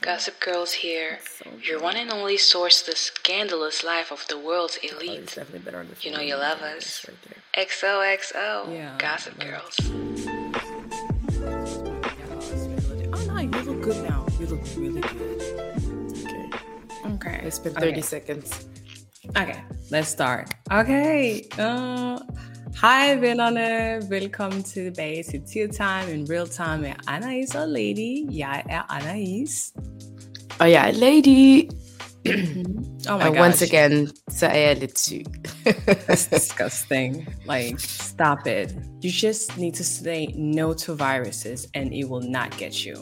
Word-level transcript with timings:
Gossip 0.00 0.40
Girls 0.40 0.72
here, 0.72 1.18
your 1.62 1.80
one 1.80 1.96
and 1.96 2.10
only 2.10 2.36
source 2.36 2.82
to 2.82 2.90
the 2.92 2.96
scandalous 2.96 3.82
life 3.84 4.10
of 4.12 4.26
the 4.28 4.38
world's 4.38 4.78
Oh, 4.82 4.88
elite. 4.98 5.20
it's 5.20 5.34
definitely 5.34 5.60
better 5.60 5.84
the 5.84 5.96
You 6.06 6.14
know 6.14 6.20
you 6.20 6.36
love 6.36 6.60
us. 6.62 7.06
right 7.06 7.16
there. 7.28 7.64
XOXO, 7.66 8.72
Yeah, 8.72 8.96
Gossip 8.98 9.38
like- 9.38 9.48
Girls. 9.50 9.76
Oh 13.12 13.24
no, 13.26 13.38
you 13.38 13.48
look 13.62 13.82
good 13.82 14.08
now. 14.08 14.26
You 14.38 14.46
look 14.46 14.62
really 14.76 15.00
good. 15.00 15.42
Okay. 16.26 16.50
Okay. 17.14 17.40
It's 17.46 17.58
been 17.58 17.74
30 17.74 17.88
Okay. 17.92 18.00
seconds. 18.02 18.66
Okay, 19.36 19.60
let's 19.90 20.08
start. 20.08 20.54
Okay. 20.72 21.46
Uh, 21.58 22.18
hej 22.82 23.20
vennerne. 23.20 24.00
Velkommen 24.10 24.62
tilbage 24.62 25.22
til 25.22 25.40
Tea 25.52 25.66
Time 25.66 26.14
in 26.14 26.26
Real 26.30 26.48
Time 26.48 26.78
med 26.78 26.92
Anaïs 27.08 27.58
og 27.58 27.68
Lady. 27.68 28.38
Jeg 28.38 28.62
er 28.70 28.82
Anaïs. 28.82 29.72
Oh 30.60 30.68
yeah, 30.68 30.94
lady. 30.94 31.68
Oh 33.08 33.18
my 33.18 33.24
and 33.24 33.34
gosh. 33.34 33.46
once 33.46 33.62
again, 33.64 34.08
så 34.30 34.46
er 34.46 34.58
jeg 34.58 34.76
lidt 34.76 34.98
syg. 34.98 35.24
That's 36.08 36.28
disgusting. 36.34 37.28
Like, 37.48 37.80
stop 37.80 38.38
it. 38.46 38.76
You 39.04 39.10
just 39.22 39.58
need 39.58 39.72
to 39.72 39.84
say 39.84 40.26
no 40.36 40.72
to 40.72 40.94
viruses 40.94 41.66
and 41.74 41.94
it 41.94 42.04
will 42.04 42.30
not 42.30 42.58
get 42.58 42.74
you. 42.86 42.96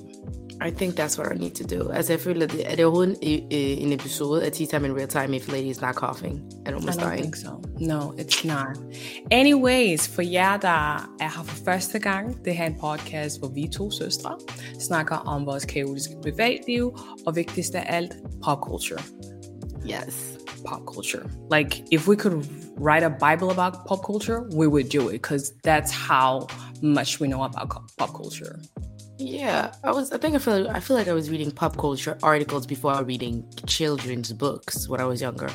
I 0.60 0.70
think 0.70 0.96
that's 0.96 1.18
what 1.18 1.32
I 1.32 1.38
need 1.38 1.54
to 1.54 1.64
do. 1.76 1.90
Altså, 1.90 2.12
jeg 2.12 2.20
føler, 2.20 2.46
det, 2.46 2.70
er 2.70 2.76
det 2.76 2.84
overhovedet 2.84 3.18
en, 3.22 3.46
en 3.50 3.92
episode 3.92 4.44
af 4.44 4.52
Tea 4.52 4.66
Time 4.66 4.86
in 4.86 4.96
Real 4.96 5.08
Time 5.08 5.36
if 5.36 5.52
lady 5.52 5.64
is 5.64 5.80
not 5.80 5.94
coughing 5.94 6.42
and 6.66 6.76
I 6.76 6.86
don't 6.86 7.00
dying? 7.00 7.20
think 7.20 7.36
so. 7.36 7.50
No, 7.80 8.00
it's 8.00 8.46
not. 8.46 8.78
Anyways, 9.30 10.08
for 10.08 10.22
jer, 10.22 10.56
der 10.56 10.96
er 11.20 11.36
her 11.36 11.44
for 11.44 11.64
første 11.64 11.98
gang, 11.98 12.44
det 12.44 12.56
her 12.56 12.64
er 12.64 12.68
en 12.68 12.76
podcast, 12.80 13.38
hvor 13.38 13.48
vi 13.48 13.68
to 13.72 13.90
søstre 13.90 14.38
snakker 14.80 15.16
om 15.16 15.46
vores 15.46 15.64
kaotiske 15.64 16.14
privatliv, 16.22 16.98
og 17.26 17.36
vigtigst 17.36 17.74
af 17.74 17.84
alt, 17.96 18.16
pop 18.44 18.58
culture. 18.60 19.02
Yes. 19.86 20.38
Pop 20.66 20.80
culture. 20.86 21.22
Like, 21.56 21.84
if 21.92 22.08
we 22.08 22.16
could 22.16 22.44
write 22.80 23.04
a 23.06 23.08
Bible 23.08 23.50
about 23.50 23.74
pop 23.88 23.98
culture, 24.04 24.40
we 24.56 24.68
would 24.68 24.88
do 24.98 25.08
it, 25.08 25.22
because 25.22 25.52
that's 25.66 25.92
how 25.92 26.46
much 26.82 27.20
we 27.20 27.26
know 27.26 27.42
about 27.44 27.68
pop 27.98 28.10
culture. 28.22 28.58
Yeah, 29.18 29.72
I 29.82 29.90
was. 29.90 30.12
I 30.12 30.18
think 30.18 30.34
I 30.36 30.38
feel. 30.38 30.68
I 30.70 30.80
feel 30.80 30.96
like 30.96 31.08
I 31.08 31.12
was 31.12 31.28
reading 31.30 31.50
pop 31.50 31.76
culture 31.76 32.16
articles 32.22 32.66
before 32.66 33.02
reading 33.02 33.44
children's 33.66 34.32
books 34.32 34.88
when 34.88 35.00
I 35.00 35.04
was 35.04 35.20
younger. 35.20 35.50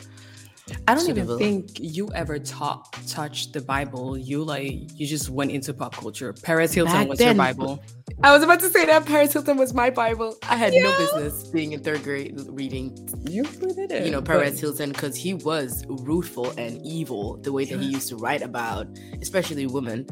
I 0.88 0.96
don't 0.96 1.10
even 1.10 1.38
think 1.38 1.72
you 1.80 2.10
ever 2.14 2.40
taught 2.40 2.94
touched 3.08 3.52
the 3.54 3.60
Bible. 3.62 4.18
You 4.18 4.44
like 4.44 4.98
you 5.00 5.06
just 5.08 5.30
went 5.30 5.52
into 5.52 5.74
pop 5.74 5.96
culture. 5.96 6.34
Perez 6.34 6.74
Hilton 6.74 6.94
Back 6.94 7.08
was 7.10 7.20
then- 7.20 7.36
your 7.36 7.46
Bible. 7.46 7.84
I 8.22 8.32
was 8.32 8.44
about 8.44 8.60
to 8.62 8.70
say 8.70 8.86
that 8.86 9.06
Perez 9.06 9.34
Hilton 9.34 9.58
was 9.58 9.74
my 9.74 9.90
Bible. 9.90 10.38
I 10.44 10.56
had 10.56 10.72
no 10.74 10.98
business 10.98 11.48
being 11.50 11.74
in 11.74 11.82
third 11.82 12.04
grade 12.04 12.40
reading, 12.48 12.96
You 13.30 13.44
did 13.44 13.92
it. 13.92 14.06
you 14.06 14.12
know, 14.12 14.22
but- 14.22 14.32
Perez 14.40 14.60
Hilton 14.60 14.92
because 14.92 15.16
he 15.18 15.34
was 15.34 15.84
ruthful 15.90 16.52
and 16.58 16.86
evil 16.86 17.38
the 17.38 17.52
way 17.52 17.66
that 17.66 17.80
he 17.82 17.88
used 17.88 18.08
to 18.10 18.16
write 18.16 18.42
about, 18.42 18.88
especially 19.22 19.68
women. 19.68 20.08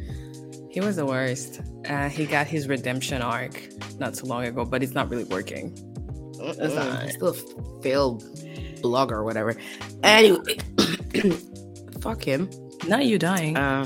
He 0.72 0.80
was 0.80 0.96
the 0.96 1.06
worst. 1.06 1.60
Uh, 1.86 2.08
he 2.08 2.26
got 2.26 2.48
his 2.48 2.70
redemption 2.70 3.22
arc 3.22 3.62
not 4.00 4.14
too 4.14 4.26
long 4.26 4.46
ago, 4.46 4.64
but 4.64 4.82
it's 4.82 4.94
not 4.94 5.10
really 5.10 5.26
working. 5.26 5.74
It's 6.40 6.74
not. 6.74 7.04
he's 7.04 7.16
still 7.16 7.30
a 7.30 7.82
failed 7.82 8.24
blogger 8.82 9.12
or 9.12 9.24
whatever. 9.26 9.56
Anyway, 10.02 10.58
fuck 12.02 12.24
him. 12.24 12.50
Not 12.88 13.06
you 13.06 13.20
dying. 13.20 13.58
Uh, 13.58 13.86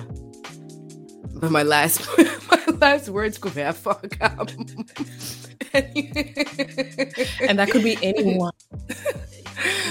but 1.36 1.52
my 1.52 1.64
last 1.64 2.08
my 2.50 2.64
last 2.78 3.10
words 3.10 3.40
could 3.40 3.56
be 3.56 3.64
fuck 3.72 4.16
up. 4.22 4.50
and 5.74 7.60
that 7.60 7.70
could 7.72 7.84
be 7.84 7.98
anyone. 8.04 8.54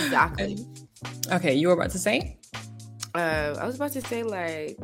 exactly. 0.05 0.59
Okay, 1.33 1.55
you 1.55 1.67
were 1.69 1.75
about 1.75 1.91
to 1.91 1.99
say? 1.99 2.39
Uh, 3.15 3.57
I 3.61 3.67
was 3.67 3.75
about 3.77 3.93
to 3.93 4.01
say 4.01 4.23
like 4.23 4.79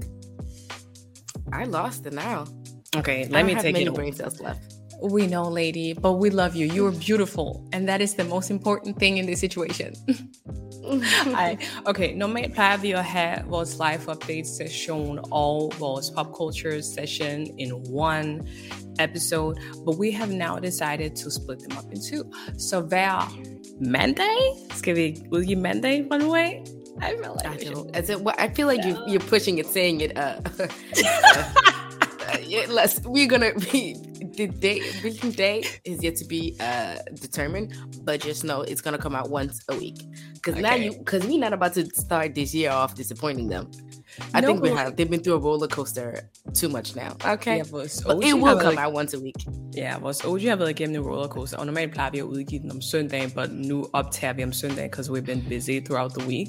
I 1.53 1.65
lost 1.65 2.06
it 2.06 2.12
now. 2.12 2.47
Okay, 2.97 3.27
let 3.28 3.33
don't 3.33 3.47
me 3.47 3.55
take 3.55 3.72
many 3.72 3.84
it. 3.84 3.88
away. 3.88 3.97
brain 3.97 4.12
cells 4.15 4.41
left. 4.41 4.75
We 5.03 5.27
know, 5.27 5.49
lady, 5.49 5.94
but 5.94 6.15
we 6.15 6.28
love 6.31 6.55
you. 6.55 6.66
You 6.66 6.87
are 6.87 6.93
beautiful, 6.93 7.66
and 7.72 7.88
that 7.88 8.00
is 8.00 8.15
the 8.15 8.25
most 8.25 8.50
important 8.50 8.99
thing 8.99 9.16
in 9.16 9.27
this 9.27 9.41
situation. 9.41 9.94
Ej, 11.37 11.59
okay, 11.87 12.15
no 12.15 12.27
plejer 12.27 12.77
vi 12.78 12.93
at 12.93 13.05
have 13.05 13.44
vores 13.49 13.78
live 13.78 14.06
update 14.09 14.47
session 14.47 15.19
all 15.31 15.71
vores 15.78 16.11
pop 16.11 16.33
culture 16.34 16.83
session 16.83 17.47
in 17.59 17.71
one 17.93 18.43
episode, 18.99 19.59
but 19.84 19.97
we 19.99 20.11
have 20.11 20.31
now 20.32 20.59
decided 20.59 21.15
to 21.17 21.31
split 21.31 21.61
them 21.61 21.78
up 21.78 21.84
in 21.93 22.00
two. 22.00 22.25
Så 22.59 22.81
hver 23.80 23.91
mandag, 23.91 24.76
skal 24.76 24.96
vi 24.96 25.16
udgive 25.32 25.60
mandag 25.60 26.04
fra 26.08 26.18
nu 26.18 26.34
af? 26.34 26.62
I 27.02 27.16
feel 27.16 27.32
like 27.32 27.94
I. 27.94 27.98
As 27.98 28.10
it, 28.10 28.20
well, 28.20 28.34
I 28.38 28.48
feel 28.48 28.66
like 28.66 28.84
you, 28.84 28.96
you're 29.08 29.28
pushing 29.28 29.58
it, 29.58 29.66
saying 29.66 30.00
it. 30.02 30.18
Uh, 30.18 30.22
uh, 32.28 32.38
yeah, 32.46 32.86
we're 33.06 33.28
gonna 33.28 33.52
be 33.72 33.94
the 34.36 34.46
day. 34.46 34.80
Which 35.02 35.36
day 35.36 35.64
is 35.84 36.02
yet 36.02 36.16
to 36.16 36.24
be 36.24 36.56
uh, 36.60 36.96
determined, 37.14 37.74
but 38.04 38.20
just 38.20 38.44
know 38.44 38.60
it's 38.62 38.82
gonna 38.82 38.98
come 38.98 39.14
out 39.14 39.30
once 39.30 39.64
a 39.69 39.76
week. 39.76 39.98
Because 40.34 40.60
now 40.60 40.74
you, 40.74 40.92
because 40.98 41.24
we're 41.26 41.38
not 41.38 41.52
about 41.52 41.74
to 41.74 41.86
start 41.94 42.34
this 42.34 42.54
year 42.54 42.70
off 42.70 42.94
disappointing 42.94 43.48
them. 43.48 43.70
I 44.19 44.41
No, 44.41 44.47
think 44.47 44.62
we 44.62 44.69
have. 44.71 44.91
They've 44.97 45.10
been 45.10 45.22
through 45.25 45.38
a 45.41 45.44
roller 45.48 45.69
coaster 45.69 46.06
too 46.60 46.69
much 46.69 46.97
now. 46.97 47.32
Okay, 47.34 47.56
Ja, 47.56 47.62
vores 47.71 48.03
but 48.06 48.15
OG 48.16 48.25
it 48.25 48.34
will 48.34 48.59
come 48.60 48.78
out 48.84 48.94
once 49.00 49.16
a 49.16 49.21
week. 49.21 49.34
Ja, 49.76 49.98
vores 49.98 50.25
OG 50.25 50.41
har 50.48 50.56
været 50.56 50.71
igennem 50.71 50.97
en 51.03 51.09
rollercoaster, 51.09 51.56
og 51.59 51.66
normalt 51.66 51.93
plejer 51.93 52.10
vi 52.10 52.19
at 52.19 52.25
udgive 52.25 52.60
den 52.62 52.70
om 52.70 52.81
søndagen, 52.82 53.31
but 53.31 53.49
nu 53.53 53.87
optager 53.93 54.32
vi 54.32 54.43
om 54.44 54.53
søndagen, 54.53 54.91
because 54.91 55.12
we've 55.12 55.25
been 55.26 55.44
busy 55.49 55.81
throughout 55.87 56.12
the 56.19 56.28
week. 56.28 56.49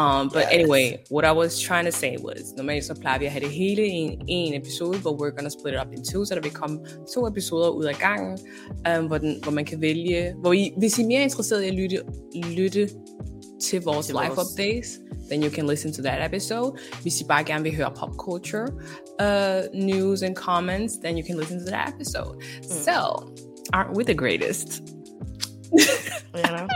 Um, 0.00 0.28
but 0.34 0.42
Yes. 0.42 0.58
anyway, 0.58 0.86
what 1.14 1.24
I 1.32 1.32
was 1.38 1.60
trying 1.60 1.86
to 1.90 1.92
say 2.02 2.14
was, 2.26 2.42
normalt 2.56 2.84
så 2.84 2.94
plejer 3.00 3.18
vi 3.18 3.24
at 3.26 3.32
have 3.32 3.44
det 3.44 3.50
hele 3.50 3.86
i 3.86 3.90
en, 3.90 4.22
en 4.28 4.54
episode, 4.62 4.98
but 5.04 5.12
we're 5.20 5.34
gonna 5.36 5.50
split 5.58 5.74
it 5.74 5.80
up 5.86 5.92
in 5.96 6.04
two, 6.04 6.24
så 6.24 6.34
der 6.34 6.40
vil 6.40 6.50
komme 6.50 6.80
to 7.14 7.26
episoder 7.28 7.68
ud 7.68 7.84
af 7.84 7.94
gangen, 7.94 8.38
um, 8.98 9.06
hvor, 9.06 9.18
den, 9.18 9.38
hvor 9.42 9.52
man 9.52 9.64
kan 9.64 9.80
vælge, 9.80 10.34
hvor 10.40 10.52
I, 10.52 10.72
hvis 10.78 10.98
I 10.98 11.02
er 11.02 11.06
mere 11.06 11.22
interesseret 11.22 11.62
i 11.62 11.68
at 11.68 11.74
lytte, 11.74 12.02
lytte 12.50 12.88
Til 13.62 13.80
live 13.80 14.38
updates, 14.38 14.88
then 15.30 15.42
you 15.42 15.50
can 15.50 15.66
listen 15.66 15.92
to 15.92 16.02
that 16.02 16.26
episode. 16.26 16.72
Hvis 17.02 17.20
I 17.20 17.24
bare 17.24 17.44
gerne 17.44 17.62
vil 17.62 17.76
høre 17.76 17.90
pop 17.96 18.10
culture 18.16 18.68
uh, 19.20 19.80
news 19.86 20.22
and 20.22 20.34
comments, 20.34 20.96
then 21.04 21.18
you 21.18 21.26
can 21.26 21.38
listen 21.38 21.58
to 21.58 21.64
that 21.64 21.94
episode. 21.94 22.34
So, 22.62 22.92
aren't 23.72 23.96
we 23.96 24.04
the 24.04 24.14
greatest? 24.14 24.82
You 26.34 26.42
know? 26.42 26.66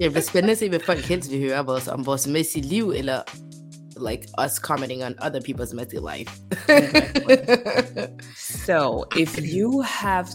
det 0.00 0.10
bliver 0.10 0.20
spændende 0.20 0.52
at 0.52 0.58
se, 0.58 0.68
hvad 0.68 0.80
folk 0.80 0.98
helst 0.98 1.30
vil 1.30 1.40
høre 1.40 1.66
vores, 1.66 1.88
om 1.88 2.06
vores 2.06 2.26
messy 2.26 2.58
liv, 2.62 2.92
eller 2.96 3.20
like 3.96 4.26
us 4.38 4.58
commenting 4.58 5.02
on 5.02 5.14
other 5.18 5.40
people's 5.40 5.74
messy 5.74 5.98
life. 5.98 6.40
So, 8.66 9.04
if 9.16 9.38
you 9.54 9.80
have 9.82 10.28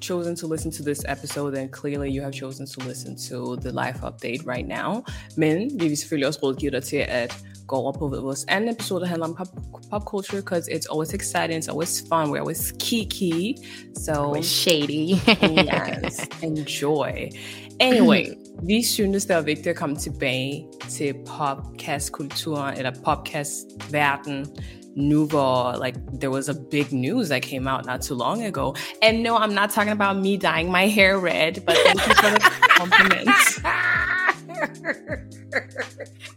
chosen 0.00 0.34
to 0.36 0.46
listen 0.46 0.70
to 0.72 0.82
this 0.82 1.04
episode, 1.06 1.54
then 1.54 1.68
clearly 1.68 2.10
you 2.10 2.20
have 2.22 2.32
chosen 2.32 2.66
to 2.66 2.80
listen 2.80 3.14
to 3.28 3.56
the 3.56 3.72
live 3.72 4.00
update 4.00 4.44
right 4.44 4.66
now. 4.66 5.04
Men 5.36 5.70
vi 5.80 5.88
vil 5.88 5.96
selvfølgelig 5.96 6.26
også 6.26 6.40
rådgive 6.42 6.70
dig 6.70 6.82
til 6.82 6.96
at 6.96 7.36
gå 7.66 7.76
over 7.76 7.92
på 7.92 8.08
vores 8.08 8.44
anden 8.48 8.70
episode, 8.70 9.00
der 9.00 9.06
handler 9.06 9.26
om 9.26 9.34
pop, 9.34 9.48
pop 9.90 10.04
culture, 10.04 10.40
because 10.40 10.68
it's 10.68 10.86
always 10.92 11.14
exciting, 11.14 11.58
it's 11.62 11.68
always 11.68 12.00
fun, 12.08 12.30
we're 12.30 12.40
always 12.40 12.72
kiki. 12.78 13.56
So, 13.94 14.42
shady. 14.42 15.20
yes, 15.72 16.28
enjoy. 16.42 17.30
Anyway, 17.80 18.34
vi 18.62 18.82
synes, 18.82 19.26
det 19.26 19.36
var 19.36 19.42
vigtigt 19.42 19.66
at 19.66 19.76
komme 19.76 19.96
tilbage 19.96 20.66
til 20.88 21.14
podcast-kulturen, 21.26 22.76
eller 22.76 22.90
podcast-verden, 22.90 24.46
nu 24.96 25.26
hvor, 25.26 25.84
like, 25.84 25.98
there 26.20 26.30
was 26.30 26.48
a 26.48 26.54
big 26.70 26.92
news 26.92 27.28
that 27.28 27.42
came 27.42 27.70
out 27.72 27.86
not 27.86 28.00
too 28.00 28.18
long 28.18 28.44
ago. 28.44 28.74
And 29.02 29.22
no, 29.22 29.36
I'm 29.36 29.54
not 29.54 29.70
talking 29.70 30.00
about 30.00 30.16
me 30.22 30.36
dyeing 30.36 30.70
my 30.70 30.86
hair 30.88 31.18
red, 31.18 31.54
but 31.66 31.76
thank 31.86 32.06
you 32.06 32.14
for 32.14 32.30
the 32.30 32.40
compliments. 32.78 33.60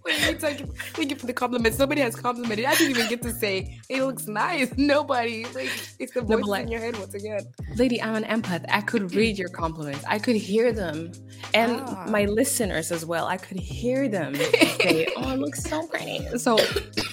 You 0.06 0.36
thank 0.40 0.60
you, 0.60 0.68
thank 0.94 1.10
you 1.12 1.16
for 1.18 1.26
the 1.26 1.34
compliments. 1.34 1.78
Nobody 1.80 2.02
has 2.02 2.16
complimented. 2.16 2.66
I 2.66 2.76
didn't 2.76 2.92
even 2.92 3.10
get 3.10 3.22
to 3.24 3.32
say 3.32 3.80
it 3.90 4.04
looks 4.04 4.28
nice. 4.28 4.72
Nobody. 4.78 5.46
Like 5.54 5.70
it's 6.00 6.14
the 6.14 6.22
voice 6.22 6.60
in 6.62 6.68
your 6.68 6.80
head 6.82 6.98
once 6.98 7.14
again. 7.14 7.42
Lady, 7.76 8.02
I'm 8.02 8.16
an 8.16 8.24
empath. 8.24 8.66
I 8.70 8.82
could 8.82 9.14
read 9.16 9.38
your 9.38 9.50
compliments. 9.50 10.04
I 10.08 10.20
could 10.20 10.36
hear 10.36 10.72
them. 10.72 11.12
And 11.54 11.82
Ah. 11.86 12.06
my 12.10 12.26
listeners 12.26 12.92
as 12.92 13.06
well. 13.06 13.26
I 13.28 13.38
could 13.38 13.60
hear 13.60 14.08
them 14.08 14.36
say, 14.36 15.08
oh, 15.18 15.32
it 15.32 15.40
looks 15.40 15.64
so 15.64 15.86
pretty. 15.88 16.38
So, 16.38 16.58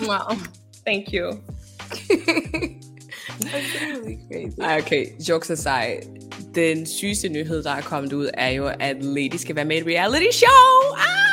wow. 0.02 0.36
Thank 0.84 1.12
you. 1.12 1.42
Really 3.40 4.18
crazy. 4.28 4.60
Ej, 4.60 4.78
okay, 4.78 5.06
jokes 5.28 5.50
aside. 5.50 6.00
Den 6.54 6.86
sygeste 6.86 7.28
nyhed, 7.28 7.62
der 7.62 7.70
er 7.70 7.80
kommet 7.80 8.12
ud, 8.12 8.30
er 8.34 8.48
jo, 8.48 8.66
at 8.80 9.04
Lady 9.04 9.36
skal 9.36 9.56
være 9.56 9.64
med 9.64 9.76
i 9.76 9.80
et 9.80 9.86
reality 9.86 10.30
show. 10.32 10.96
Ah! 10.96 11.30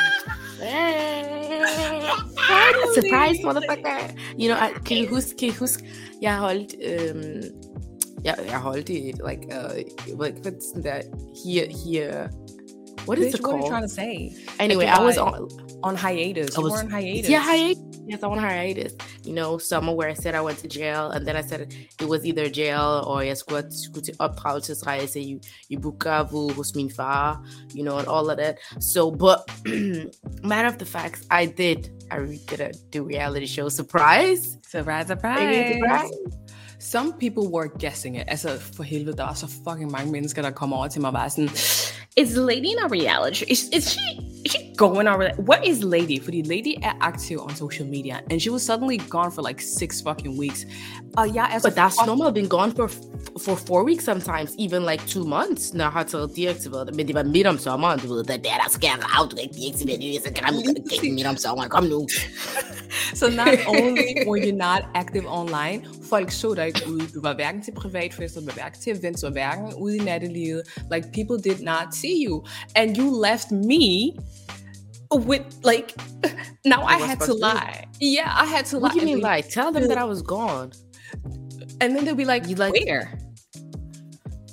Surprise, 2.94 3.42
motherfucker. 3.44 4.14
You 4.38 4.48
know, 4.48 4.56
I, 4.56 4.68
kan 4.86 4.96
I 4.96 5.06
huske, 5.06 5.36
kan 5.38 5.48
I 5.48 5.50
huske, 5.50 5.84
jeg 6.22 6.36
holdt, 6.36 6.74
øhm, 6.84 7.42
jeg, 8.24 8.34
jeg 8.46 8.58
holdt 8.58 8.88
i 8.88 9.12
like 9.28 9.46
uh 9.46 9.76
like 10.22 10.36
what's 10.46 10.82
that 10.82 11.04
here 11.44 11.66
here 11.84 12.30
what 13.06 13.18
is 13.18 13.26
Bitch, 13.26 13.38
it 13.38 13.46
what 13.46 13.54
are 13.54 13.60
you 13.62 13.68
trying 13.68 13.82
to 13.82 13.88
say? 13.88 14.34
Anyway, 14.58 14.86
I 14.86 15.00
was 15.00 15.18
on 15.18 15.48
On 15.82 15.94
hiatus. 15.96 16.56
I 16.56 16.60
You 16.60 16.64
was- 16.64 16.72
were 16.72 16.78
on 16.86 16.90
hiatus. 16.90 17.30
yeah 17.30 17.42
hiatus. 17.50 17.82
Yes, 18.10 18.22
I'm 18.22 18.32
on 18.32 18.38
hiatus. 18.38 18.92
You 19.28 19.34
know, 19.34 19.58
summer 19.58 19.92
where 19.98 20.08
I 20.08 20.14
said 20.14 20.34
I 20.34 20.40
went 20.40 20.58
to 20.64 20.68
jail, 20.68 21.10
and 21.14 21.26
then 21.26 21.36
I 21.36 21.42
said 21.50 21.60
it 22.02 22.08
was 22.08 22.24
either 22.24 22.48
jail 22.48 23.04
or 23.06 23.34
skulle, 23.34 23.62
skulle 23.70 24.02
til 24.04 24.14
opdragelsesrejse 24.18 25.20
i, 25.20 25.38
i 25.70 25.76
you 25.76 26.52
hos 26.56 26.74
min 26.74 26.90
far, 26.90 27.44
you 27.74 27.82
know, 27.84 27.98
and 27.98 28.08
all 28.08 28.30
of 28.30 28.36
that. 28.38 28.54
So, 28.80 29.10
but 29.10 29.38
matter 30.52 30.68
of 30.68 30.78
the 30.78 30.86
facts, 30.86 31.20
I 31.30 31.46
did. 31.46 31.90
I 32.10 32.18
did 32.50 32.60
a 32.60 32.70
do 32.92 33.04
reality 33.04 33.46
show. 33.46 33.68
Surprise! 33.68 34.58
Surprise, 34.70 35.06
surprise. 35.06 35.72
surprise. 35.74 36.10
Some 36.80 37.12
people 37.12 37.44
were 37.52 37.68
guessing 37.78 38.16
it. 38.16 38.24
Altså, 38.28 38.48
for 38.76 38.82
helvede, 38.82 39.16
der 39.16 39.24
var 39.24 39.34
så 39.34 39.46
fucking 39.68 39.90
mange 39.90 40.12
mennesker, 40.12 40.42
der 40.42 40.50
kommer 40.50 40.76
over 40.76 40.88
til 40.88 41.00
mig 41.00 41.10
og 41.24 41.30
sådan, 41.30 41.50
Is 42.16 42.36
Lady 42.36 42.72
in 42.72 42.78
a 42.80 42.88
reality? 42.88 43.44
Is, 43.48 43.68
is 43.72 43.92
she 43.92 44.00
is 44.44 44.52
she 44.52 44.74
going 44.76 45.06
on? 45.06 45.18
re- 45.18 45.34
What 45.36 45.66
is 45.66 45.82
Lady? 45.84 46.18
For 46.18 46.30
the 46.30 46.42
Lady 46.42 46.76
at 46.82 46.98
aktiv 47.00 47.38
on 47.44 47.54
social 47.54 47.86
media, 47.86 48.20
and 48.30 48.40
she 48.42 48.50
was 48.50 48.62
suddenly 48.62 48.96
gone 48.96 49.30
for 49.30 49.42
like 49.42 49.60
six 49.60 50.00
fucking 50.00 50.36
weeks. 50.38 50.64
Er 51.18 51.58
så 51.60 51.68
But 51.68 51.76
that's 51.76 52.06
normal. 52.06 52.32
Been 52.32 52.48
gone 52.48 52.72
for 52.72 52.88
for 53.38 53.56
four 53.56 53.84
weeks 53.84 54.04
sometimes, 54.04 54.54
even 54.58 54.84
like 54.84 55.06
two 55.06 55.24
months. 55.24 55.72
Har 55.80 56.02
taget 56.04 56.30
deaktiveret 56.36 56.86
det. 56.86 56.96
Men 56.96 57.06
det 57.06 57.14
var 57.14 57.22
midt 57.22 57.46
om 57.46 57.58
sommeren, 57.58 57.98
du 58.00 58.08
ved. 58.14 58.20
Er 58.20 58.36
der, 58.36 58.36
der 58.42 58.70
skal 58.70 58.88
rav, 58.88 59.28
du 59.30 59.36
kan 59.36 59.42
ikke 59.44 59.54
deaktivere 59.54 59.96
det. 59.96 60.22
Så 60.26 60.32
kan 60.32 60.54
man 60.54 61.14
midt 61.14 61.26
om 61.26 61.36
sommeren. 61.36 61.70
Kom 61.70 61.84
nu. 61.84 62.08
So 63.14 63.26
not 63.28 63.48
only 63.74 64.26
were 64.26 64.40
you 64.46 64.52
not 64.56 64.82
active 64.94 65.24
online, 65.28 65.84
folk 66.10 66.30
så 66.30 66.54
dig 66.54 66.66
ikke 66.66 66.82
ude. 66.90 67.06
Du 67.14 67.20
var 67.20 67.34
hverken 67.34 67.62
til 67.62 67.72
privatfester, 67.74 68.40
du 68.40 68.46
var 68.46 68.52
hverken 68.52 68.80
til 68.82 68.98
events, 68.98 69.20
du 69.20 69.26
var 69.26 69.32
hverken 69.32 69.74
ude 69.74 69.96
i 69.96 70.00
nattelivet. 70.00 70.62
Like 70.94 71.08
people 71.12 71.38
did 71.52 71.60
not 71.60 71.86
see 72.00 72.16
you. 72.18 72.44
And 72.76 72.96
you 72.96 73.10
left 73.10 73.50
me 73.52 74.16
with 75.12 75.44
like 75.62 75.94
now 76.64 76.82
I 76.82 76.98
had 76.98 77.18
to 77.20 77.26
supposed 77.26 77.40
to. 77.42 77.46
lie. 77.46 77.84
Yeah, 78.00 78.32
I 78.34 78.44
had 78.46 78.66
to 78.66 78.78
What 78.78 78.92
do 78.92 78.98
lie. 78.98 79.04
you 79.04 79.14
mean, 79.16 79.20
like? 79.22 79.48
Tell 79.48 79.72
them 79.72 79.88
that 79.88 79.98
I 79.98 80.04
was 80.04 80.22
gone. 80.22 80.72
And 81.80 81.94
then 81.94 82.04
they'll 82.04 82.14
be 82.14 82.24
like, 82.24 82.48
You 82.48 82.56
like- 82.56 82.72
where? 82.74 83.18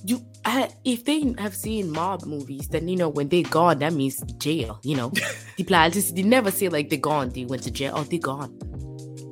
You, 0.08 0.22
I, 0.46 0.70
if 0.84 1.04
they 1.06 1.34
have 1.40 1.56
seen 1.56 1.90
mob 1.90 2.26
movies, 2.26 2.68
then 2.68 2.88
you 2.88 2.96
know 2.96 3.10
when 3.10 3.28
they're 3.30 3.42
gone, 3.42 3.80
that 3.80 3.92
means 3.94 4.22
jail. 4.38 4.80
You 4.84 4.96
know, 4.98 5.10
de 5.58 5.64
plejer 5.64 5.86
altid, 5.86 6.16
they 6.16 6.22
never 6.22 6.52
say 6.52 6.70
like 6.70 6.90
they're 6.90 7.00
gone. 7.00 7.30
They 7.30 7.46
went 7.46 7.64
to 7.64 7.72
jail. 7.72 7.94
Oh, 7.96 8.04
they're 8.04 8.20
gone. 8.20 8.56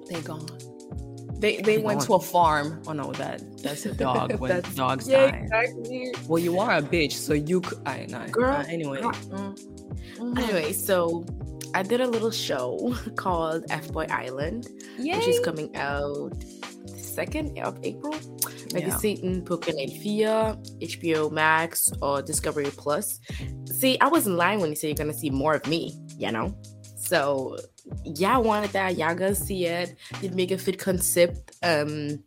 They 0.10 0.19
gone. 0.21 0.48
They 1.44 1.60
they 1.60 1.78
went 1.78 2.00
to 2.07 2.13
a 2.16 2.19
farm. 2.34 2.68
Oh 2.88 2.94
no, 2.95 3.12
that 3.19 3.38
that's 3.63 3.84
a 3.86 3.94
dog 3.94 4.28
when 4.42 4.50
That's- 4.50 4.75
dogs 4.75 5.04
Yeah, 5.12 5.28
die. 5.31 5.38
exactly. 5.44 6.16
Well, 6.28 6.40
you 6.48 6.54
are 6.63 6.78
a 6.80 6.81
bitch, 6.81 7.13
so 7.28 7.34
you 7.36 7.60
could. 7.60 7.80
I 7.86 8.06
know. 8.07 8.24
Girl, 8.31 8.56
Uh, 8.63 8.75
anyway. 8.75 9.01
girl. 9.04 9.12
Mm. 10.19 10.40
Anyway, 10.40 10.72
so 10.72 11.25
I 11.75 11.84
did 11.84 12.00
a 12.00 12.07
little 12.07 12.31
show 12.31 12.95
called 13.24 13.66
F 13.69 13.92
Boy 13.92 14.07
Island, 14.10 14.62
which 14.98 15.28
is 15.28 15.40
coming 15.44 15.69
out 15.75 16.31
the 16.88 16.98
second 17.19 17.60
of 17.60 17.75
April. 17.84 18.16
Like 18.74 18.88
Yeah. 18.88 18.98
Satan 18.98 19.42
på 19.44 19.57
Kanal 19.60 19.92
4, 20.01 20.57
HBO 20.80 21.30
Max, 21.30 21.92
or 22.01 22.22
Discovery 22.24 22.72
Plus. 22.78 23.19
See, 23.80 23.98
I 24.00 24.07
wasn't 24.07 24.38
lying 24.38 24.60
when 24.62 24.69
you 24.72 24.75
said 24.80 24.88
you're 24.96 25.04
gonna 25.06 25.13
see 25.13 25.30
more 25.30 25.54
of 25.60 25.68
me, 25.68 25.92
you 26.18 26.31
know? 26.31 26.56
So 27.13 27.60
y'all 28.06 28.42
wanted 28.42 28.71
that, 28.71 28.98
y'all 28.98 29.13
gonna 29.13 29.36
see 29.36 29.68
it. 29.68 29.95
Did 30.19 30.33
make 30.33 30.50
a 30.50 30.57
fit 30.57 30.80
concept. 30.80 31.51
Um 31.62 32.24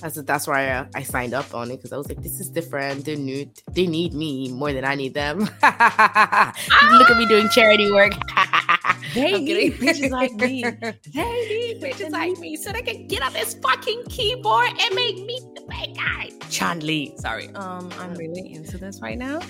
that's, 0.00 0.22
that's 0.22 0.46
why 0.46 0.70
I, 0.70 0.86
I 0.94 1.02
signed 1.02 1.34
up 1.34 1.52
on 1.52 1.72
it 1.72 1.78
because 1.78 1.92
I 1.92 1.96
was 1.96 2.08
like, 2.08 2.22
this 2.22 2.38
is 2.38 2.48
different. 2.48 3.04
They're 3.04 3.16
new. 3.16 3.50
They 3.72 3.88
need 3.88 4.14
me 4.14 4.48
more 4.52 4.72
than 4.72 4.84
I 4.84 4.94
need 4.94 5.14
them. 5.14 5.40
Look 5.40 5.50
at 5.62 7.16
me 7.18 7.26
doing 7.26 7.48
charity 7.48 7.90
work. 7.90 8.12
They 9.12 9.34
I'm 9.34 9.44
need 9.44 9.72
bitches 9.72 10.10
like 10.10 10.32
me. 10.34 10.62
They 11.12 11.48
need 11.48 11.82
bitches 11.82 12.10
like 12.10 12.38
me 12.38 12.54
so 12.54 12.70
they 12.70 12.82
can 12.82 13.08
get 13.08 13.22
on 13.22 13.32
this 13.32 13.54
fucking 13.54 14.04
keyboard 14.08 14.68
and 14.68 14.94
make 14.94 15.16
me 15.16 15.40
the 15.56 15.62
bad 15.62 15.96
guy. 15.96 16.30
Chan 16.48 16.78
Lee. 16.86 17.12
Sorry. 17.16 17.48
Um, 17.56 17.90
I'm 17.98 18.14
really 18.14 18.52
into 18.52 18.78
this 18.78 19.00
right 19.00 19.18
now. 19.18 19.40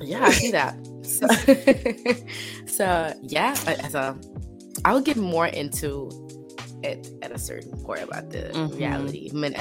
Yeah, 0.00 0.26
I 0.26 0.30
see 0.30 0.52
that. 0.52 0.76
So, 1.08 1.26
so 2.78 2.84
yeah, 3.36 3.54
I- 3.66 3.88
so 3.90 3.98
I'll 4.84 5.04
get 5.04 5.16
more 5.16 5.46
into 5.46 6.10
it 6.84 7.08
at 7.22 7.30
a 7.34 7.38
certain 7.38 7.72
point 7.86 8.02
about 8.02 8.30
the 8.32 8.42
Mhm. 8.54 8.76
reality. 8.78 9.28
Men 9.34 9.54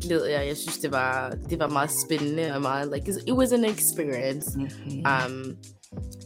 glæder 0.00 0.28
jeg. 0.28 0.46
Jeg 0.46 0.56
synes, 0.56 0.78
det 0.78 0.92
var, 0.92 1.36
det 1.50 1.58
var 1.58 1.68
meget 1.68 1.90
spændende 2.06 2.54
og 2.54 2.62
meget, 2.62 2.92
like, 2.94 3.12
it 3.26 3.32
was 3.34 3.52
an 3.52 3.64
experience 3.64 4.58
um, 5.06 5.56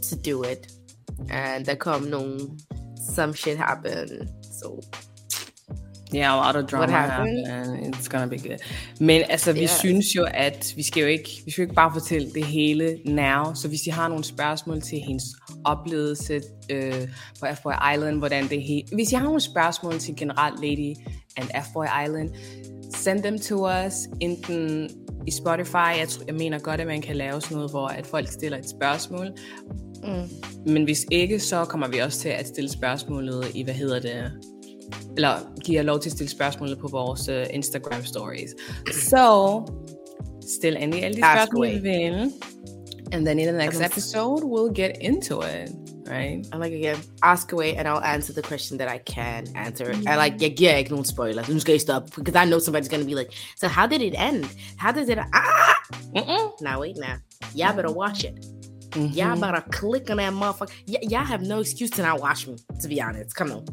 to 0.03 0.17
do 0.33 0.43
it. 0.43 0.69
And 1.31 1.65
der 1.67 1.75
kom 1.75 2.03
nogle, 2.03 2.41
some 3.15 3.35
shit 3.35 3.56
happened. 3.59 4.29
So, 4.61 4.81
Yeah, 6.14 6.32
a 6.35 6.53
lot 6.53 6.62
of 6.64 6.70
drama 6.70 6.93
happened? 6.93 7.47
happened. 7.47 7.94
It's 7.94 8.09
gonna 8.09 8.26
be 8.26 8.38
good. 8.38 8.59
Men 9.00 9.23
altså, 9.29 9.53
vi 9.53 9.62
Yes. 9.62 9.70
synes 9.70 10.06
jo, 10.17 10.26
at 10.35 10.73
vi 10.76 10.82
skal 10.82 11.00
jo 11.00 11.06
ikke, 11.06 11.43
vi 11.44 11.50
skal 11.50 11.62
jo 11.62 11.64
ikke 11.64 11.75
bare 11.75 11.93
fortælle 11.93 12.31
det 12.35 12.44
hele 12.44 12.99
now. 13.05 13.55
Så 13.55 13.69
hvis 13.69 13.87
I 13.87 13.91
har 13.91 14.09
nogle 14.09 14.25
spørgsmål 14.25 14.81
til 14.82 14.99
hendes 15.06 15.25
oplevelse 15.64 16.41
øh, 16.70 17.09
på 17.41 17.47
F-Boy 17.47 17.93
Island, 17.94 18.19
hvordan 18.19 18.49
det 18.49 18.61
he- 18.61 18.94
Hvis 18.94 19.12
I 19.12 19.14
har 19.14 19.25
nogle 19.25 19.41
spørgsmål 19.41 19.99
til 19.99 20.17
generelt 20.17 20.61
Lady 20.61 20.94
and 21.37 21.49
F-Boy 21.49 22.05
Island, 22.05 22.31
send 22.94 23.23
them 23.23 23.38
to 23.38 23.69
us, 23.87 23.93
enten 24.20 24.91
i 25.26 25.31
Spotify. 25.31 25.75
Jeg, 25.99 26.06
tror, 26.08 26.25
jeg 26.26 26.35
mener 26.35 26.58
godt, 26.58 26.81
at 26.81 26.87
man 26.87 27.03
kan 27.03 27.17
lave 27.17 27.41
sådan 27.41 27.55
noget, 27.55 27.70
hvor 27.70 27.87
at 27.88 28.06
folk 28.06 28.29
stiller 28.29 28.58
et 28.58 28.70
spørgsmål. 28.70 29.26
mm. 30.05 30.29
Men 30.73 30.85
hvis 30.85 31.06
ikke, 31.11 31.41
så 31.41 31.65
kommer 31.65 31.88
vi 31.88 31.99
også 31.99 32.19
til 32.19 32.29
at 32.29 32.47
stille 32.47 32.70
spørgsmålet 32.73 33.44
i, 33.55 33.62
hvad 33.62 33.75
hedder 33.75 34.00
det, 34.00 34.31
eller 35.17 35.55
giver 35.64 35.82
lov 35.82 36.00
til 36.00 36.09
at 36.09 36.12
stille 36.12 36.31
spørgsmålet 36.31 36.79
på 36.79 36.88
vores 36.88 37.29
uh, 37.29 37.43
Instagram 37.50 38.05
stories. 38.05 38.50
Så 39.11 39.62
stil 40.59 40.76
endelig 40.81 41.05
alle 41.05 41.17
de 41.17 41.25
Ask 41.25 41.49
spørgsmål, 41.49 41.82
vil. 41.82 42.32
And 43.12 43.26
then 43.26 43.38
in 43.38 43.47
the 43.47 43.56
next 43.56 43.81
episode, 43.81 44.43
we'll 44.43 44.73
get 44.75 44.93
into 45.00 45.41
it, 45.43 45.69
right? 46.09 46.47
And 46.53 46.62
like 46.62 46.75
again, 46.75 46.97
ask 47.23 47.53
away 47.53 47.75
and 47.76 47.87
I'll 47.88 48.05
answer 48.14 48.32
the 48.32 48.43
question 48.43 48.79
that 48.79 48.88
I 48.97 49.12
can 49.14 49.47
answer. 49.56 49.87
I 50.12 50.17
like 50.25 50.35
yeah, 50.43 50.55
giver 50.56 50.76
ikke 50.76 50.91
nogen 50.91 51.05
spoilers. 51.05 51.49
Nu 51.49 51.61
skal 51.61 51.75
I 51.75 51.79
stop 51.79 52.03
because 52.17 52.35
I 52.44 52.47
know 52.50 52.58
somebody's 52.58 52.88
gonna 52.88 53.05
be 53.05 53.15
like, 53.15 53.31
so 53.56 53.69
how 53.69 53.87
did 53.87 54.00
it 54.00 54.15
end? 54.19 54.44
How 54.79 54.93
does 54.93 55.08
it 55.08 55.19
ah 55.19 55.82
Mm-mm. 56.17 56.53
now 56.61 56.81
wait 56.81 56.97
now. 56.97 57.17
Y'all 57.55 57.76
better 57.76 57.93
watch 58.03 58.25
it. 58.25 58.35
Mhm. 58.97 59.17
Y'all 59.17 59.41
better 59.41 59.62
click 59.70 60.10
on 60.10 60.17
that 60.17 60.32
motherfucker. 60.32 60.72
Y- 60.89 61.06
y'all 61.10 61.25
have 61.25 61.43
no 61.43 61.60
excuse 61.60 61.91
to 61.91 62.03
not 62.03 62.20
watch 62.20 62.46
me, 62.48 62.56
to 62.82 62.89
be 62.89 63.01
honest. 63.03 63.34
Come 63.39 63.53
on. 63.53 63.65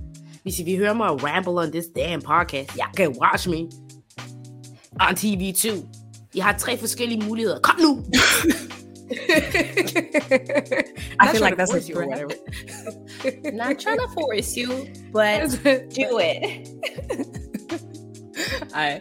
Because 0.50 0.62
if 0.62 0.68
you 0.68 0.78
hear 0.78 0.96
me 0.96 1.06
ramble 1.22 1.60
on 1.60 1.70
this 1.70 1.88
damn 1.90 2.24
podcast, 2.24 2.76
y'all 2.76 2.92
can 2.96 3.14
watch 3.14 3.48
me 3.48 3.70
on 5.00 5.14
TV 5.14 5.56
too. 5.56 5.88
I 6.36 6.40
har 6.40 6.54
tre 6.54 6.78
forskellige 6.78 7.24
muligheder. 7.26 7.60
Kom 7.60 7.80
nu! 7.80 8.04
I 11.20 11.32
feel 11.32 11.42
like 11.42 11.56
that's 11.56 11.72
a 11.72 11.82
you 11.82 11.96
or 11.96 12.06
threat. 12.06 12.10
whatever. 12.10 13.52
Not 13.56 13.80
trying 13.80 14.00
to 14.00 14.08
force 14.08 14.58
you, 14.58 14.88
but 15.12 15.50
do 15.94 16.18
it. 16.20 17.39
I, 18.86 19.00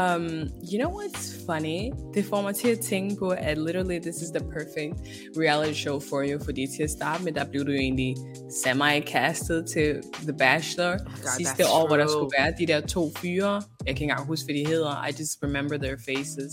um, 0.00 0.24
you 0.72 0.78
know 0.78 0.90
what's 1.00 1.46
funny? 1.46 1.92
Det 2.14 2.24
får 2.24 2.42
mig 2.42 2.54
til 2.54 2.68
at 2.68 2.78
tænke 2.80 3.16
på, 3.16 3.28
at 3.28 3.58
literally 3.58 3.98
this 3.98 4.16
is 4.16 4.28
the 4.30 4.40
perfect 4.40 4.94
reality 5.36 5.74
show 5.74 6.00
for 6.00 6.24
you, 6.28 6.44
fordi 6.44 6.66
til 6.76 6.82
at 6.82 6.90
starte 6.90 7.24
med, 7.24 7.32
der 7.32 7.44
blev 7.44 7.66
du 7.66 7.70
jo 7.70 7.78
egentlig 7.78 8.16
semi-castet 8.64 9.66
til 9.72 10.02
The 10.22 10.32
Bachelor 10.38 10.90
God, 10.98 11.36
sidste 11.36 11.64
år, 11.68 11.86
hvor 11.86 11.96
der 11.96 12.04
true. 12.06 12.12
skulle 12.12 12.30
være 12.38 12.52
de 12.58 12.66
der 12.66 12.80
to 12.80 13.10
fyre. 13.16 13.52
Jeg 13.54 13.62
kan 13.86 13.88
ikke 13.88 14.02
engang 14.02 14.26
huske, 14.26 14.44
hvad 14.46 14.54
de 14.54 14.66
hedder. 14.66 15.06
I 15.06 15.10
just 15.18 15.38
remember 15.42 15.76
their 15.76 15.96
faces. 16.08 16.52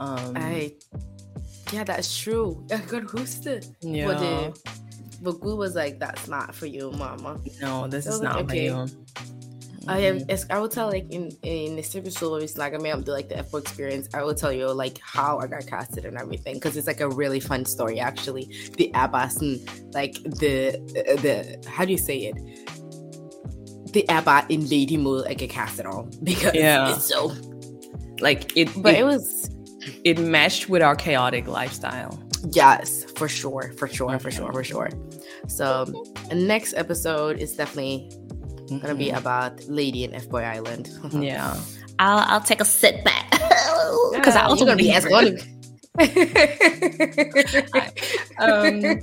Um, 0.00 0.36
I, 0.36 0.70
yeah, 1.74 1.84
that's 1.90 2.24
true. 2.24 2.56
Jeg 2.70 2.78
kan 2.80 2.88
godt 3.00 3.10
huske 3.20 3.40
det. 3.44 3.68
yeah. 3.86 4.04
Hvor 4.04 4.14
det, 4.14 4.58
hvor 5.22 5.38
Gud 5.38 5.58
was 5.58 5.74
like, 5.84 5.96
that's 6.04 6.30
not 6.30 6.54
for 6.54 6.66
you, 6.66 6.90
mama. 6.92 7.30
No, 7.62 7.86
this 7.90 8.04
So, 8.04 8.10
is 8.10 8.20
not 8.22 8.36
okay. 8.36 8.70
for 8.70 8.78
you. 8.78 8.88
I 9.88 9.98
have, 10.00 10.16
mm-hmm. 10.16 10.52
I 10.52 10.58
will 10.58 10.68
tell 10.68 10.88
like 10.88 11.06
in 11.12 11.30
in 11.42 11.76
this 11.76 11.94
episode 11.94 12.30
where 12.30 12.40
we 12.40 12.46
snakker 12.46 12.80
mere 12.80 12.94
om 12.94 13.02
the 13.02 13.12
like 13.12 13.28
the 13.28 13.38
F 13.38 13.54
experience. 13.54 14.08
I 14.14 14.22
will 14.22 14.34
tell 14.34 14.52
you 14.52 14.70
like 14.72 14.98
how 15.02 15.38
I 15.38 15.46
got 15.46 15.66
casted 15.66 16.04
and 16.04 16.16
everything 16.18 16.54
because 16.54 16.76
it's 16.76 16.86
like 16.86 17.00
a 17.00 17.08
really 17.08 17.40
fun 17.40 17.64
story 17.64 18.00
actually. 18.00 18.50
The 18.76 18.90
Abbas 18.94 19.40
and 19.40 19.60
like 19.94 20.14
the 20.24 20.74
uh, 20.74 21.20
the 21.22 21.68
how 21.68 21.84
do 21.84 21.92
you 21.92 21.98
say 21.98 22.18
it? 22.32 22.36
The 23.92 24.08
Abba 24.08 24.46
in 24.48 24.68
lady 24.68 24.96
mode 24.96 25.26
I 25.26 25.34
get 25.34 25.50
casted 25.50 25.86
on 25.86 26.10
because 26.22 26.54
Yeah. 26.54 26.94
it's 26.94 27.06
so. 27.06 27.32
Like 28.20 28.56
it, 28.56 28.68
But 28.76 28.94
it, 28.94 29.00
it 29.00 29.04
was 29.04 29.50
it 30.04 30.18
matched 30.18 30.68
with 30.68 30.82
our 30.82 30.96
chaotic 30.96 31.46
lifestyle. 31.46 32.18
yes 32.52 33.04
for 33.16 33.28
sure 33.28 33.72
for 33.78 33.88
sure 33.88 34.18
for 34.18 34.30
mm-hmm. 34.30 34.44
sure 34.44 34.52
for 34.52 34.64
sure. 34.64 34.90
So 35.48 35.86
next 36.32 36.74
episode 36.74 37.38
is 37.40 37.54
definitely 37.54 38.10
gonna 38.68 38.94
be 38.94 39.10
about 39.10 39.52
Lady 39.68 40.04
in 40.04 40.14
F 40.14 40.28
Boy 40.28 40.42
Island. 40.42 40.88
Yeah. 41.12 41.56
I'll, 41.98 42.24
I'll 42.28 42.40
take 42.40 42.60
a 42.60 42.64
sit 42.64 43.04
back. 43.04 43.30
Because 44.12 44.34
yeah, 44.34 44.42
I 44.42 44.48
also 44.48 44.64
gonna 44.64 44.76
be 44.76 44.90
asking 44.90 45.14
all 45.16 45.28
um, 48.38 49.00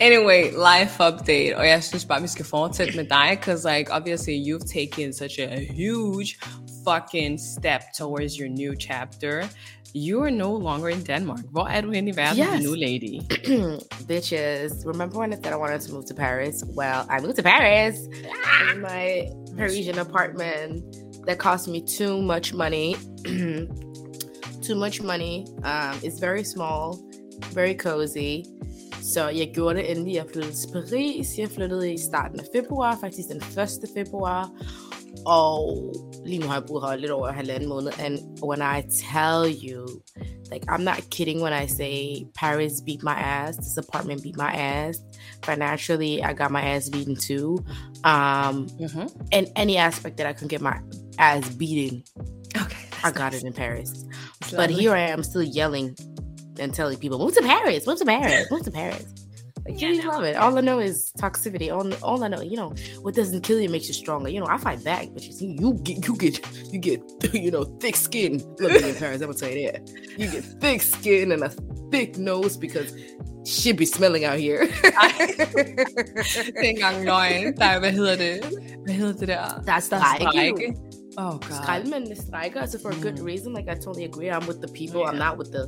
anyway, 0.00 0.50
life 0.50 1.00
update. 1.00 1.56
Og 1.56 1.66
jeg 1.66 1.82
synes 1.82 2.04
bare, 2.04 2.22
vi 2.22 2.28
skal 2.28 2.44
fortsætte 2.44 2.96
med 2.96 3.04
dig, 3.04 3.38
because 3.40 3.64
like 3.76 3.90
obviously 3.90 4.34
you've 4.34 4.66
taken 4.66 5.12
such 5.12 5.38
a 5.38 5.60
huge 5.72 6.38
fucking 6.84 7.38
step 7.38 7.82
towards 7.98 8.38
your 8.38 8.48
new 8.48 8.74
chapter. 8.76 9.48
You 9.94 10.22
are 10.22 10.30
no 10.30 10.56
longer 10.56 10.88
in 10.88 11.02
Denmark. 11.02 11.40
Hvor 11.50 11.66
er 11.68 11.80
du 11.80 11.90
i 11.92 12.12
verden 12.16 12.38
yes. 12.38 12.64
nu, 12.64 12.74
lady? 12.74 13.20
Bitches, 14.08 14.86
remember 14.86 15.18
when 15.18 15.32
I 15.32 15.36
said 15.36 15.52
I 15.52 15.56
wanted 15.56 15.80
to 15.80 15.92
move 15.92 16.06
to 16.06 16.14
Paris? 16.14 16.64
Well, 16.74 17.06
I 17.10 17.20
moved 17.20 17.36
to 17.36 17.42
Paris 17.42 17.96
in 18.72 18.80
my 18.80 19.28
Parisian 19.56 19.98
apartment 19.98 20.82
that 21.26 21.38
cost 21.38 21.68
me 21.68 21.82
too 21.98 22.22
much 22.22 22.54
money. 22.54 22.96
too 24.62 24.76
much 24.76 25.02
money. 25.02 25.46
Um, 25.62 25.98
it's 26.02 26.18
very 26.18 26.44
small, 26.44 26.98
very 27.52 27.74
cozy. 27.74 28.44
Så 29.02 29.28
jeg 29.28 29.50
gjorde 29.54 29.78
det 29.78 29.90
endelig. 29.90 30.14
Jeg 30.14 30.24
flyttede 30.32 30.54
til 30.54 30.68
Paris. 30.72 31.38
Jeg 31.38 31.50
flyttede 31.50 31.92
i 31.92 31.98
starten 31.98 32.40
af 32.40 32.46
februar, 32.54 32.98
faktisk 33.00 33.28
den 33.28 33.36
1. 33.36 33.68
februar. 33.96 34.50
Og 35.26 35.94
lige 36.24 36.38
nu 36.38 36.46
har 36.46 36.54
jeg 36.54 36.64
boet 36.66 36.82
her 36.88 36.96
lidt 36.96 37.10
over 37.10 37.32
halvanden 37.32 37.68
måned. 37.68 37.92
And 38.00 38.18
when 38.42 38.62
I 38.62 38.82
tell 39.12 39.46
you, 39.64 40.02
like 40.52 40.64
I'm 40.68 40.84
not 40.84 41.00
kidding 41.10 41.40
when 41.40 41.52
I 41.52 41.66
say 41.66 42.26
Paris 42.34 42.80
beat 42.86 43.02
my 43.02 43.14
ass. 43.14 43.56
This 43.56 43.76
apartment 43.76 44.22
beat 44.22 44.36
my 44.36 44.52
ass. 44.52 44.96
Financially, 45.44 46.22
I 46.22 46.32
got 46.34 46.50
my 46.50 46.62
ass 46.62 46.88
beaten 46.88 47.16
too. 47.16 47.64
Um, 48.04 48.66
mm-hmm. 48.66 49.06
and 49.32 49.46
any 49.56 49.76
aspect 49.78 50.16
that 50.18 50.26
I 50.26 50.32
can 50.32 50.48
get 50.48 50.60
my 50.60 50.78
ass 51.18 51.48
beating, 51.54 52.04
okay, 52.56 52.86
I 53.04 53.10
got 53.10 53.32
nice. 53.32 53.42
it 53.42 53.46
in 53.46 53.52
Paris. 53.52 54.04
But 54.54 54.70
here 54.70 54.94
I 54.94 55.08
am 55.08 55.22
still 55.22 55.42
yelling 55.42 55.96
and 56.58 56.74
telling 56.74 56.98
people, 56.98 57.18
move 57.18 57.34
to 57.34 57.42
Paris, 57.42 57.86
move 57.86 57.98
to 57.98 58.04
Paris, 58.04 58.50
move 58.50 58.64
to 58.64 58.70
Paris. 58.70 59.06
Like, 59.66 59.80
yeah, 59.80 59.88
you 59.88 60.08
love 60.08 60.24
it. 60.24 60.36
All 60.36 60.58
I 60.58 60.60
know 60.60 60.80
is 60.80 61.12
toxicity. 61.18 61.72
All, 61.72 61.92
all 62.02 62.24
I 62.24 62.28
know, 62.28 62.40
you 62.40 62.56
know, 62.56 62.74
what 63.02 63.14
doesn't 63.14 63.42
kill 63.42 63.60
you 63.60 63.68
makes 63.68 63.86
you 63.88 63.94
stronger. 63.94 64.28
You 64.28 64.40
know, 64.40 64.46
I 64.48 64.58
fight 64.58 64.82
back, 64.82 65.08
but 65.12 65.22
you 65.24 65.32
see, 65.32 65.56
you 65.58 65.74
get, 65.74 66.06
you 66.06 66.16
get, 66.16 66.72
you 66.72 66.78
get, 66.78 67.00
you 67.34 67.50
know, 67.50 67.64
thick 67.80 67.96
skin 67.96 68.42
living 68.58 68.88
in 68.88 68.94
Paris. 68.96 69.20
I'm 69.22 69.28
gonna 69.28 69.38
tell 69.38 69.50
you 69.50 69.70
that. 69.70 69.88
You 70.18 70.28
get 70.28 70.44
thick 70.60 70.82
skin 70.82 71.32
and 71.32 71.44
a 71.44 71.50
thick 71.90 72.18
nose 72.18 72.56
because 72.56 72.92
shit 73.44 73.76
be 73.76 73.86
smelling 73.86 74.24
out 74.24 74.38
here. 74.38 74.66
det 76.52 76.64
er 76.64 76.70
engang 76.70 77.04
løgn. 77.04 77.56
Der 77.56 77.64
er, 77.64 77.78
hvad 77.78 77.92
hedder 77.92 78.16
det? 78.16 78.44
Hvad 78.84 78.94
hedder 78.94 79.18
det 79.18 79.28
der? 79.28 79.62
Der 79.66 79.72
er. 79.72 80.91
Oh 81.18 81.38
god. 81.38 81.62
Skraldmændene 81.62 82.16
strækker, 82.16 82.60
also 82.60 82.78
for 82.78 82.88
a 82.88 83.00
good 83.02 83.18
mm. 83.18 83.24
reason. 83.24 83.52
Like 83.52 83.68
I 83.68 83.74
totally 83.74 84.04
agree. 84.04 84.28
I'm 84.30 84.46
with 84.46 84.60
the 84.64 84.72
people. 84.80 85.00
Yeah. 85.00 85.10
I'm 85.10 85.18
not 85.18 85.38
with 85.38 85.50
the 85.52 85.62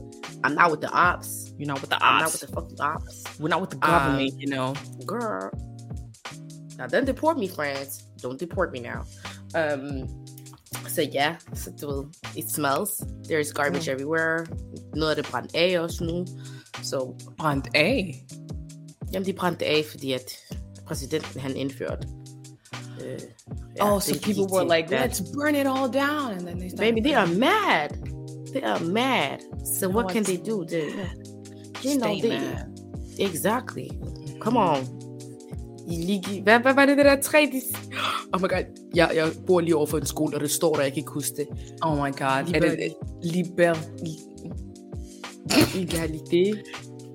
I'm 0.44 0.54
not 0.54 0.70
with 0.72 0.80
the 0.80 0.92
ops. 0.92 1.28
You're 1.58 1.72
not 1.72 1.80
with 1.82 1.90
the 1.90 2.00
ops. 2.00 2.04
I'm 2.04 2.22
not 2.24 2.32
with 2.34 2.44
the 2.46 2.52
fucking 2.56 2.80
ops. 2.80 3.14
We're 3.40 3.54
not 3.54 3.60
with 3.60 3.70
the 3.70 3.82
government, 3.90 4.32
um, 4.32 4.40
you 4.40 4.48
know. 4.54 4.68
Girl. 5.06 5.50
Now 6.78 6.86
don't 6.86 7.08
deport 7.12 7.36
me, 7.38 7.48
friends. 7.48 7.90
Don't 8.24 8.38
deport 8.44 8.68
me 8.72 8.80
now. 8.80 9.00
Um 9.60 10.08
so 10.88 11.02
yeah, 11.02 11.36
so 11.54 11.70
it 12.36 12.48
smells. 12.50 12.90
There's 13.28 13.52
garbage 13.52 13.86
mm. 13.86 13.94
everywhere. 13.94 14.46
Noget 14.94 15.10
af 15.10 15.16
det 15.16 15.26
brændt 15.32 15.54
af 15.54 15.80
også 15.80 16.04
nu. 16.04 16.26
Så 16.82 17.14
brændt 17.38 17.68
af? 17.74 18.24
Jamen, 19.12 19.26
de 19.26 19.32
brændte 19.32 19.66
af, 19.66 19.84
fordi 19.90 20.12
at 20.12 20.36
præsidenten 20.86 21.40
uh, 23.00 23.18
oh, 23.80 23.98
so 23.98 24.14
people 24.18 24.46
were 24.48 24.64
like, 24.64 24.88
that. 24.88 25.00
"Let's 25.00 25.20
burn 25.20 25.54
it 25.54 25.66
all 25.66 25.88
down," 25.88 26.32
and 26.32 26.46
then 26.46 26.58
they 26.58 26.70
baby, 26.76 27.00
they 27.00 27.14
are 27.14 27.26
mad. 27.26 27.90
They 28.52 28.62
are 28.62 28.80
mad. 28.80 29.42
So 29.64 29.88
what 29.88 30.08
can 30.12 30.22
they 30.22 30.36
do? 30.36 30.64
They, 30.64 30.86
you 31.82 31.98
know, 31.98 32.20
they, 32.20 32.38
mad. 32.38 32.80
exactly. 33.18 33.90
Come 34.40 34.56
on. 34.56 34.86
Var 35.86 36.86
det, 36.86 36.96
det 36.96 37.04
der. 37.04 37.16
Oh 38.32 38.40
my 38.40 38.48
god, 38.48 38.64
jeg, 38.94 39.10
jeg 39.14 39.32
bor 39.46 39.60
lige 39.60 39.76
over 39.76 39.86
for 39.86 39.98
en 39.98 40.06
skole, 40.06 40.34
og 40.34 40.40
det 40.40 40.50
står 40.50 40.74
der, 40.74 40.82
jeg 40.82 40.92
kan 40.92 40.98
ikke 40.98 41.10
huske 41.10 41.36
det. 41.36 41.46
Oh 41.82 41.96
my 41.96 42.12
god, 42.12 42.46
liber... 42.46 42.66
er 42.66 42.76
det 42.76 42.94
liber... 43.22 43.74
Egalité. 45.74 46.62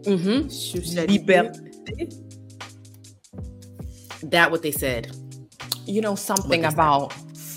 Mm-hmm. 0.07 0.49
Liberté. 1.09 2.09
That 4.31 4.51
what 4.51 4.61
they 4.61 4.71
said 4.71 5.18
you 5.89 6.01
know 6.01 6.15
something 6.15 6.65
about 6.65 7.13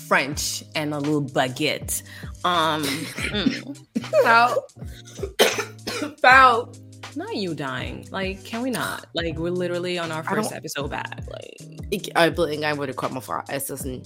French 0.07 0.63
and 0.75 0.93
a 0.93 0.99
little 0.99 1.21
baguette. 1.21 2.03
Um, 2.43 2.83
mm. 2.83 3.77
foul. 6.21 6.73
Not 7.15 7.35
you 7.35 7.53
dying. 7.53 8.07
Like, 8.11 8.43
can 8.43 8.63
we 8.63 8.71
not? 8.71 9.05
Like, 9.13 9.37
we're 9.37 9.51
literally 9.51 9.99
on 9.99 10.11
our 10.11 10.23
first 10.23 10.51
episode 10.51 10.89
back. 10.89 11.21
Like, 11.29 11.61
ikke 11.91 12.11
øjeblikket 12.15 12.53
engang, 12.53 12.75
hvor 12.75 12.85
det 12.85 12.95
kommer 12.95 13.21
fra. 13.21 13.45
Altså 13.49 13.77
sådan, 13.77 14.03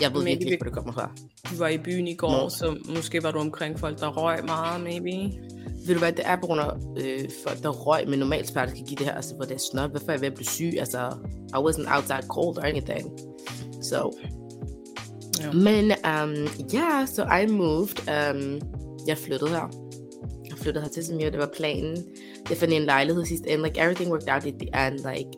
jeg 0.00 0.14
ved 0.14 0.24
virkelig 0.24 0.52
ikke, 0.52 0.64
hvor 0.64 0.70
det 0.70 0.74
kommer 0.74 0.92
fra. 0.92 1.10
Du 1.50 1.58
var 1.58 1.68
i 1.68 1.78
byen 1.78 2.08
i 2.08 2.14
går, 2.14 2.42
no. 2.42 2.48
så 2.48 2.76
måske 2.94 3.22
var 3.22 3.30
du 3.30 3.38
omkring 3.38 3.78
folk, 3.78 4.00
der 4.00 4.08
røg 4.08 4.44
meget, 4.44 4.80
maybe. 4.80 5.36
Ved 5.86 5.94
du 5.94 5.98
hvad, 5.98 6.12
det 6.12 6.26
er 6.26 6.36
på 6.36 6.46
grund 6.46 6.60
af 6.60 6.70
øh, 6.98 7.28
folk, 7.46 7.62
der 7.62 7.68
røg, 7.68 8.08
men 8.08 8.18
normalt 8.18 8.48
spærre, 8.48 8.66
kan 8.66 8.84
give 8.84 8.96
det 8.96 9.06
her, 9.06 9.14
altså, 9.14 9.34
hvor 9.34 9.44
det 9.44 9.54
er 9.54 9.64
snot. 9.72 9.90
Hvorfor 9.90 10.08
er 10.08 10.12
jeg 10.12 10.20
ved 10.20 10.28
at 10.28 10.34
blive 10.34 10.46
syg? 10.46 10.72
Altså, 10.78 10.98
I 11.48 11.56
wasn't 11.56 11.96
outside 11.96 12.26
cold 12.28 12.58
or 12.58 12.62
anything. 12.62 13.10
So, 13.82 14.12
yeah. 15.42 15.54
men 15.54 15.84
um, 15.84 16.34
yeah, 16.74 17.08
so 17.08 17.22
I 17.24 17.46
moved. 17.46 17.98
Um, 18.08 18.60
jeg 19.06 19.18
flyttede 19.18 19.50
her. 19.50 19.68
Jeg 20.48 20.58
flyttede 20.58 20.84
her 20.84 20.90
til, 20.90 21.04
som 21.04 21.18
jo 21.18 21.30
det 21.30 21.38
var 21.38 21.50
planen. 21.56 22.04
Jeg 22.50 22.56
fandt 22.56 22.74
en 22.74 22.84
lejlighed 22.84 23.24
sidste 23.24 23.50
ende. 23.50 23.64
Like, 23.64 23.80
everything 23.80 24.10
worked 24.10 24.34
out 24.34 24.46
at 24.46 24.54
the 24.60 24.86
end. 24.86 24.98
Like, 24.98 25.30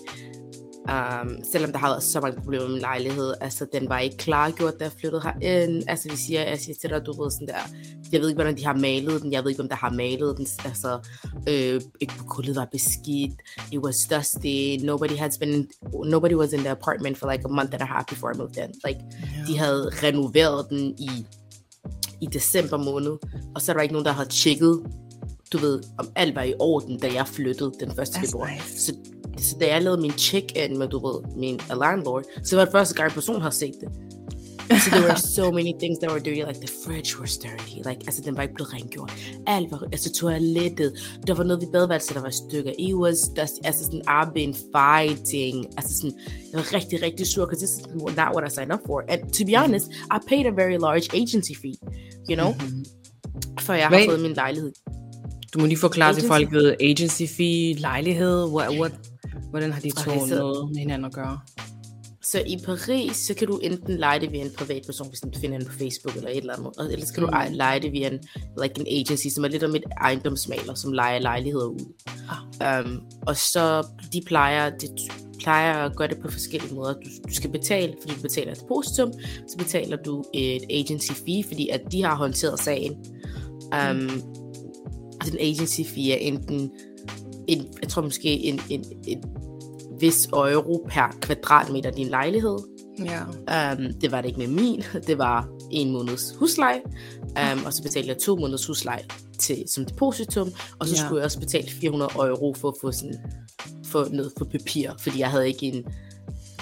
Um, 0.89 1.37
selvom 1.53 1.73
der 1.73 1.79
har 1.79 1.89
været 1.89 2.03
så 2.03 2.21
mange 2.21 2.41
problemer 2.41 2.65
med 2.65 2.73
min 2.73 2.81
lejlighed, 2.81 3.35
altså 3.41 3.67
den 3.73 3.89
var 3.89 3.99
ikke 3.99 4.17
klargjort, 4.17 4.81
da 4.81 4.85
jeg 4.85 4.93
flyttede 5.01 5.23
herind. 5.23 5.83
Altså 5.89 6.11
vi 6.11 6.17
siger, 6.17 6.43
jeg 6.43 6.59
siger 6.59 6.77
til 6.81 6.91
dig, 6.91 7.07
du 7.07 7.23
ved 7.23 7.31
sådan 7.31 7.47
der, 7.47 7.55
jeg 8.13 8.21
ved 8.21 8.29
ikke, 8.29 8.37
hvordan 8.37 8.57
de 8.57 8.65
har 8.65 8.75
malet 8.75 9.23
den, 9.23 9.33
jeg 9.33 9.45
ved 9.45 9.51
ikke, 9.51 9.63
om 9.63 9.69
der 9.69 9.77
har 9.77 9.91
malet 9.91 10.37
den, 10.37 10.47
altså 10.65 10.99
øh, 11.49 11.81
ikke 12.01 12.15
på 12.19 12.25
kullet 12.25 12.57
var 12.57 12.69
beskidt, 12.73 13.33
it 13.73 13.79
was 13.79 13.97
dusty, 14.11 14.85
nobody 14.85 15.17
has 15.17 15.39
been, 15.39 15.69
nobody 16.05 16.35
was 16.35 16.53
in 16.53 16.59
the 16.59 16.71
apartment 16.71 17.19
for 17.19 17.33
like 17.33 17.45
a 17.45 17.49
month 17.49 17.75
and 17.75 17.83
a 17.83 17.87
half 17.87 18.07
before 18.07 18.35
I 18.35 18.39
moved 18.39 18.57
in. 18.57 18.75
Like, 18.87 19.01
yeah. 19.01 19.47
de 19.49 19.59
havde 19.59 19.91
renoveret 20.03 20.67
den 20.71 20.95
i, 20.99 21.11
i 22.21 22.27
december 22.27 22.77
måned, 22.77 23.17
og 23.55 23.63
så 23.63 23.73
er 23.73 23.77
der 23.77 23.83
ikke 23.83 23.95
nogen, 23.95 24.07
der 24.07 24.13
har 24.13 24.25
tjekket, 24.25 24.83
du 25.53 25.59
ved, 25.59 25.83
om 25.99 26.09
alt 26.17 26.35
var 26.35 26.43
i 26.43 26.55
orden, 26.59 26.99
da 26.99 27.13
jeg 27.13 27.27
flyttede 27.27 27.73
den 27.81 27.91
1. 27.91 27.97
februar. 28.25 28.51
Nice. 28.51 28.81
Så 28.81 28.95
så 29.41 29.57
da 29.61 29.67
jeg 29.67 29.83
lavede 29.83 30.01
min 30.01 30.13
check-in 30.19 30.79
med, 30.79 30.89
du 30.89 31.07
ved, 31.07 31.37
min 31.37 31.61
landlord, 31.69 32.25
så 32.45 32.57
var 32.57 32.65
det 32.65 32.73
første 32.73 32.95
gang, 32.95 33.13
person 33.13 33.41
har 33.41 33.51
set 33.51 33.75
det. 33.81 33.89
so 34.69 34.91
there 34.91 35.03
were 35.03 35.17
so 35.17 35.51
many 35.51 35.73
things 35.73 35.99
that 35.99 36.11
were 36.11 36.21
dirty, 36.21 36.43
like 36.43 36.61
the 36.61 36.73
fridge 36.85 37.19
was 37.19 37.39
dirty, 37.39 37.77
like, 37.85 38.01
altså 38.07 38.23
den 38.25 38.37
var 38.37 38.43
ikke 38.43 38.55
blevet 38.55 38.75
rengjort. 38.75 39.13
Alt 39.47 39.71
var, 39.71 39.89
altså 39.93 40.13
toilettet, 40.13 40.93
der 41.27 41.35
var 41.35 41.45
noget 41.45 41.63
ved 41.63 41.73
badeværelset, 41.73 42.15
der 42.15 42.23
var 42.23 42.31
stykker. 42.31 42.73
It 42.79 42.95
was 42.95 43.19
dusty, 43.37 43.59
altså 43.65 43.85
sådan, 43.85 44.03
I've 44.09 44.33
been 44.33 44.55
fighting. 44.77 45.67
Altså 45.77 45.97
sådan, 45.97 46.19
jeg 46.53 46.59
var 46.61 46.75
rigtig, 46.75 47.03
rigtig 47.03 47.27
sur, 47.27 47.45
because 47.47 47.67
this 47.67 47.79
is 47.79 48.17
not 48.17 48.29
what 48.35 48.53
I 48.53 48.55
signed 48.55 48.73
up 48.75 48.81
for. 48.87 49.05
And 49.09 49.21
to 49.33 49.45
be 49.45 49.55
honest, 49.57 49.87
I 50.17 50.19
paid 50.29 50.47
a 50.47 50.55
very 50.63 50.79
large 50.87 51.07
agency 51.23 51.55
fee, 51.63 51.79
you 52.31 52.37
know? 52.37 52.51
Mm-hmm. 52.53 52.85
For 53.61 53.73
jeg 53.73 53.89
har 53.89 54.05
fået 54.07 54.21
min 54.21 54.33
lejlighed. 54.33 54.73
Du 55.55 55.59
må 55.59 55.67
lige 55.67 55.79
forklare 55.79 56.09
agency. 56.09 56.21
til 56.21 56.29
folket, 56.29 56.77
agency 56.81 57.23
fee, 57.37 57.75
lejlighed, 57.75 58.45
what, 58.45 58.71
what, 58.81 58.93
Hvordan 59.51 59.73
har 59.73 59.81
de 59.81 59.91
to 59.91 60.11
okay, 60.11 60.29
så, 60.29 60.39
noget 60.39 60.71
med 60.71 60.79
hinanden 60.79 61.05
at 61.05 61.13
gøre? 61.13 61.39
Så 62.23 62.43
i 62.47 62.59
Paris, 62.65 63.17
så 63.17 63.35
kan 63.35 63.49
du 63.49 63.59
enten 63.59 63.97
lege 63.97 64.21
det 64.21 64.33
via 64.33 64.45
en 64.45 64.51
privat 64.59 64.83
person, 64.87 65.09
hvis 65.09 65.21
du 65.21 65.41
finder 65.41 65.59
den 65.59 65.67
på 65.67 65.73
Facebook 65.73 66.17
eller 66.17 66.31
et 66.31 66.37
eller 66.37 66.57
andet, 66.57 66.93
eller 66.93 67.07
så 67.07 67.15
kan 67.15 67.23
mm. 67.23 67.31
du 67.31 67.57
lege 67.57 67.81
det 67.81 67.93
via 67.93 68.07
en, 68.09 68.19
like 68.63 68.81
en 68.81 68.87
agency, 68.87 69.27
som 69.35 69.45
er 69.45 69.49
lidt 69.49 69.63
om 69.63 69.75
et 69.75 69.85
ejendomsmaler, 70.01 70.75
som 70.75 70.93
leger 70.93 71.19
lejligheder 71.19 71.67
ud. 71.67 71.93
Ah. 72.61 72.85
Um, 72.85 73.03
og 73.27 73.37
så 73.37 73.87
de 74.13 74.23
plejer, 74.27 74.71
de 74.71 74.89
plejer 75.39 75.75
at 75.75 75.97
gøre 75.97 76.09
det 76.09 76.19
på 76.19 76.31
forskellige 76.31 76.75
måder. 76.75 76.93
Du, 76.93 77.09
du 77.29 77.35
skal 77.35 77.51
betale, 77.51 77.95
fordi 78.01 78.15
du 78.15 78.23
betaler 78.23 78.53
et 78.53 78.61
depositum, 78.61 79.13
så 79.49 79.57
betaler 79.59 79.97
du 79.97 80.25
et 80.35 80.63
agency 80.71 81.13
fee, 81.13 81.45
fordi 81.45 81.69
at 81.69 81.81
de 81.93 82.03
har 82.03 82.15
håndteret 82.15 82.61
sagen. 82.61 82.93
Um, 83.63 83.97
mm. 83.97 84.11
Altså 85.21 85.37
en 85.39 85.41
agency 85.41 85.81
fee 85.95 86.13
er 86.13 86.17
enten 86.17 86.71
en, 87.49 87.67
jeg 87.83 87.89
tror 87.89 88.03
måske 88.03 88.29
en, 88.29 88.61
en, 88.71 88.85
en 89.07 89.25
vis 90.01 90.27
euro 90.27 90.87
per 90.91 91.17
kvadratmeter 91.21 91.91
din 91.91 92.07
lejlighed. 92.07 92.59
Ja. 93.05 93.73
Um, 93.73 93.93
det 94.01 94.13
var 94.13 94.21
det 94.21 94.29
ikke 94.29 94.39
med 94.39 94.63
min. 94.63 94.83
Det 95.07 95.19
var 95.19 95.49
en 95.71 95.93
måneds 95.93 96.35
husleje. 96.39 96.81
Um, 97.23 97.65
og 97.67 97.73
så 97.73 97.83
betalte 97.83 98.09
jeg 98.09 98.19
to 98.19 98.37
måneders 98.37 98.67
husleje 98.67 99.03
til, 99.39 99.65
som 99.67 99.85
depositum. 99.85 100.53
Og 100.79 100.87
så 100.87 100.95
ja. 100.97 101.05
skulle 101.05 101.19
jeg 101.19 101.25
også 101.25 101.41
betale 101.41 101.69
400 101.71 102.13
euro 102.15 102.55
for 102.55 102.69
at 102.69 102.75
få, 102.81 102.93
sådan, 102.93 103.17
få 103.85 104.09
noget 104.09 104.33
på 104.39 104.45
papir. 104.45 104.91
Fordi 104.99 105.19
jeg 105.19 105.31
havde 105.31 105.49
ikke 105.49 105.67
en 105.67 105.85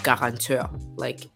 garantør. 0.02 0.76
Like, 1.05 1.28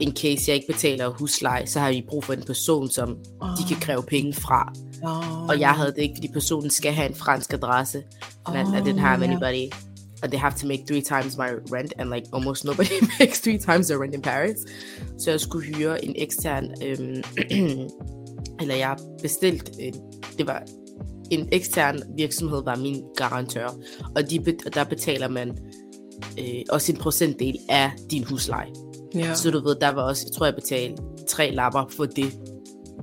in 0.00 0.16
case 0.16 0.44
jeg 0.48 0.54
ikke 0.56 0.72
betaler 0.72 1.08
husleje, 1.08 1.66
så 1.66 1.80
har 1.80 1.90
vi 1.90 2.04
brug 2.08 2.24
for 2.24 2.32
en 2.32 2.42
person, 2.42 2.90
som 2.90 3.16
oh. 3.40 3.48
de 3.58 3.74
kan 3.74 3.80
kræve 3.80 4.02
penge 4.02 4.32
fra. 4.32 4.72
Oh. 5.02 5.46
Og 5.46 5.60
jeg 5.60 5.70
havde 5.70 5.92
det 5.92 6.02
ikke, 6.02 6.14
fordi 6.16 6.28
personen 6.32 6.70
skal 6.70 6.92
have 6.92 7.08
en 7.08 7.14
fransk 7.14 7.52
adresse. 7.52 8.02
And 8.46 8.68
oh, 8.68 8.74
I, 8.74 8.78
I 8.78 8.80
didn't 8.80 9.00
have 9.00 9.20
yeah. 9.20 9.30
anybody. 9.30 9.74
And 10.22 10.30
they 10.30 10.38
have 10.40 10.54
to 10.54 10.66
make 10.66 10.86
three 10.86 11.02
times 11.02 11.36
my 11.36 11.50
rent, 11.72 11.92
and 11.98 12.10
like 12.10 12.26
almost 12.32 12.64
nobody 12.64 12.94
makes 13.18 13.40
three 13.40 13.58
times 13.58 13.86
their 13.88 14.00
rent 14.02 14.14
in 14.14 14.22
Paris. 14.22 14.56
Så 15.18 15.30
jeg 15.30 15.40
skulle 15.40 15.76
hyre 15.76 16.04
en 16.04 16.14
ekstern, 16.16 16.64
øhm, 16.82 17.22
eller 18.60 18.74
jeg 18.74 18.96
bestilt, 19.22 19.70
øh, 19.80 19.92
det 20.38 20.46
var 20.46 20.62
en 21.30 21.48
ekstern 21.52 22.02
virksomhed 22.16 22.64
var 22.64 22.76
min 22.76 23.02
garantør, 23.16 23.68
og 24.16 24.30
de, 24.30 24.38
der 24.74 24.84
betaler 24.84 25.28
man 25.28 25.58
øh, 26.38 26.62
også 26.70 26.92
en 26.92 26.98
procentdel 26.98 27.58
af 27.68 27.90
din 28.10 28.24
husleje. 28.24 28.70
Yeah. 29.16 29.36
Så 29.36 29.50
du 29.50 29.60
ved, 29.60 29.76
der 29.80 29.88
var 29.88 30.02
også, 30.02 30.26
jeg 30.28 30.36
tror 30.36 30.46
jeg 30.46 30.54
betalte 30.54 31.02
tre 31.28 31.50
lapper 31.50 31.84
for 31.96 32.04
det. 32.04 32.32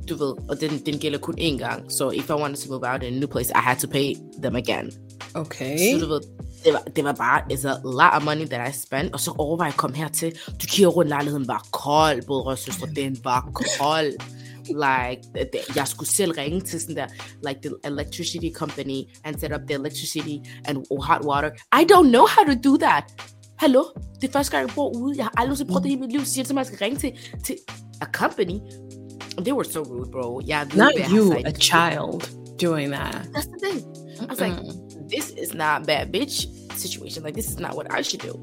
Du 0.09 0.15
ved, 0.15 0.33
og 0.49 0.61
den, 0.61 0.69
den 0.85 0.99
gælder 0.99 1.19
kun 1.19 1.35
én 1.39 1.57
gang. 1.57 1.91
Så 1.91 1.97
so 1.97 2.11
if 2.11 2.29
I 2.29 2.33
wanted 2.33 2.57
to 2.57 2.71
move 2.73 2.91
out 2.91 3.03
in 3.03 3.13
a 3.13 3.19
new 3.19 3.27
place, 3.27 3.51
I 3.55 3.59
had 3.61 3.77
to 3.77 3.87
pay 3.87 4.15
them 4.41 4.55
again. 4.55 4.91
Okay. 5.33 5.77
Så 5.77 6.05
du 6.05 6.09
ved, 6.09 6.21
det 6.65 6.73
var, 6.73 6.83
det 6.95 7.03
var 7.03 7.13
bare 7.13 7.41
it's 7.51 7.67
a 7.67 7.79
lot 7.83 8.13
of 8.17 8.23
money 8.23 8.45
that 8.45 8.69
I 8.69 8.79
spent. 8.79 9.13
Og 9.13 9.19
så 9.19 9.31
overvej 9.37 9.67
at 9.67 9.77
komme 9.77 9.97
hertil. 9.97 10.31
Du 10.61 10.67
kigger 10.67 10.89
rundt, 10.89 11.09
lejligheden 11.09 11.47
var 11.47 11.65
kold, 11.71 12.21
både 12.27 12.57
søstre, 12.57 12.87
den 12.95 13.17
var 13.23 13.49
kold. 13.53 14.13
like 14.69 15.21
jeg 15.75 15.87
skulle 15.87 16.09
selv 16.09 16.31
ringe 16.31 16.61
til 16.61 16.81
sådan 16.81 16.95
der 16.95 17.07
like 17.47 17.59
the 17.63 17.91
electricity 17.91 18.51
company 18.53 19.03
and 19.23 19.39
set 19.39 19.53
up 19.55 19.61
the 19.67 19.75
electricity 19.75 20.37
and 20.65 20.77
hot 21.01 21.21
water. 21.25 21.49
I 21.81 21.83
don't 21.91 22.09
know 22.09 22.25
how 22.27 22.43
to 22.53 22.69
do 22.69 22.77
that. 22.77 23.03
Hallo? 23.59 23.83
Det 24.21 24.27
er 24.27 24.31
første 24.31 24.51
gang, 24.51 24.67
jeg 24.67 24.75
bor 24.75 24.97
ude. 24.97 25.17
Jeg 25.17 25.25
har 25.25 25.33
aldrig 25.37 25.67
prøvet 25.67 25.83
det 25.83 25.89
i 25.89 25.95
mit 25.95 26.11
liv. 26.11 26.19
Så 26.19 26.33
siger 26.33 26.45
at 26.49 26.55
man 26.55 26.65
skal 26.65 26.77
ringe 26.81 26.99
til, 26.99 27.11
til 27.45 27.55
a 28.01 28.05
company. 28.05 28.57
They 29.37 29.53
were 29.53 29.65
so 29.65 29.79
rude, 29.79 30.11
bro. 30.11 30.41
Yeah, 30.49 30.75
not 30.75 30.93
you, 31.11 31.33
a 31.45 31.51
child, 31.51 32.13
doing 32.61 32.93
that. 32.93 33.15
That's 33.33 33.49
the 33.53 33.59
thing. 33.65 33.77
I 34.21 34.25
was 34.29 34.39
like, 34.39 34.55
this 35.13 35.25
is 35.43 35.53
not 35.53 35.87
bad 35.87 36.05
bitch 36.15 36.47
situation. 36.83 37.23
Like, 37.25 37.33
this 37.33 37.49
is 37.53 37.59
not 37.59 37.73
what 37.77 37.87
I 37.99 38.01
should 38.01 38.21
do. 38.29 38.33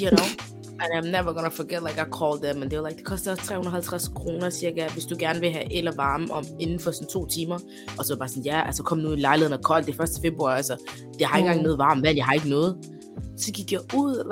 You 0.00 0.10
know? 0.10 0.26
and 0.80 0.90
I'm 0.98 1.10
never 1.10 1.32
gonna 1.32 1.56
forget, 1.60 1.82
like, 1.82 1.98
I 1.98 2.08
called 2.18 2.40
them, 2.42 2.62
and 2.62 2.70
they 2.70 2.78
were 2.78 2.88
like, 2.88 2.98
det 2.98 3.04
koster 3.04 3.34
350 3.34 4.08
kroner 4.08 4.50
cirka, 4.50 4.88
hvis 4.88 5.04
du 5.04 5.16
gerne 5.18 5.40
vil 5.40 5.52
have 5.52 5.72
el 5.72 5.88
og 5.88 5.96
varme 5.96 6.32
om, 6.32 6.44
inden 6.60 6.80
for 6.80 6.90
sådan 6.90 7.08
to 7.08 7.26
timer. 7.26 7.58
Og 7.98 8.04
så 8.04 8.16
bare 8.16 8.28
sådan, 8.28 8.42
ja, 8.42 8.66
altså 8.66 8.82
kom 8.82 8.98
nu 8.98 9.12
i 9.12 9.16
lejligheden 9.16 9.58
og 9.58 9.64
koldt, 9.64 9.86
det 9.86 9.98
er 9.98 10.02
1. 10.02 10.08
februar, 10.22 10.56
altså, 10.56 10.76
jeg 11.20 11.28
har 11.28 11.38
ikke 11.38 11.46
engang 11.46 11.62
noget 11.62 11.78
varmt 11.78 12.02
vand, 12.02 12.16
jeg 12.16 12.24
har 12.24 12.32
ikke 12.32 12.48
noget. 12.48 12.97
Så 13.36 13.52
get 13.52 13.70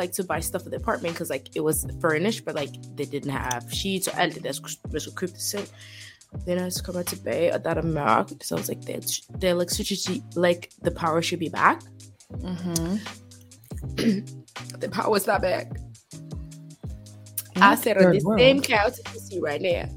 like, 0.00 0.12
to 0.12 0.24
buy 0.24 0.40
stuff 0.40 0.62
for 0.62 0.70
the 0.70 0.76
apartment, 0.76 1.14
because, 1.14 1.30
like, 1.30 1.46
it 1.56 1.62
was 1.62 1.86
furnished, 2.00 2.44
but, 2.44 2.54
like, 2.54 2.72
they 2.96 3.06
didn't 3.06 3.30
have 3.30 3.62
sheets 3.72 4.08
or 4.08 4.14
anything 4.20 4.34
det 4.34 4.44
der, 4.44 4.52
skulle, 4.52 4.76
jeg 4.92 5.02
skulle 5.02 5.16
købe 5.16 5.32
det 5.32 5.42
selv. 5.42 5.68
Then 6.46 6.58
I 6.66 6.70
jeg 6.98 7.06
tilbage, 7.06 7.54
og 7.54 7.64
der 7.64 7.70
er 7.70 7.74
der 7.74 7.82
so 8.42 8.56
I 8.56 8.58
was 8.58 8.68
like, 8.68 8.82
the, 8.82 9.00
the 9.40 9.48
electricity, 9.48 10.20
like, 10.36 10.68
the 10.84 10.90
power 10.90 11.20
should 11.22 11.40
be 11.40 11.50
back. 11.50 11.80
Mm-hmm. 12.30 12.96
the 14.80 14.88
power 14.88 15.10
was 15.10 15.26
not 15.26 15.42
back. 15.42 15.66
I 17.56 17.74
sat 17.74 17.96
on 17.96 18.12
this 18.12 18.24
same 18.38 18.60
couch 18.60 18.98
you 19.14 19.20
see 19.20 19.40
right 19.40 19.62
now, 19.62 19.88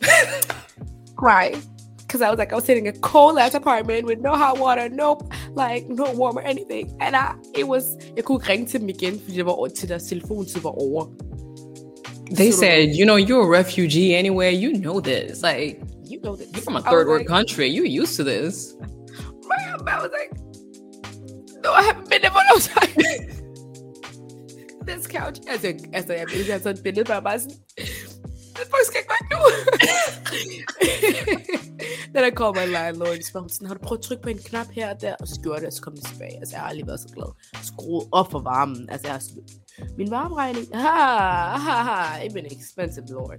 crying. 1.16 1.62
Because 2.06 2.22
I 2.22 2.30
was 2.30 2.38
like, 2.38 2.52
I 2.52 2.54
was 2.54 2.64
sitting 2.64 2.86
in 2.86 2.94
a 2.94 2.98
cold 2.98 3.38
ass 3.38 3.54
apartment 3.54 4.06
with 4.06 4.20
no 4.20 4.36
hot 4.36 4.58
water, 4.58 4.88
no 4.88 5.18
like 5.54 5.88
no 5.88 6.12
warm 6.12 6.38
or 6.38 6.42
anything. 6.42 6.96
And 7.00 7.16
I, 7.16 7.34
it 7.54 7.66
was, 7.66 7.84
jeg 8.16 8.24
kunne 8.24 8.38
ringe 8.38 8.66
til 8.66 8.80
dem 8.80 8.88
igen, 8.88 9.20
fordi 9.20 9.36
det 9.36 9.46
var 9.46 9.68
til 9.68 9.88
deres 9.88 10.02
telefontid 10.02 10.60
var 10.62 10.70
over. 10.70 11.06
They 12.30 12.50
so 12.50 12.60
said, 12.60 12.96
you 12.96 13.04
know, 13.04 13.16
you're 13.16 13.42
a 13.42 13.58
refugee 13.58 14.14
anywhere. 14.14 14.50
You 14.50 14.72
know 14.72 15.00
this. 15.00 15.42
Like, 15.42 15.80
you 16.10 16.20
know 16.20 16.36
this. 16.36 16.48
You're 16.52 16.62
from 16.62 16.76
a 16.76 16.80
third 16.80 17.06
world 17.06 17.20
like, 17.20 17.28
country. 17.28 17.68
You're 17.68 18.02
used 18.02 18.16
to 18.16 18.24
this. 18.24 18.74
My, 19.48 19.92
I 19.92 20.02
was 20.02 20.10
like, 20.20 20.32
no, 21.62 21.72
I 21.72 21.82
haven't 21.82 22.08
been 22.10 22.22
there 22.22 22.30
for 22.30 22.42
no 22.50 22.58
time. 22.58 22.94
this 24.86 25.06
couch. 25.06 25.36
Altså, 25.48 25.74
altså 25.92 26.12
jeg 26.12 26.26
vil 26.32 26.44
have 26.44 26.58
sådan 26.58 26.76
et 26.76 26.82
billede, 26.82 27.12
er 27.12 27.20
bare 27.20 27.40
sådan, 27.40 27.56
det 28.56 28.64
folk 28.74 28.86
skal 28.88 28.98
ikke 29.00 29.12
være 29.14 29.26
nu. 29.32 29.40
Når 32.14 32.20
der 32.20 32.30
kommer 32.30 32.62
en 32.62 32.68
landlord, 32.68 33.16
så 33.22 33.38
hun 33.38 33.48
sådan, 33.48 33.66
har 33.66 33.74
du 33.74 33.80
prøvet 33.82 33.98
at 33.98 34.04
trykke 34.04 34.22
på 34.22 34.28
en 34.28 34.38
knap 34.38 34.66
her 34.72 34.94
og 34.94 35.00
der? 35.00 35.14
Og 35.20 35.28
så 35.28 35.40
gjorde 35.42 35.60
det, 35.60 35.66
og 35.66 35.72
så 35.72 35.82
kom 35.82 35.92
det 35.92 36.06
tilbage. 36.06 36.38
Altså, 36.38 36.54
jeg 36.54 36.60
har 36.60 36.68
aldrig 36.68 36.86
været 36.86 37.00
så 37.00 37.08
glad. 37.14 37.34
Skru 37.62 38.02
op 38.12 38.30
for 38.30 38.38
varmen. 38.38 38.90
Altså, 38.90 39.06
jeg 39.06 39.14
har 39.14 39.22
min 39.98 40.10
varmeregning, 40.10 40.66
ha, 40.74 40.88
ha, 41.66 41.82
ha, 41.82 42.24
it's 42.24 42.32
been 42.32 42.46
expensive, 42.46 43.06
Lord. 43.08 43.38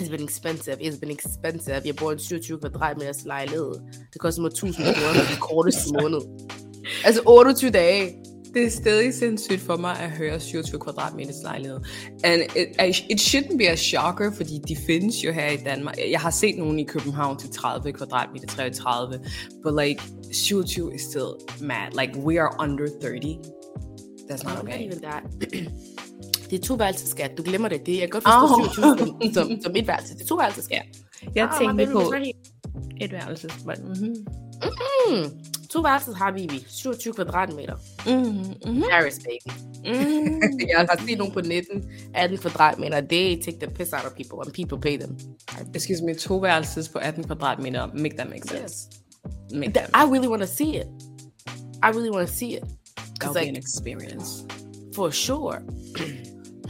It's 0.00 0.10
been 0.10 0.24
expensive, 0.24 0.76
it's 0.80 1.00
been 1.00 1.10
expensive. 1.10 1.82
Jeg 1.84 1.96
bor 1.96 2.10
i 2.10 2.12
en 2.12 2.18
27 2.18 2.60
kvadratmeters 2.60 3.24
lejlighed. 3.24 3.72
Det 4.12 4.20
koster 4.20 4.42
mig 4.42 4.48
1000 4.48 4.84
kroner 4.84 4.94
for 4.94 5.32
den 5.32 5.40
korteste 5.40 5.92
måned. 6.02 6.20
Altså 7.04 7.22
28 7.26 7.70
dage. 7.70 8.14
Det 8.54 8.66
er 8.66 8.70
stadig 8.70 9.14
sindssygt 9.14 9.60
for 9.60 9.76
mig 9.76 9.98
at 10.00 10.10
høre 10.10 10.40
27 10.40 10.80
kvadratmeters 10.80 11.42
lejlighed. 11.42 11.80
And 12.24 12.42
it, 12.42 13.04
it 13.10 13.20
shouldn't 13.20 13.56
be 13.56 13.68
a 13.68 13.76
shocker, 13.76 14.32
fordi 14.36 14.58
de 14.68 14.76
findes 14.86 15.24
jo 15.24 15.32
her 15.32 15.50
i 15.50 15.56
Danmark. 15.56 15.94
Jeg 16.10 16.20
har 16.20 16.30
set 16.30 16.58
nogen 16.58 16.78
i 16.78 16.84
København 16.84 17.38
til 17.38 17.50
30 17.50 17.92
kvadratmeter, 17.92 18.46
33. 18.46 19.20
But 19.62 19.84
like, 19.84 20.02
27 20.32 20.94
is 20.94 21.00
still 21.00 21.32
mad. 21.60 22.00
Like, 22.00 22.18
we 22.18 22.40
are 22.40 22.50
under 22.60 22.86
30. 23.02 23.38
That's 24.30 24.44
not 24.44 24.62
okay. 24.62 24.72
Not 24.72 24.86
even 24.86 25.02
that. 25.02 25.22
det 26.50 26.58
er 26.58 26.62
to 26.62 26.74
værelseskat. 26.74 27.38
Du 27.38 27.42
glemmer 27.42 27.68
det. 27.68 27.86
det 27.86 27.94
er, 27.94 27.98
jeg 27.98 28.10
kan 28.10 28.20
godt 28.20 28.24
forstå 28.24 28.82
oh. 28.82 28.94
27 28.94 29.34
som, 29.34 29.48
som, 29.48 29.62
som 29.62 29.76
et 29.76 29.86
værelse. 29.86 30.14
Det 30.14 30.22
er 30.22 30.26
to 30.26 30.34
værelseskat. 30.34 30.86
Jeg 31.34 31.48
ah, 31.52 31.60
tænkte 31.60 31.86
på 31.92 32.12
et 33.00 33.12
værelses. 33.12 33.64
Mm-hmm. 33.64 34.14
Mm-hmm. 34.62 35.84
Værelses 35.84 36.14
har 36.16 36.32
vi, 36.32 36.46
vi 36.50 36.64
27 36.68 37.14
kvadratmeter. 37.14 37.74
Mm-hmm. 37.76 38.82
Paris, 38.90 39.18
baby. 39.18 39.54
Mm-hmm. 39.84 40.60
jeg 40.68 40.86
har 40.90 41.06
set 41.06 41.18
nogen 41.18 41.32
på 41.32 41.40
19, 41.40 41.90
18 42.14 42.38
kvadratmeter. 42.38 43.00
They 43.00 43.42
take 43.42 43.58
the 43.60 43.70
piss 43.70 43.92
out 43.92 44.04
of 44.04 44.12
people, 44.12 44.38
and 44.44 44.52
people 44.52 44.78
pay 44.78 44.98
them. 44.98 45.18
Excuse 45.74 46.02
me, 46.04 46.14
to 46.14 46.38
værelses 46.40 46.88
for 46.88 46.98
18 46.98 47.24
kvadratmeter. 47.24 47.86
Make 47.94 48.16
that 48.16 48.28
make 48.28 48.44
sense. 48.44 48.62
Yes. 48.62 49.60
Make 49.60 49.72
that 49.72 49.90
I 49.94 50.04
really 50.04 50.28
want 50.28 50.42
to 50.42 50.48
see 50.48 50.76
it. 50.76 50.86
I 51.82 51.90
really 51.90 52.10
want 52.10 52.28
to 52.28 52.34
see 52.34 52.56
it. 52.56 52.64
That'll 53.20 53.34
like, 53.34 53.44
be 53.44 53.48
an 53.48 53.56
experience. 53.56 54.44
For 54.94 55.10
sure. 55.10 55.62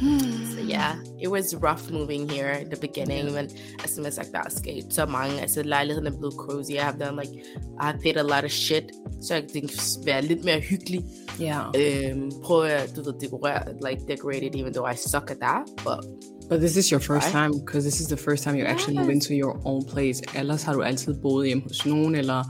so 0.68 0.74
yeah, 0.74 0.94
it 1.20 1.28
was 1.28 1.54
rough 1.54 1.90
moving 1.90 2.28
here 2.28 2.52
at 2.62 2.70
the 2.70 2.80
beginning, 2.86 3.32
men 3.32 3.48
as 3.84 3.94
soon 3.94 4.06
as 4.06 4.18
I 4.18 4.24
got 4.24 4.46
escaped. 4.46 4.68
like 4.68 4.84
that 4.84 4.84
skate 4.84 4.94
så 4.94 5.06
mange, 5.06 5.40
altså 5.40 5.62
lejligheden 5.62 6.06
er 6.06 6.18
blevet 6.18 6.34
cozy. 6.34 6.70
I 6.70 6.76
have 6.76 6.98
done 6.98 7.16
like, 7.16 7.32
I 7.80 7.92
paid 8.02 8.16
a 8.16 8.22
lot 8.22 8.44
of 8.44 8.50
shit, 8.50 8.84
så 9.22 9.34
jeg 9.34 9.44
tænkte 9.52 9.78
være 10.04 10.22
lidt 10.22 10.44
mere 10.44 10.60
hyggelig. 10.60 11.04
Yeah. 11.40 12.12
Um, 12.12 12.32
prøve 12.42 12.70
at, 12.70 12.96
du 12.96 13.02
ved, 13.02 13.14
dekorere, 13.20 13.62
like 13.88 14.00
decorate 14.08 14.46
it, 14.46 14.54
even 14.56 14.72
though 14.72 14.92
I 14.92 14.96
suck 14.96 15.30
at 15.30 15.36
that, 15.40 15.62
but 15.84 16.04
But 16.48 16.60
this 16.60 16.76
is 16.76 16.88
your 16.88 17.00
first 17.00 17.26
right? 17.26 17.32
time, 17.32 17.52
because 17.60 17.84
this 17.84 18.00
is 18.00 18.06
the 18.06 18.16
first 18.16 18.42
time 18.44 18.56
you 18.56 18.64
yes. 18.64 18.72
actually 18.72 18.96
move 18.98 19.10
into 19.10 19.34
your 19.34 19.60
own 19.64 19.84
place. 19.84 20.22
Ellers 20.34 20.62
har 20.62 20.74
du 20.74 20.82
altid 20.82 21.14
boet 21.14 21.46
hjemme 21.46 21.62
hos 21.62 21.86
nogen, 21.86 22.14
eller 22.14 22.44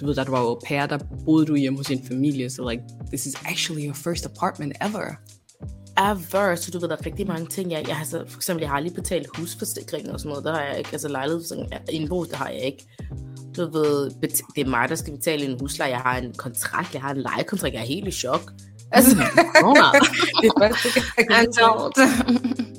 du 0.00 0.06
ved, 0.06 0.14
da 0.14 0.24
du 0.24 0.30
var 0.30 0.40
au 0.40 0.60
pair, 0.66 0.86
der 0.86 0.98
boede 1.24 1.46
du 1.46 1.54
hjemme 1.54 1.78
hos 1.78 1.90
en 1.90 2.04
familie. 2.08 2.50
So 2.50 2.68
like, 2.70 2.82
this 3.12 3.26
is 3.26 3.34
actually 3.44 3.84
your 3.84 3.94
first 3.94 4.26
apartment 4.26 4.72
ever 4.80 5.18
ever. 5.98 6.54
Så 6.54 6.70
du 6.70 6.78
ved, 6.78 6.88
der 6.88 6.96
er 6.96 7.06
rigtig 7.06 7.26
mange 7.26 7.46
ting. 7.46 7.72
Jeg, 7.72 7.84
jeg 7.88 7.96
har 7.96 8.04
så, 8.04 8.24
for 8.28 8.38
eksempel, 8.38 8.60
jeg 8.60 8.70
har 8.70 8.80
lige 8.80 8.94
betalt 8.94 9.26
husforsikring 9.36 10.12
og 10.12 10.20
sådan 10.20 10.28
noget. 10.28 10.44
Der 10.44 10.52
har 10.52 10.62
jeg 10.62 10.78
ikke. 10.78 10.90
Altså 10.92 11.08
lejlighed, 11.08 11.42
indbo, 11.90 12.24
det 12.24 12.34
har 12.34 12.48
jeg 12.48 12.60
ikke. 12.60 12.86
Du 13.56 13.70
ved, 13.72 14.10
det 14.54 14.66
er 14.66 14.68
mig, 14.68 14.88
der 14.88 14.94
skal 14.94 15.12
betale 15.12 15.44
en 15.44 15.60
husleje. 15.60 15.90
Jeg 15.90 16.00
har 16.00 16.18
en 16.18 16.34
kontrakt, 16.36 16.94
jeg 16.94 17.02
har 17.02 17.10
en 17.10 17.20
lejekontrakt. 17.20 17.74
Jeg 17.74 17.82
er 17.82 17.86
helt 17.86 18.08
i 18.08 18.10
chok. 18.10 18.52
Altså, 18.92 19.16
det 20.42 20.52
første 20.58 20.88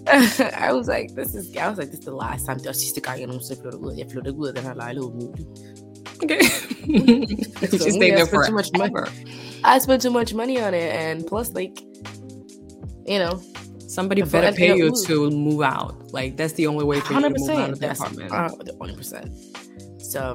I 0.68 0.72
was 0.72 0.88
like, 0.88 1.16
this 1.16 1.34
is, 1.36 1.56
I 1.56 1.68
was 1.68 1.78
like, 1.78 1.90
this 1.90 2.00
is 2.00 2.06
the 2.06 2.12
last 2.12 2.46
time. 2.46 2.58
Det 2.58 2.66
var 2.66 2.74
sidste 2.74 3.02
gang, 3.02 3.20
jeg 3.20 3.28
nogensinde 3.28 3.62
flyttede 3.62 3.82
ud. 3.84 3.94
Jeg 3.98 4.06
flyttede 4.12 4.36
ud 4.36 4.48
af 4.48 4.54
den 4.54 4.64
her 4.64 4.74
lejlighed 4.74 5.10
umuligt. 5.10 5.48
Okay. 6.24 6.42
so, 7.80 7.90
stay 7.90 8.12
there 8.18 8.28
for 8.28 8.44
too 8.48 8.56
much 8.56 8.70
money. 8.78 8.92
I 9.76 9.80
spent 9.80 10.02
too 10.02 10.12
much 10.12 10.36
money 10.36 10.58
on 10.66 10.74
it, 10.74 10.90
and 11.06 11.24
plus, 11.28 11.48
like, 11.56 11.74
you 13.06 13.20
know, 13.20 13.42
somebody 13.88 14.22
better 14.22 14.56
pay 14.56 14.76
you 14.76 14.92
to 15.06 15.30
move 15.30 15.62
out. 15.62 16.12
Like 16.12 16.38
that's 16.38 16.54
the 16.54 16.68
only 16.68 16.86
way 16.86 17.00
for 17.00 17.14
you 17.14 17.22
to 17.22 17.30
move 17.30 17.50
out 17.50 17.70
of 17.72 17.80
the 17.80 17.92
apartment. 17.92 18.32
Uh, 18.32 18.50
the 18.64 18.78
only 18.82 18.96
percent. 18.96 19.32
So 20.00 20.34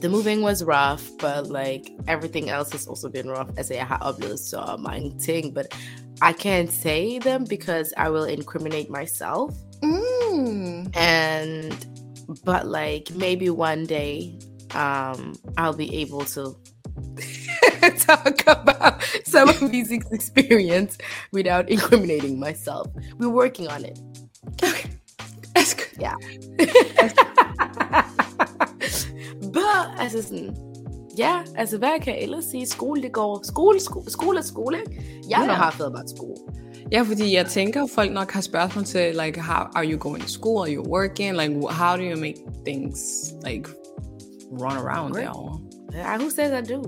the 0.00 0.08
moving 0.08 0.42
was 0.42 0.64
rough, 0.64 1.08
but 1.18 1.48
like 1.48 1.92
everything 2.08 2.50
else 2.50 2.72
has 2.72 2.86
also 2.86 3.08
been 3.08 3.28
rough. 3.28 3.50
As 3.56 3.70
I 3.70 3.76
have 3.76 4.02
obviously 4.02 4.38
saw 4.38 4.76
my 4.76 5.10
thing, 5.20 5.52
but 5.52 5.74
I 6.22 6.32
can't 6.32 6.70
say 6.70 7.18
them 7.18 7.44
because 7.44 7.92
I 7.96 8.08
will 8.08 8.24
incriminate 8.24 8.90
myself. 8.90 9.54
Mm. 9.82 10.96
And 10.96 11.86
but 12.44 12.66
like 12.66 13.10
maybe 13.12 13.50
one 13.50 13.84
day 13.84 14.38
um 14.74 15.34
I'll 15.56 15.74
be 15.74 15.94
able 15.96 16.24
to 16.26 16.56
talk 18.06 18.42
about 18.46 18.94
some 19.26 19.48
of 19.48 19.70
these 19.72 19.90
experience 20.12 20.98
without 21.32 21.68
incriminating 21.70 22.38
myself. 22.38 22.86
We're 23.18 23.34
working 23.42 23.68
on 23.68 23.84
it. 23.84 23.98
Ja. 26.00 26.12
But, 29.52 29.86
altså 29.98 30.22
sådan, 30.22 30.56
ja, 31.18 31.40
altså 31.56 31.78
hvad 31.78 32.00
kan 32.02 32.14
jeg 32.14 32.22
ellers 32.22 32.44
sige? 32.44 32.66
Skole, 32.66 33.02
det 33.02 33.12
går. 33.12 33.40
Skole, 33.44 33.80
skole, 33.80 34.10
skole 34.10 34.38
er 34.38 34.42
skole? 34.42 34.76
Jeg 34.76 34.84
Ja. 35.30 35.38
yeah. 35.44 35.56
har 35.56 35.70
fået 35.70 35.92
bare 35.92 36.08
skole. 36.08 36.34
Ja, 36.92 37.02
fordi 37.02 37.34
jeg 37.36 37.46
tænker, 37.46 37.86
folk 37.94 38.12
nok 38.12 38.30
har 38.32 38.40
spørgsmål 38.40 38.84
til, 38.84 39.14
like, 39.24 39.40
how 39.40 39.66
are 39.74 39.84
you 39.92 39.98
going 39.98 40.22
to 40.22 40.28
school? 40.28 40.58
Are 40.60 40.74
you 40.74 40.82
working? 40.88 41.36
Like, 41.36 41.68
how 41.70 41.96
do 41.96 42.02
you 42.02 42.16
make 42.20 42.36
things, 42.66 42.98
like, 43.46 43.68
run 44.60 44.76
around 44.76 45.12
Great. 45.12 45.28
there? 45.92 46.14
Uh, 46.14 46.20
who 46.22 46.30
says 46.30 46.52
I 46.52 46.72
do? 46.72 46.82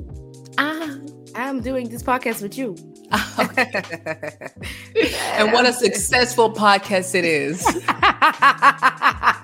Ah. 0.58 0.98
I'm 1.34 1.60
doing 1.60 1.88
this 1.88 2.02
podcast 2.02 2.42
with 2.42 2.58
you. 2.58 2.76
And 5.34 5.52
what 5.52 5.66
a 5.66 5.72
successful 5.72 6.52
podcast 6.52 7.14
it 7.14 7.24
is. 7.24 7.64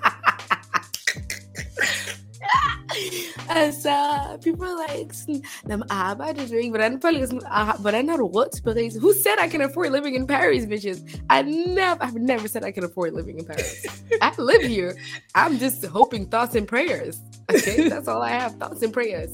altså, 3.60 3.94
people 4.42 4.64
are 4.66 4.78
like, 4.88 5.14
sådan, 5.14 5.42
når 5.66 5.76
man 5.76 5.86
arbejder 5.90 6.46
du 6.46 6.54
ikke? 6.54 6.70
Hvordan, 6.70 7.00
folk 7.00 7.16
er 7.16 7.26
sådan, 7.26 7.40
"Ah, 7.46 7.80
hvordan 7.80 8.08
har 8.08 8.16
du 8.16 8.26
råd? 8.26 8.98
Who 9.00 9.12
said 9.12 9.36
I 9.46 9.48
can 9.50 9.60
afford 9.60 9.90
living 9.90 10.16
in 10.16 10.26
Paris, 10.26 10.64
bitches? 10.64 10.98
I 11.30 11.42
never, 11.66 11.96
I've 12.04 12.18
never 12.32 12.46
said 12.48 12.62
I 12.64 12.72
can 12.72 12.84
afford 12.84 13.12
living 13.14 13.38
in 13.40 13.44
Paris. 13.46 13.86
I 14.28 14.30
live 14.38 14.62
here. 14.76 14.92
I'm 15.34 15.58
just 15.58 15.86
hoping 15.86 16.22
thoughts 16.34 16.54
and 16.58 16.66
prayers. 16.68 17.14
Okay, 17.54 17.88
that's 17.92 18.08
all 18.08 18.22
I 18.22 18.30
have, 18.40 18.52
thoughts 18.62 18.82
and 18.82 18.92
prayers. 18.92 19.30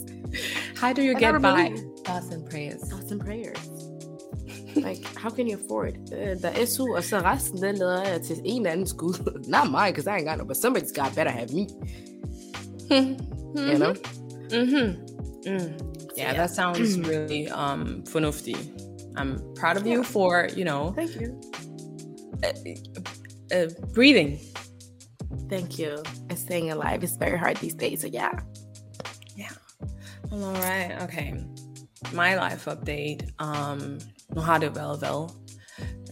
How 0.81 0.93
do 0.93 1.03
you 1.03 1.15
I 1.17 1.21
get 1.21 1.33
by? 1.43 1.69
believe. 1.69 1.79
Thoughts 2.07 2.29
and 2.35 2.43
prayers. 2.51 2.81
Thoughts 2.91 3.11
and 3.13 3.21
prayers. 3.21 3.59
Like, 4.77 5.03
how 5.23 5.31
can 5.31 5.47
you 5.51 5.57
afford? 5.65 5.95
Uh, 6.13 6.35
der 6.43 6.67
SU, 6.67 6.95
og 6.97 7.05
så 7.05 7.19
resten, 7.19 7.63
den 7.63 7.75
lader 7.77 8.09
jeg 8.09 8.21
til 8.23 8.41
en 8.45 8.61
eller 8.61 8.73
anden 8.73 8.87
skud. 8.87 9.43
Not 9.49 9.67
mine, 9.71 9.93
because 9.93 10.07
I 10.07 10.15
ain't 10.17 10.29
got 10.29 10.39
no, 10.39 10.45
but 10.45 10.57
somebody's 10.57 10.93
got 10.93 11.15
better 11.15 11.31
have 11.31 11.51
me. 11.53 11.67
You 13.55 13.79
know? 13.79 13.95
Mm-hmm. 14.49 15.05
Mm. 15.49 16.17
Yeah, 16.17 16.33
yeah. 16.33 16.33
that 16.35 16.51
sounds 16.51 16.99
really 17.09 17.49
um 17.49 18.03
fornuftig. 18.05 18.57
I'm 19.17 19.39
proud 19.55 19.77
of 19.77 19.87
you 19.87 20.03
for, 20.03 20.49
you 20.57 20.65
know, 20.65 20.93
Thank 20.97 21.21
you. 21.21 21.41
uh, 23.53 23.69
breathing. 23.95 24.39
Thank 25.49 25.79
you. 25.79 26.03
And 26.31 26.39
staying 26.39 26.71
alive 26.73 27.05
is 27.05 27.17
very 27.17 27.39
hard 27.39 27.57
these 27.59 27.75
days, 27.75 28.01
so 28.01 28.07
yeah. 28.09 28.33
Yeah. 29.37 29.53
All 30.33 30.53
right, 30.55 30.97
okay. 31.03 31.35
My 32.13 32.35
life 32.37 32.65
update. 32.71 33.23
Um, 33.39 33.99
har 34.37 34.59
det 34.59 34.75
været 34.77 34.99
hvad? 34.99 35.31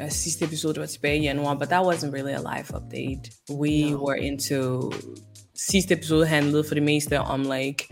Uh, 0.00 0.08
sidste 0.10 0.44
episode 0.44 0.80
var 0.80 0.86
tilbage 0.86 1.18
i 1.18 1.22
januar, 1.22 1.54
but 1.54 1.68
that 1.68 1.84
wasn't 1.86 2.12
really 2.12 2.32
a 2.32 2.40
life 2.56 2.72
update. 2.74 3.30
We 3.50 3.90
No. 3.90 4.04
were 4.04 4.16
into 4.16 4.90
sidste 5.70 5.94
episode 5.94 6.26
handlede 6.26 6.64
for 6.68 6.74
det 6.74 6.82
meste 6.82 7.20
om 7.20 7.42
like 7.42 7.88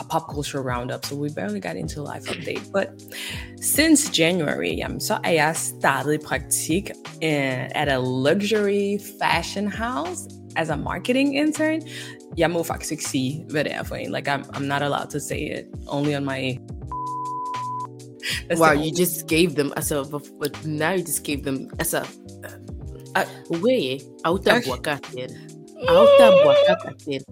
a 0.00 0.04
pop 0.10 0.22
culture 0.34 0.60
roundup, 0.60 1.04
so 1.04 1.16
we 1.16 1.30
barely 1.30 1.60
got 1.60 1.76
into 1.76 2.00
a 2.02 2.14
life 2.14 2.30
update. 2.30 2.72
But 2.72 2.88
since 3.62 4.18
January, 4.18 4.76
jamen, 4.76 5.00
så 5.00 5.18
er 5.24 5.30
jeg 5.30 5.56
startet 5.56 6.14
i 6.14 6.18
praktik 6.18 6.90
uh, 7.06 7.80
at 7.80 7.88
a 7.88 7.98
luxury 7.98 8.98
fashion 9.22 9.72
house 9.72 10.20
as 10.56 10.70
a 10.70 10.76
marketing 10.76 11.36
intern. 11.36 11.82
Jeg 12.36 12.50
må 12.50 12.62
faktisk 12.62 12.92
ikke 12.92 13.04
sige, 13.04 13.44
hvad 13.50 13.64
det 13.64 13.74
er 13.74 13.82
for 13.82 13.94
en. 13.94 14.12
Like, 14.12 14.34
I'm, 14.34 14.56
I'm 14.56 14.62
not 14.62 14.82
allowed 14.82 15.10
to 15.10 15.18
say 15.18 15.38
it. 15.38 15.64
Only 15.86 16.16
on 16.16 16.24
my... 16.24 16.58
That's 18.48 18.60
wow, 18.60 18.72
you 18.72 18.90
just 18.96 19.26
gave 19.28 19.50
them 19.54 19.72
as 19.76 19.92
a, 19.92 20.02
but 20.40 20.64
now 20.64 20.92
you 20.92 21.02
just 21.02 21.24
gave 21.24 21.42
them 21.42 21.70
as 21.78 21.94
a, 21.94 22.02
way 23.50 24.00
out 24.24 24.48
of 24.48 24.68
Okay. 24.78 24.98
Wakatin. 25.82 25.88
Out 25.88 26.20
of 26.20 26.34
Wakatin. 26.46 27.22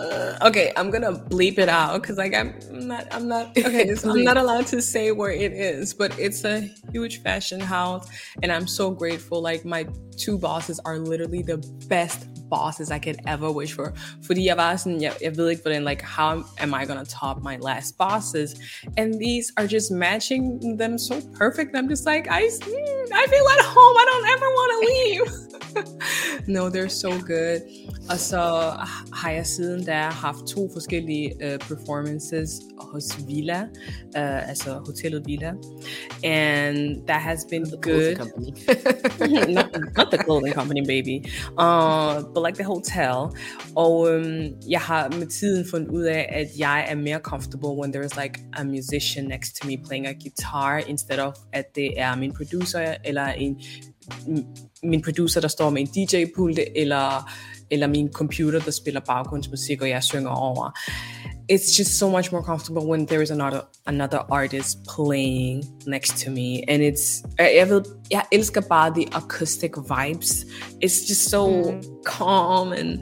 Uh, 0.00 0.38
okay, 0.48 0.72
I'm 0.76 0.90
gonna 0.90 1.12
bleep 1.12 1.58
it 1.58 1.68
out 1.68 2.00
because 2.00 2.16
like 2.16 2.34
I'm 2.34 2.54
not 2.70 3.06
I'm 3.12 3.28
not 3.28 3.56
okay. 3.58 3.94
I'm 4.04 4.24
not 4.24 4.36
allowed 4.36 4.66
to 4.68 4.80
say 4.80 5.12
where 5.12 5.30
it 5.30 5.52
is, 5.52 5.92
but 5.92 6.18
it's 6.18 6.44
a 6.44 6.70
huge 6.92 7.22
fashion 7.22 7.60
house, 7.60 8.08
and 8.42 8.50
I'm 8.50 8.66
so 8.66 8.90
grateful. 8.90 9.42
Like 9.42 9.64
my 9.64 9.86
two 10.16 10.38
bosses 10.38 10.80
are 10.80 10.98
literally 10.98 11.42
the 11.42 11.58
best 11.88 12.26
bosses 12.48 12.90
I 12.90 12.98
could 12.98 13.20
ever 13.26 13.50
wish 13.50 13.72
for. 13.74 13.92
Fordi 14.26 14.44
jeg 14.44 14.56
var 14.56 14.76
sådan, 14.76 15.02
jeg, 15.02 15.12
jeg 15.22 15.36
ved 15.36 15.48
ikke 15.48 15.62
hvordan, 15.62 15.84
like 15.84 16.02
how 16.02 16.44
am 16.58 16.74
I 16.74 16.84
gonna 16.84 17.04
top 17.04 17.36
my 17.42 17.56
last 17.56 17.98
bosses? 17.98 18.50
And 18.96 19.14
these 19.14 19.52
are 19.56 19.66
just 19.66 19.90
matching 19.90 20.78
them 20.78 20.98
so 20.98 21.14
perfect. 21.34 21.76
I'm 21.76 21.88
just 21.88 22.06
like 22.06 22.26
I 22.30 22.42
mm, 22.42 23.06
I 23.22 23.24
feel 23.32 23.46
at 23.56 23.64
home. 23.76 23.94
I 24.02 24.04
don't 24.10 24.26
ever 24.34 24.48
want 24.58 24.70
to 24.74 24.78
leave. 24.90 25.50
no, 26.56 26.68
they're 26.68 26.88
so 26.88 27.10
good. 27.34 27.60
Og 28.10 28.18
så 28.18 28.72
har 29.12 29.30
jeg 29.30 29.46
siden 29.46 29.86
da 29.90 30.10
haft 30.10 30.46
to 30.46 30.68
forskellige 30.72 31.32
uh, 31.44 31.58
performances 31.58 32.50
hos 32.78 33.04
Villa, 33.28 33.62
uh, 33.62 34.48
altså 34.48 34.70
hotellet 34.86 35.26
Villa. 35.26 35.52
And 36.24 37.06
that 37.06 37.20
has 37.20 37.46
been 37.50 37.64
The 37.64 37.76
good. 37.82 38.16
company. 38.16 38.50
not, 39.56 39.66
not 39.96 40.08
the 40.12 40.18
clothing 40.24 40.54
company, 40.54 40.82
baby. 40.94 41.16
Uh, 41.58 42.22
but 42.34 42.40
like 42.46 42.56
the 42.62 42.64
hotel. 42.64 43.16
Og 43.76 43.94
um, 44.00 44.46
jeg 44.70 44.80
har 44.80 45.08
med 45.18 45.26
tiden 45.26 45.66
fundet 45.70 45.88
ud 45.88 46.02
af, 46.02 46.28
at 46.32 46.48
jeg 46.58 46.86
er 46.88 46.94
mere 46.94 47.18
comfortable 47.18 47.70
when 47.80 47.94
there's 47.96 48.22
like 48.22 48.40
a 48.52 48.64
musician 48.64 49.24
next 49.24 49.56
to 49.56 49.68
me 49.68 49.76
playing 49.86 50.06
a 50.06 50.12
guitar, 50.12 50.78
instead 50.78 51.18
of 51.18 51.34
at 51.52 51.64
det 51.74 52.00
er 52.00 52.16
min 52.16 52.32
producer, 52.32 52.94
eller 53.04 53.26
en, 53.26 53.60
min 54.82 55.02
producer, 55.02 55.40
der 55.40 55.48
står 55.48 55.70
med 55.70 55.80
en 55.80 55.86
DJ-pulte, 55.86 56.78
eller, 56.78 57.30
eller 57.70 57.86
min 57.86 58.12
computer, 58.12 58.60
der 58.60 58.70
spiller 58.70 59.00
baggrundsmusik, 59.00 59.82
og 59.82 59.88
jeg 59.88 60.02
synger 60.02 60.30
over. 60.30 60.78
It's 61.52 61.78
just 61.78 61.98
so 61.98 62.10
much 62.10 62.32
more 62.32 62.42
comfortable 62.42 62.86
when 62.86 63.06
there 63.06 63.22
is 63.22 63.30
another 63.30 63.60
another 63.86 64.18
artist 64.32 64.78
playing 64.96 65.64
next 65.86 66.24
to 66.24 66.30
me, 66.30 66.62
and 66.68 66.82
it's 66.82 67.24
jeg 67.38 67.68
ved 67.68 67.82
jeg 68.10 68.24
elsker 68.32 68.60
bare 68.60 68.90
the 68.94 69.06
acoustic 69.12 69.70
vibes. 69.76 70.46
It's 70.84 71.08
just 71.08 71.30
so 71.30 71.62
calm 72.04 72.72
and 72.72 72.98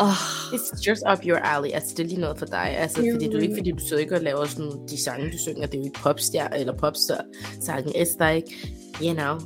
uh, 0.00 0.54
It's 0.54 0.80
just 0.80 1.02
up 1.06 1.24
your 1.24 1.38
alley. 1.38 1.70
Altså, 1.72 1.94
det 1.96 2.04
er 2.04 2.08
lige 2.08 2.20
noget 2.20 2.38
for 2.38 2.46
dig. 2.46 2.76
Altså, 2.78 3.00
er 3.02 3.12
fordi 3.12 3.28
du 3.28 3.36
er 3.36 3.42
ikke, 3.42 3.56
fordi 3.56 3.70
du 3.70 3.78
sidder 3.88 4.02
ikke 4.02 4.14
og 4.14 4.22
laver 4.22 4.44
sådan 4.44 4.72
de 4.88 5.02
sange, 5.02 5.32
du 5.32 5.38
synger. 5.38 5.66
Det 5.66 5.74
er 5.74 5.78
jo 5.78 5.84
ikke 5.84 6.00
popstjerne 6.00 6.58
eller 6.58 6.76
popsange. 6.76 7.90
It's 8.02 8.16
like, 8.26 8.46
you 9.02 9.14
know, 9.14 9.38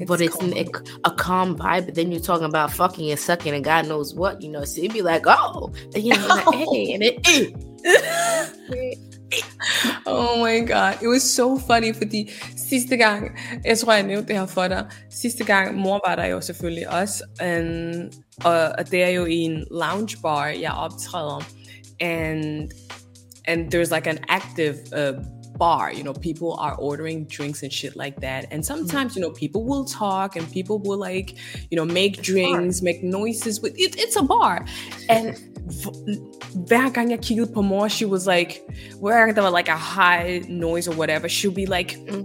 It's 0.00 0.08
but 0.08 0.20
it's 0.20 0.40
an, 0.40 0.56
a, 0.56 0.66
a 1.04 1.10
calm 1.10 1.56
vibe. 1.56 1.86
But 1.86 1.94
then 1.94 2.10
you're 2.10 2.20
talking 2.20 2.46
about 2.46 2.72
fucking 2.72 3.10
and 3.10 3.20
sucking 3.20 3.54
and 3.54 3.64
God 3.64 3.86
knows 3.86 4.14
what, 4.14 4.42
you 4.42 4.48
know. 4.48 4.64
So 4.64 4.80
it'd 4.80 4.92
be 4.92 5.02
like, 5.02 5.24
oh, 5.26 5.72
and 5.94 6.02
you 6.02 6.16
know, 6.16 6.26
like, 6.26 6.54
hey, 6.54 6.94
and 6.94 7.02
it, 7.04 7.20
oh 10.06 10.40
my 10.40 10.60
god, 10.60 10.98
it 11.02 11.08
was 11.08 11.22
so 11.22 11.58
funny, 11.58 11.92
fordi 11.92 12.30
sidste 12.56 12.96
gang, 12.96 13.38
jeg 13.64 13.78
tror, 13.78 13.92
jeg 13.92 14.02
nævnte 14.02 14.28
det 14.28 14.38
her 14.38 14.46
for 14.46 14.68
dig, 14.68 14.86
sidste 15.10 15.44
gang, 15.44 15.74
mor 15.74 16.00
var 16.08 16.16
der 16.16 16.24
jo 16.24 16.40
selvfølgelig 16.40 16.90
også, 16.90 17.24
and, 17.40 18.12
og, 18.44 18.72
og 18.78 18.90
det 18.90 19.02
er 19.02 19.08
jo 19.08 19.24
i 19.24 19.36
en 19.36 19.66
lounge 19.70 20.16
bar, 20.22 20.46
jeg 20.46 20.72
optræder, 20.72 21.44
and, 22.00 22.70
and 23.44 23.74
there's 23.74 23.94
like 23.94 24.10
an 24.10 24.18
active 24.28 24.76
uh, 24.92 25.24
bar, 25.64 25.86
you 25.98 26.02
know, 26.06 26.14
people 26.28 26.50
are 26.66 26.74
ordering 26.88 27.18
drinks 27.36 27.62
and 27.64 27.72
shit 27.78 27.94
like 28.02 28.16
that, 28.26 28.42
and 28.52 28.60
sometimes, 28.72 29.10
you 29.16 29.22
know, 29.24 29.32
people 29.42 29.62
will 29.70 29.84
talk, 29.84 30.36
and 30.36 30.44
people 30.58 30.76
will 30.86 31.00
like, 31.10 31.28
you 31.70 31.76
know, 31.78 31.86
make 32.00 32.14
drinks, 32.30 32.82
make 32.88 33.00
noises, 33.18 33.60
with 33.62 33.74
it, 33.84 33.92
it's 34.04 34.16
a 34.16 34.24
bar, 34.34 34.56
and 35.08 35.26
hver 36.68 36.88
gang 36.94 37.10
jeg 37.10 37.20
kiggede 37.20 37.52
på 37.54 37.62
mor, 37.62 37.88
she 37.88 38.04
was 38.04 38.26
like, 38.26 38.52
der 39.34 39.42
var 39.42 39.50
like 39.50 39.68
a 39.68 39.76
high 39.76 40.42
noise 40.48 40.88
or 40.90 40.96
whatever, 40.96 41.28
she'll 41.28 41.58
be 41.62 41.66
like, 41.66 41.90
mm, 42.08 42.24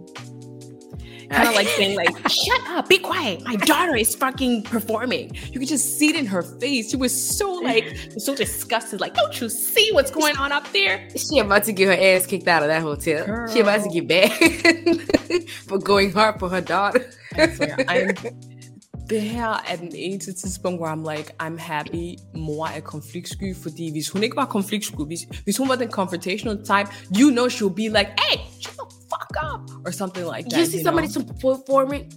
kind 1.35 1.49
of 1.49 1.55
like 1.55 1.67
saying 1.67 1.95
like, 1.95 2.09
shut 2.29 2.61
up, 2.69 2.89
be 2.89 2.97
quiet, 2.97 3.43
my 3.43 3.55
daughter 3.55 3.95
is 3.95 4.15
fucking 4.15 4.63
performing. 4.63 5.35
You 5.51 5.59
could 5.59 5.67
just 5.67 5.97
see 5.97 6.09
it 6.09 6.15
in 6.15 6.25
her 6.25 6.41
face. 6.41 6.91
She 6.91 6.97
was 6.97 7.13
so 7.37 7.51
like, 7.51 7.97
so 8.17 8.35
disgusted, 8.35 9.01
like, 9.01 9.13
don't 9.13 9.39
you 9.39 9.49
see 9.49 9.89
what's 9.91 10.11
going 10.11 10.37
on 10.37 10.51
up 10.51 10.71
there? 10.71 11.07
she 11.15 11.39
about 11.39 11.63
to 11.65 11.73
get 11.73 11.87
her 11.87 12.15
ass 12.15 12.25
kicked 12.25 12.47
out 12.47 12.63
of 12.63 12.69
that 12.69 12.81
hotel. 12.81 13.47
She 13.47 13.59
about 13.59 13.83
to 13.83 13.89
get 13.89 14.07
back 14.07 14.31
for 15.67 15.77
going 15.77 16.11
hard 16.11 16.39
for 16.39 16.49
her 16.49 16.61
daughter. 16.61 17.05
I 17.35 17.47
swear, 17.53 17.75
I'm, 17.87 18.15
her 19.11 19.61
er 19.71 19.75
den 19.75 19.91
eneste 19.95 20.33
tidspunkt, 20.33 20.79
hvor 20.79 20.87
I'm 20.87 21.03
like, 21.15 21.33
I'm 21.39 21.57
happy, 21.57 22.17
mor 22.33 22.67
er 22.67 22.81
konfliktsky, 22.81 23.55
fordi 23.55 23.91
hvis 23.91 24.09
hun 24.09 24.23
ikke 24.23 24.35
var 24.35 24.45
konfliktsky, 24.45 25.05
hvis, 25.05 25.19
hvis 25.43 25.57
hun 25.57 25.69
var 25.69 25.75
den 25.75 25.89
confrontational 25.91 26.57
type, 26.65 26.89
you 27.19 27.29
know 27.29 27.49
she'll 27.49 27.75
be 27.75 27.87
like, 27.89 28.09
hey, 28.19 28.37
shut 28.37 28.43
the 28.43 28.43
fuck 28.43 28.54
up, 29.55 29.69
or 29.85 29.91
something 29.91 30.25
like 30.35 30.45
that. 30.49 30.59
you 30.59 30.65
see 30.65 30.83
somebody 30.83 31.07
know? 31.07 31.23
performing 31.41 32.11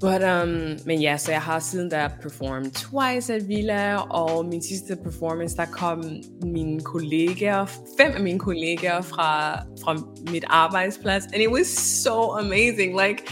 But, 0.00 0.22
um, 0.22 0.76
men 0.84 1.00
ja, 1.00 1.16
så 1.16 1.30
jeg 1.30 1.42
har 1.42 1.58
siden 1.60 1.88
da 1.88 2.10
performet 2.22 2.72
twice 2.72 3.34
at 3.34 3.48
Villa, 3.48 3.96
og 3.96 4.44
min 4.44 4.62
sidste 4.62 4.96
performance, 4.96 5.56
der 5.56 5.64
kom 5.64 6.04
mine 6.42 6.80
kollegaer, 6.80 7.66
fem 8.00 8.12
af 8.14 8.20
mine 8.20 8.38
kollegaer 8.38 9.00
fra, 9.00 9.58
fra 9.82 9.96
mit 10.32 10.44
arbejdsplads, 10.46 11.24
and 11.24 11.42
it 11.42 11.50
was 11.50 11.66
so 12.02 12.32
amazing. 12.32 13.00
Like, 13.00 13.22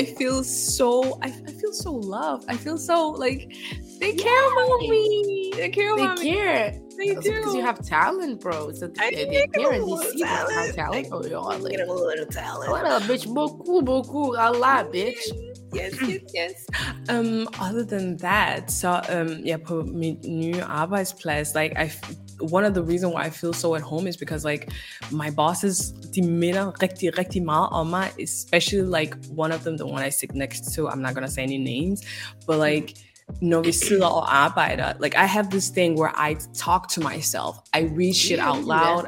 I 0.00 0.06
feel 0.18 0.44
so, 0.44 1.02
I, 1.02 1.28
I 1.28 1.52
feel 1.60 1.62
feel 1.72 1.82
so 1.82 2.00
loved. 2.00 2.44
I 2.48 2.56
feel 2.56 2.78
so 2.78 3.12
like 3.12 3.48
they 4.00 4.12
care 4.12 4.46
about 4.52 4.88
me. 4.88 5.41
They 5.56 5.68
care 5.68 5.94
They 5.96 6.02
about 6.02 6.18
me. 6.18 6.32
care. 6.32 6.70
They 6.98 7.04
It's 7.08 7.28
because 7.28 7.54
you 7.54 7.62
have 7.62 7.84
talent, 7.84 8.40
bro. 8.40 8.72
So 8.72 8.90
I 8.98 9.10
they, 9.10 9.24
they 9.24 9.46
care 9.48 9.72
a 9.72 9.74
and 9.74 9.84
they 9.88 10.06
see 10.10 10.18
you 10.18 10.24
talent. 10.26 10.74
talent. 10.74 11.06
Oh, 11.12 11.24
you're 11.24 11.38
all 11.38 11.58
like, 11.58 11.76
Get 11.76 11.88
a 11.88 11.92
little 11.92 12.26
talent. 12.26 12.70
what 12.70 12.84
up, 12.84 13.02
bitch? 13.02 13.26
Beaucoup, 13.32 13.84
beaucoup, 13.84 14.34
a 14.38 14.50
lot, 14.52 14.92
bitch. 14.92 15.20
Yes, 15.72 15.92
yes, 16.08 16.20
yes. 16.34 16.66
Um, 17.08 17.48
other 17.60 17.84
than 17.84 18.16
that, 18.18 18.70
so 18.70 19.00
um, 19.08 19.40
ja, 19.44 19.56
på 19.56 19.82
min 19.82 20.18
nye 20.24 20.60
arbejdsplads, 20.62 21.54
like 21.54 21.72
I 21.78 21.90
one 22.40 22.64
of 22.64 22.74
the 22.74 22.82
reason 22.82 23.10
why 23.12 23.22
I 23.26 23.30
feel 23.30 23.52
so 23.52 23.74
at 23.74 23.82
home 23.82 24.06
is 24.08 24.16
because 24.16 24.44
like 24.44 24.68
my 25.10 25.30
bosses, 25.30 25.92
de 26.14 26.22
minder 26.22 26.82
rigtig, 26.82 27.18
rigtig 27.18 27.42
meget 27.42 27.68
om 27.72 27.94
especially 28.20 29.00
like 29.00 29.16
one 29.36 29.52
of 29.54 29.60
them, 29.62 29.76
the 29.78 29.86
one 29.86 30.02
I 30.08 30.10
sit 30.10 30.34
next 30.34 30.60
to, 30.74 30.88
I'm 30.88 31.00
not 31.02 31.14
gonna 31.14 31.30
say 31.30 31.42
any 31.42 31.58
names, 31.58 32.00
but 32.46 32.58
like 32.58 32.94
når 33.40 33.62
vi 33.62 33.72
sidder 33.72 34.06
og 34.06 34.36
arbejder, 34.36 34.92
like 35.02 35.16
I 35.16 35.26
have 35.26 35.46
this 35.50 35.70
thing 35.70 36.00
where 36.00 36.30
I 36.30 36.36
talk 36.54 36.88
to 36.94 37.00
myself. 37.00 37.54
I 37.74 37.80
read 37.98 38.14
shit 38.14 38.40
out 38.42 38.64
loud. 38.64 39.04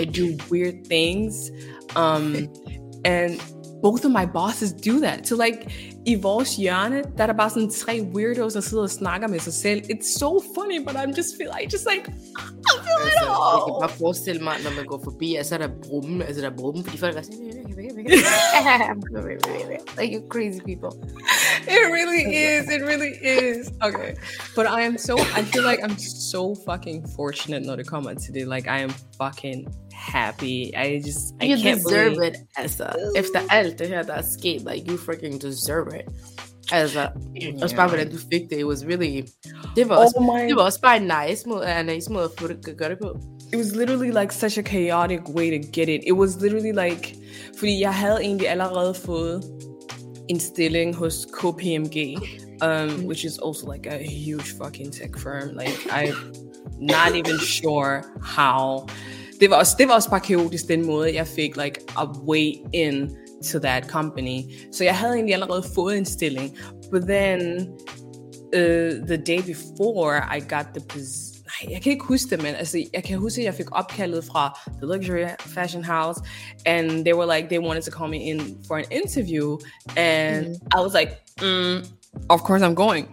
I 0.00 0.04
do 0.04 0.26
weird 0.50 0.74
things. 0.90 1.34
Um, 1.96 2.36
and 3.04 3.40
both 3.82 4.04
of 4.04 4.10
my 4.10 4.26
bosses 4.32 4.72
do 4.72 5.00
that. 5.00 5.28
So 5.28 5.36
like 5.36 5.58
i 6.06 6.14
vores 6.14 6.56
hjørne, 6.56 7.02
der 7.16 7.22
er 7.22 7.26
der 7.26 7.34
bare 7.34 7.50
sådan 7.50 7.70
tre 7.70 8.02
weirdos, 8.14 8.52
der 8.52 8.60
sidder 8.60 8.82
og 8.82 8.90
snakker 8.90 9.28
med 9.28 9.38
sig 9.38 9.52
selv. 9.52 9.82
It's 9.82 10.18
so 10.18 10.40
funny, 10.54 10.86
but 10.86 10.96
I'm 10.96 11.16
just 11.16 11.36
feel, 11.36 11.50
I 11.62 11.64
just 11.72 11.86
like, 11.92 12.04
I 12.08 12.76
feel 12.84 12.98
it 13.00 13.04
Altså, 13.04 13.24
jeg 13.24 13.62
kan 13.66 13.74
all. 13.74 13.80
bare 13.82 13.90
forestille 13.98 14.42
mig, 14.42 14.54
når 14.64 14.70
man 14.76 14.84
går 14.86 15.00
forbi, 15.04 15.34
at 15.34 15.46
så 15.46 15.54
er 15.54 15.58
der 15.58 15.68
brummen, 15.82 16.22
altså 16.22 16.42
der 16.42 16.50
er 16.50 16.56
brummen, 16.56 16.84
fordi 16.84 16.98
folk 16.98 17.16
er 17.16 17.22
sådan, 17.22 17.57
like 19.96 20.12
you 20.12 20.22
crazy 20.30 20.60
people. 20.60 20.92
It 21.66 21.92
really 21.92 22.36
is. 22.36 22.70
It 22.70 22.82
really 22.82 23.14
is. 23.22 23.72
Okay. 23.82 24.14
But 24.56 24.66
I 24.66 24.82
am 24.82 24.98
so, 24.98 25.18
I 25.18 25.42
feel 25.42 25.64
like 25.64 25.80
I'm 25.82 25.96
so 25.98 26.54
fucking 26.66 27.06
fortunate 27.16 27.64
not 27.64 27.78
to 27.78 27.84
kommer 27.84 28.14
til 28.14 28.34
det. 28.34 28.48
Like 28.48 28.66
I 28.68 28.78
am 28.78 28.90
fucking 29.22 29.66
happy. 29.92 30.72
I 30.76 31.00
just, 31.06 31.34
I 31.40 31.46
You 31.46 31.56
can't 31.56 31.82
deserve 31.84 32.14
believe. 32.14 32.32
it, 32.32 32.36
altså. 32.56 32.84
If 33.16 33.24
the 33.34 33.42
det 33.78 33.88
her, 33.88 34.02
der 34.02 34.14
er 34.14 34.22
sket, 34.22 34.62
like, 34.62 34.90
you 34.90 34.96
freaking 34.96 35.40
deserve 35.40 35.88
it. 35.94 36.04
Bare, 36.70 37.88
hvordan 37.88 38.10
du 38.10 38.18
fik 38.32 38.42
det, 38.50 38.58
it 38.58 38.66
was 38.66 38.84
really, 38.86 39.22
også, 39.96 40.14
Oh 40.16 40.36
my 40.36 40.40
det 40.48 40.56
var 40.56 40.62
også 40.62 40.80
bare 40.80 40.96
en 40.96 41.02
nice 41.02 41.48
en 41.80 41.86
nice 41.86 42.12
måde 42.12 42.30
it 43.52 43.56
was 43.56 43.74
literally 43.74 44.10
like 44.10 44.32
such 44.32 44.58
a 44.58 44.62
chaotic 44.62 45.28
way 45.28 45.50
to 45.50 45.58
get 45.58 45.88
it. 45.88 46.02
It 46.06 46.12
was 46.12 46.40
literally 46.40 46.72
like, 46.72 47.16
fordi 47.58 47.80
jeg 47.80 47.94
havde 47.94 48.18
egentlig 48.20 48.48
allerede 48.48 48.94
fået 48.94 49.44
en 50.28 50.40
stilling 50.40 50.94
hos 50.94 51.26
KPMG, 51.32 52.16
um, 52.62 53.06
which 53.06 53.24
is 53.24 53.38
also 53.38 53.72
like 53.72 53.86
a 53.86 53.98
huge 53.98 54.52
fucking 54.62 54.92
tech 54.92 55.18
firm. 55.18 55.56
Like 55.56 55.78
I'm 55.90 56.14
not 56.80 57.14
even 57.14 57.38
sure 57.38 58.02
how. 58.22 58.88
Det 59.40 59.50
var 59.50 59.56
også, 59.56 59.74
det 59.78 59.88
var 59.88 59.94
også 59.94 60.10
bare 60.10 60.20
kaotisk 60.20 60.68
den 60.68 60.86
måde, 60.86 61.14
jeg 61.14 61.26
fik 61.26 61.56
like 61.56 61.80
a 61.96 62.06
way 62.06 62.52
in 62.72 63.16
to 63.52 63.58
that 63.58 63.84
company. 63.90 64.42
Så 64.72 64.84
jeg 64.84 64.96
havde 64.96 65.14
egentlig 65.14 65.34
allerede 65.34 65.64
fået 65.74 65.98
en 65.98 66.04
stilling, 66.04 66.58
but 66.90 67.02
then 67.02 67.68
uh, 68.56 69.06
the 69.06 69.16
day 69.16 69.40
before 69.42 70.36
I 70.36 70.40
got 70.40 70.66
the 70.74 70.80
position. 70.88 71.27
Nej, 71.48 71.72
jeg 71.72 71.82
kan 71.82 71.92
ikke 71.92 72.04
huske 72.04 72.30
det, 72.30 72.42
men 72.42 72.54
altså, 72.54 72.84
jeg 72.92 73.04
kan 73.04 73.18
huske, 73.18 73.40
at 73.40 73.44
jeg 73.44 73.54
fik 73.54 73.76
opkaldet 73.76 74.24
fra 74.24 74.58
The 74.66 74.86
Luxury 74.86 75.26
Fashion 75.40 75.84
House, 75.84 76.20
and 76.66 76.90
they 76.90 77.14
were 77.14 77.36
like, 77.36 77.48
they 77.48 77.58
wanted 77.58 77.82
to 77.82 77.90
call 77.90 78.10
me 78.10 78.16
in 78.16 78.40
for 78.66 78.76
an 78.76 78.84
interview, 78.90 79.58
and 79.96 80.46
I 80.76 80.80
was 80.80 80.92
like, 80.94 81.10
mm, 81.40 81.86
of 82.28 82.40
course 82.40 82.62
I'm 82.62 82.74
going. 82.74 83.06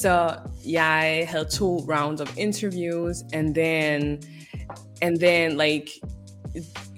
Så 0.00 0.34
jeg 0.66 1.26
havde 1.30 1.44
to 1.44 1.78
rounds 1.78 2.20
of 2.20 2.36
interviews, 2.36 3.16
and 3.32 3.54
then, 3.54 4.20
and 5.02 5.20
then 5.20 5.56
like, 5.56 5.90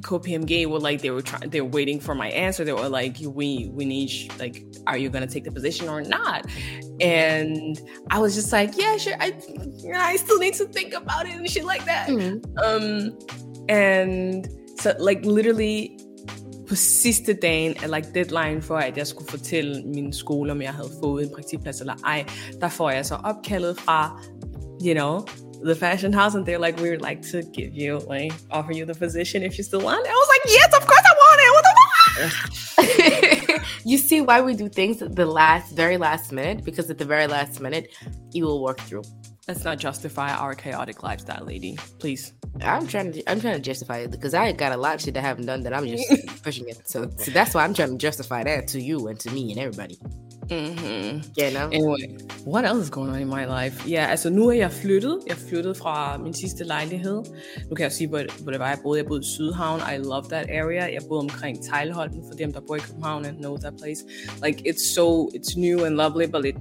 KPMG 0.02 0.66
were 0.66 0.78
like 0.90 1.02
they 1.02 1.10
were 1.10 1.20
trying 1.20 1.50
they 1.50 1.60
were 1.60 1.70
waiting 1.78 2.00
for 2.00 2.14
my 2.14 2.28
answer. 2.28 2.64
They 2.64 2.72
were 2.72 2.88
like, 2.88 3.16
we 3.20 3.70
we 3.78 3.84
need 3.84 4.10
like, 4.38 4.64
are 4.86 4.96
you 4.96 5.10
gonna 5.10 5.26
take 5.26 5.44
the 5.44 5.50
position 5.50 5.88
or 5.88 6.00
not? 6.00 6.46
And 7.00 7.78
I 8.10 8.18
was 8.18 8.34
just 8.34 8.52
like, 8.52 8.70
yeah, 8.76 8.96
sure. 8.98 9.14
I 9.20 9.32
I 10.12 10.16
still 10.16 10.38
need 10.38 10.54
to 10.54 10.66
think 10.66 10.94
about 10.94 11.26
it 11.28 11.34
and 11.36 11.48
shit 11.48 11.64
like 11.64 11.84
that. 11.84 12.08
Um, 12.64 13.16
and 13.68 14.48
so 14.80 14.92
like 14.98 15.24
literally 15.24 15.98
på 16.68 16.74
sidste 16.74 17.34
dagen 17.34 17.74
like 17.90 18.14
deadline 18.14 18.62
for, 18.62 18.76
at 18.76 18.96
jeg 18.96 19.06
skulle 19.06 19.30
fortælle 19.30 19.82
min 19.84 20.12
skole, 20.12 20.52
om 20.52 20.62
jeg 20.62 20.72
havde 20.72 20.90
fået 21.02 21.24
en 21.24 21.30
praktikplads 21.34 21.80
eller 21.80 21.94
ej, 22.04 22.24
der 22.60 22.68
får 22.68 22.90
jeg 22.90 23.06
så 23.06 23.14
opkaldet 23.14 23.80
fra, 23.80 24.22
you 24.84 24.94
know, 24.94 25.26
the 25.64 25.74
fashion 25.74 26.14
house, 26.14 26.34
and 26.38 26.48
they're 26.48 26.64
like, 26.66 26.76
we 26.82 26.88
would 26.88 27.04
like 27.08 27.20
to 27.32 27.38
give 27.52 27.72
you, 27.74 28.00
like, 28.14 28.34
offer 28.50 28.72
you 28.72 28.84
the 28.84 28.94
position 28.94 29.42
if 29.42 29.58
you 29.58 29.64
still 29.64 29.82
want 29.82 30.00
it. 30.04 30.10
I 30.14 30.18
was 30.22 30.30
like, 30.34 30.44
yes, 30.56 30.70
of 30.78 30.84
course 30.90 31.04
I 31.10 31.14
want 31.24 31.38
it. 31.44 31.50
What 31.54 31.64
the 31.68 31.74
fuck? 31.80 33.34
you 33.84 33.98
see 33.98 34.20
why 34.20 34.40
we 34.40 34.54
do 34.54 34.68
things 34.68 35.02
at 35.02 35.16
the 35.16 35.26
last, 35.26 35.74
very 35.74 35.96
last 35.96 36.32
minute? 36.32 36.64
Because 36.64 36.90
at 36.90 36.98
the 36.98 37.04
very 37.04 37.26
last 37.26 37.60
minute, 37.60 37.94
you 38.32 38.44
will 38.44 38.62
work 38.62 38.80
through. 38.80 39.02
Let's 39.46 39.64
not 39.64 39.78
justify 39.78 40.30
our 40.30 40.54
chaotic 40.54 41.02
lifestyle, 41.02 41.44
lady. 41.44 41.78
Please. 41.98 42.34
I'm 42.60 42.86
trying 42.86 43.12
to 43.12 43.30
I'm 43.30 43.40
trying 43.40 43.54
to 43.54 43.60
justify 43.60 43.98
it 43.98 44.10
because 44.10 44.34
I 44.34 44.52
got 44.52 44.72
a 44.72 44.76
lot 44.76 44.96
of 44.96 45.00
shit 45.00 45.16
I 45.16 45.20
haven't 45.20 45.46
done 45.46 45.62
that 45.62 45.72
I'm 45.72 45.86
just 45.86 46.06
pushing 46.42 46.68
it. 46.68 46.88
So, 46.88 47.10
so 47.16 47.30
that's 47.30 47.54
why 47.54 47.64
I'm 47.64 47.72
trying 47.72 47.92
to 47.92 47.96
justify 47.96 48.44
that 48.44 48.68
to 48.68 48.80
you 48.80 49.08
and 49.08 49.18
to 49.20 49.30
me 49.30 49.50
and 49.52 49.60
everybody. 49.60 49.98
Mm-hmm. 50.50 51.20
You 51.38 51.50
know? 51.50 51.68
Anyway, 51.72 52.18
what 52.46 52.64
else 52.64 52.82
is 52.84 52.90
going 52.90 53.10
on 53.10 53.20
in 53.20 53.28
my 53.28 53.44
life? 53.44 53.90
Ja, 53.90 54.06
altså 54.10 54.30
nu 54.30 54.48
er 54.48 54.52
jeg 54.52 54.72
flyttet. 54.72 55.18
Jeg 55.26 55.36
flyttede 55.36 55.74
fra 55.74 56.18
min 56.18 56.34
sidste 56.34 56.64
lejlighed. 56.64 57.22
Nu 57.68 57.74
kan 57.76 57.82
jeg 57.82 57.92
sige, 57.92 58.08
hvor, 58.08 58.42
hvor 58.42 58.50
det 58.50 58.60
var, 58.60 58.68
jeg 58.68 58.78
boede. 58.82 58.98
Jeg 58.98 59.06
boede 59.06 59.20
i 59.20 59.28
Sydhavn. 59.34 59.80
I 59.94 59.96
love 59.96 60.24
that 60.30 60.46
area. 60.50 60.92
Jeg 60.94 61.02
boede 61.08 61.20
omkring 61.20 61.64
Tejlholten, 61.64 62.22
for 62.30 62.36
dem, 62.36 62.52
der 62.52 62.60
bor 62.66 62.76
i 62.76 62.78
København 62.78 63.24
and 63.24 63.36
know 63.36 63.56
that 63.56 63.72
place. 63.82 64.04
Like, 64.44 64.68
it's 64.68 64.94
so, 64.94 65.28
it's 65.28 65.60
new 65.60 65.84
and 65.84 65.94
lovely, 65.94 66.26
but 66.26 66.46
it 66.46 66.56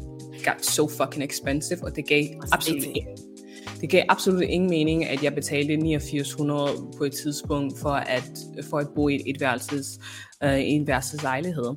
got 0.46 0.66
so 0.66 0.88
fucking 0.88 1.24
expensive, 1.24 1.84
og 1.84 1.96
det 1.96 2.08
gav 2.08 2.24
absolut, 2.52 2.84
det 3.82 3.90
gav 3.90 4.04
absolut 4.10 4.42
ingen 4.42 4.70
mening, 4.70 5.06
at 5.06 5.24
jeg 5.24 5.36
betalte 5.36 5.74
8900 5.74 6.72
på 6.98 7.04
et 7.04 7.14
tidspunkt 7.14 7.80
for 7.80 7.90
at, 7.90 8.32
for 8.70 8.78
at 8.78 8.88
bo 8.96 9.08
i 9.08 9.16
et, 9.16 9.22
et 9.26 9.42
værelses, 9.42 10.00
uh, 10.46 10.60
i 10.60 10.70
en 10.70 10.88
værelseslejlighed. 10.88 11.76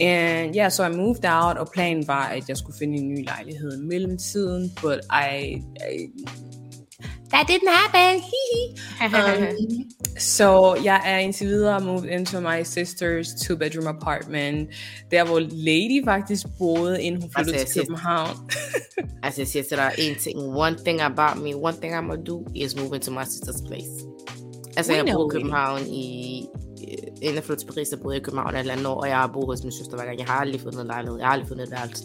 And 0.00 0.56
yeah, 0.56 0.70
so 0.70 0.84
I 0.84 0.96
moved 0.96 1.24
out, 1.24 1.56
og 1.56 1.68
planen 1.74 2.06
var, 2.06 2.28
at 2.28 2.48
jeg 2.48 2.56
skulle 2.56 2.78
finde 2.78 2.98
en 2.98 3.08
ny 3.08 3.24
lejlighed 3.24 3.82
i 3.82 3.86
mellemtiden, 3.86 4.70
but 4.82 4.98
I, 5.12 5.52
I 5.52 6.10
that 7.32 7.44
didn't 7.48 7.68
happen. 7.68 8.22
um, 9.14 9.88
so 10.18 10.74
yeah, 10.84 11.00
er 11.14 11.18
indtil 11.18 11.46
videre 11.46 11.80
moved 11.80 12.04
into 12.08 12.40
my 12.40 12.62
sister's 12.62 13.34
two-bedroom 13.42 13.86
apartment, 13.86 14.68
der 15.10 15.24
hvor 15.24 15.38
Lady 15.40 16.04
faktisk 16.04 16.46
boede, 16.58 17.02
inden 17.02 17.20
hun 17.22 17.30
flyttede 17.36 17.56
Altså, 17.56 17.72
til 17.72 17.80
jeg 17.80 17.86
siger- 17.86 17.96
København. 17.96 18.50
As 19.22 19.38
I 19.38 19.44
said, 19.44 19.64
so 19.64 19.76
that 19.76 19.92
ain't 19.92 20.20
thing. 20.22 20.38
One 20.38 20.76
thing 20.84 21.00
about 21.00 21.42
me, 21.42 21.56
one 21.56 21.76
thing 21.80 21.94
I'm 21.94 22.06
gonna 22.10 22.22
do 22.22 22.44
is 22.54 22.76
move 22.76 22.94
into 22.94 23.10
my 23.10 23.22
sister's 23.22 23.66
place. 23.66 23.90
Altså, 24.76 24.92
We 24.92 24.96
jeg 24.96 25.04
know 25.06 25.16
boede 25.18 25.26
i 25.26 25.38
it. 25.38 25.42
København 25.42 25.80
i... 25.86 26.46
Inden 27.22 27.34
jeg 27.34 27.44
flyttede 27.44 27.66
til 27.68 27.72
Paris, 27.74 27.88
så 27.88 27.96
boede 27.96 28.14
jeg 28.14 28.22
i 28.22 28.24
København 28.24 28.54
et 28.54 28.58
eller 28.60 28.72
andet 28.72 28.86
år, 28.86 29.00
og 29.00 29.08
jeg 29.08 29.16
har 29.16 29.26
boet 29.32 29.46
hos 29.46 29.62
min 29.62 29.72
søster 29.72 29.96
hver 29.96 30.04
gang. 30.04 30.18
Jeg 30.18 30.26
har 30.26 30.34
aldrig 30.40 30.60
fundet 30.60 30.80
en 30.80 30.86
lejlighed. 30.86 31.18
Jeg 31.18 31.26
har 31.26 31.32
aldrig 31.32 31.48
fundet 31.48 31.64
et 31.64 31.70
værelse. 31.70 32.04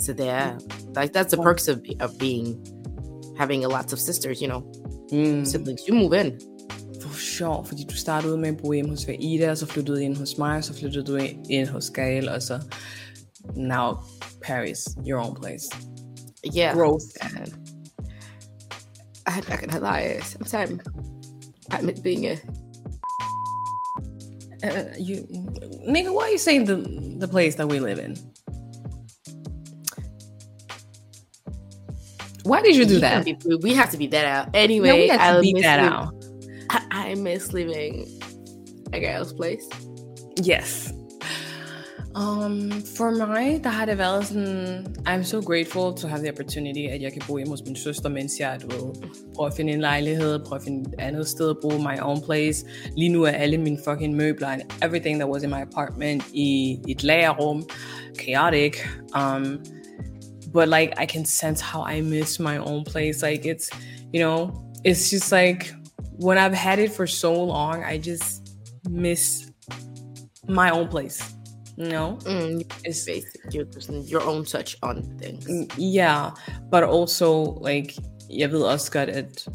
Så 0.00 0.12
det 0.12 0.28
er... 0.28 0.46
Like, 1.00 1.18
that's 1.18 1.28
the 1.34 1.42
perks 1.42 1.68
of, 1.68 1.76
of 2.00 2.10
being... 2.18 2.56
Having 3.40 3.64
a 3.64 3.68
lot 3.68 3.92
of 3.92 3.98
sisters, 3.98 4.42
you 4.42 4.48
know. 4.48 4.62
Mm. 5.12 5.46
Siblings. 5.46 5.82
You 5.88 5.94
move 5.94 6.12
in. 6.20 6.38
For 7.00 7.08
sjov, 7.14 7.66
fordi 7.66 7.84
du 7.84 7.96
startede 7.96 8.32
ud 8.32 8.38
med 8.38 8.48
at 8.48 8.56
bo 8.56 8.72
hjemme 8.72 8.90
hos 8.90 9.06
Ida, 9.20 9.50
og 9.50 9.58
så 9.58 9.66
flyttede 9.66 9.96
du 9.96 10.02
ind 10.02 10.16
hos 10.16 10.38
mig, 10.38 10.56
og 10.56 10.64
så 10.64 10.74
flyttede 10.74 11.04
du 11.04 11.16
ind 11.50 11.68
hos 11.68 11.90
Gael, 11.90 12.28
og 12.28 12.42
så 12.42 12.60
now 13.56 13.94
Paris, 14.42 14.78
your 15.06 15.20
own 15.20 15.34
place. 15.34 15.68
Yeah. 16.56 16.76
Growth. 16.76 17.04
And 17.20 17.52
I'm 19.26 19.48
not 19.48 19.60
gonna 19.60 19.80
lie. 19.80 20.20
Sometimes 20.22 20.80
I 21.70 21.82
miss 21.82 22.00
being 22.00 22.26
a... 22.26 22.36
Uh, 24.62 24.94
you, 24.98 25.16
nigga, 25.88 26.12
why 26.12 26.24
are 26.24 26.32
you 26.32 26.38
saying 26.38 26.66
the 26.66 26.76
the 27.18 27.28
place 27.28 27.54
that 27.56 27.68
we 27.68 27.80
live 27.80 27.98
in? 27.98 28.16
Why 32.50 32.60
did 32.62 32.74
you 32.76 32.84
do 32.84 32.94
You 32.94 33.00
that? 33.00 33.24
be- 33.24 33.60
we 33.66 33.72
have 33.80 33.90
to 33.92 33.98
beat 33.98 34.10
that 34.10 34.26
out. 34.36 34.46
Anyway, 34.54 34.88
No, 34.88 34.96
we 34.96 35.08
have 35.08 35.20
to 35.34 35.38
I 35.38 35.40
beat 35.40 35.62
that 35.62 35.80
out. 35.92 36.08
I, 36.76 36.80
I 37.10 37.14
miss 37.14 37.52
living 37.52 37.94
at 38.92 39.00
girl's 39.02 39.32
place. 39.40 39.66
Yes. 40.52 40.92
Um, 42.14 42.72
for 42.96 43.10
der 43.10 43.68
har 43.68 43.84
det 43.86 43.98
været 43.98 44.26
sådan, 44.26 44.86
I'm 45.08 45.22
so 45.22 45.40
grateful 45.40 45.94
to 46.02 46.08
have 46.08 46.20
the 46.22 46.30
opportunity, 46.32 46.86
at 46.90 47.02
jeg 47.02 47.12
kan 47.12 47.22
bo 47.26 47.36
hjemme 47.36 47.50
hos 47.52 47.62
min 47.66 47.76
søster, 47.76 48.08
mens 48.08 48.32
jeg, 48.40 48.58
du 48.62 48.66
ved, 48.68 48.94
prøver 49.34 49.48
at 49.48 49.54
finde 49.56 49.72
en 49.72 49.80
lejlighed, 49.80 50.38
prøver 50.38 50.56
at 50.56 50.62
finde 50.64 50.80
et 50.80 50.94
andet 51.00 51.28
sted 51.28 51.50
at 51.50 51.56
bo, 51.62 51.68
my 51.78 51.98
own 52.02 52.20
place. 52.22 52.66
Lige 52.96 53.08
nu 53.08 53.22
er 53.22 53.30
alle 53.30 53.58
mine 53.58 53.78
fucking 53.88 54.16
møbler 54.16 54.48
and 54.48 54.62
everything 54.84 55.20
that 55.20 55.28
was 55.30 55.42
in 55.42 55.50
my 55.50 55.60
apartment 55.62 56.22
i 56.32 56.78
et 56.88 57.02
lagerrum. 57.04 57.68
Chaotic. 58.18 58.76
Um, 59.16 59.60
but 60.52 60.68
like 60.68 60.98
I 60.98 61.06
can 61.06 61.24
sense 61.24 61.60
how 61.60 61.82
I 61.82 62.00
miss 62.00 62.38
my 62.38 62.58
own 62.58 62.84
place. 62.84 63.22
Like 63.22 63.46
it's, 63.46 63.70
you 64.12 64.20
know, 64.20 64.70
it's 64.84 65.10
just 65.10 65.32
like 65.32 65.72
when 66.18 66.38
I've 66.38 66.54
had 66.54 66.78
it 66.78 66.92
for 66.92 67.06
so 67.06 67.32
long, 67.44 67.84
I 67.84 67.98
just 67.98 68.56
miss 68.88 69.50
my 70.48 70.70
own 70.70 70.88
place. 70.88 71.34
You 71.76 71.88
know, 71.88 72.18
mm, 72.22 72.70
it's 72.84 73.04
basic 73.04 73.54
your, 73.54 74.22
own 74.22 74.44
touch 74.44 74.76
on 74.82 75.16
things. 75.18 75.46
Mm, 75.46 75.72
yeah, 75.78 76.30
but 76.70 76.84
also 76.84 77.58
like 77.60 77.94
jeg 78.30 78.52
ved 78.52 78.62
også 78.62 78.92
godt, 78.92 79.08
at 79.08 79.48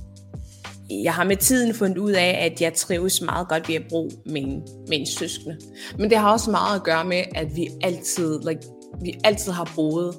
jeg 0.89 1.13
har 1.13 1.23
med 1.23 1.38
tiden 1.38 1.73
fundet 1.73 1.97
ud 1.97 2.12
af, 2.12 2.49
at 2.51 2.62
jeg 2.62 2.73
trives 2.73 3.21
meget 3.21 3.47
godt 3.47 3.67
ved 3.67 3.75
at 3.75 3.84
bruge 3.89 4.12
min, 4.25 4.62
min 4.88 5.05
søskende. 5.05 5.58
Men 5.99 6.10
det 6.10 6.17
har 6.17 6.31
også 6.31 6.51
meget 6.51 6.75
at 6.75 6.84
gøre 6.84 7.05
med, 7.05 7.23
at 7.36 7.55
vi 7.55 7.67
altid, 7.81 8.39
like, 8.39 8.62
vi 9.01 9.19
altid 9.23 9.51
har 9.51 9.71
boet 9.75 10.15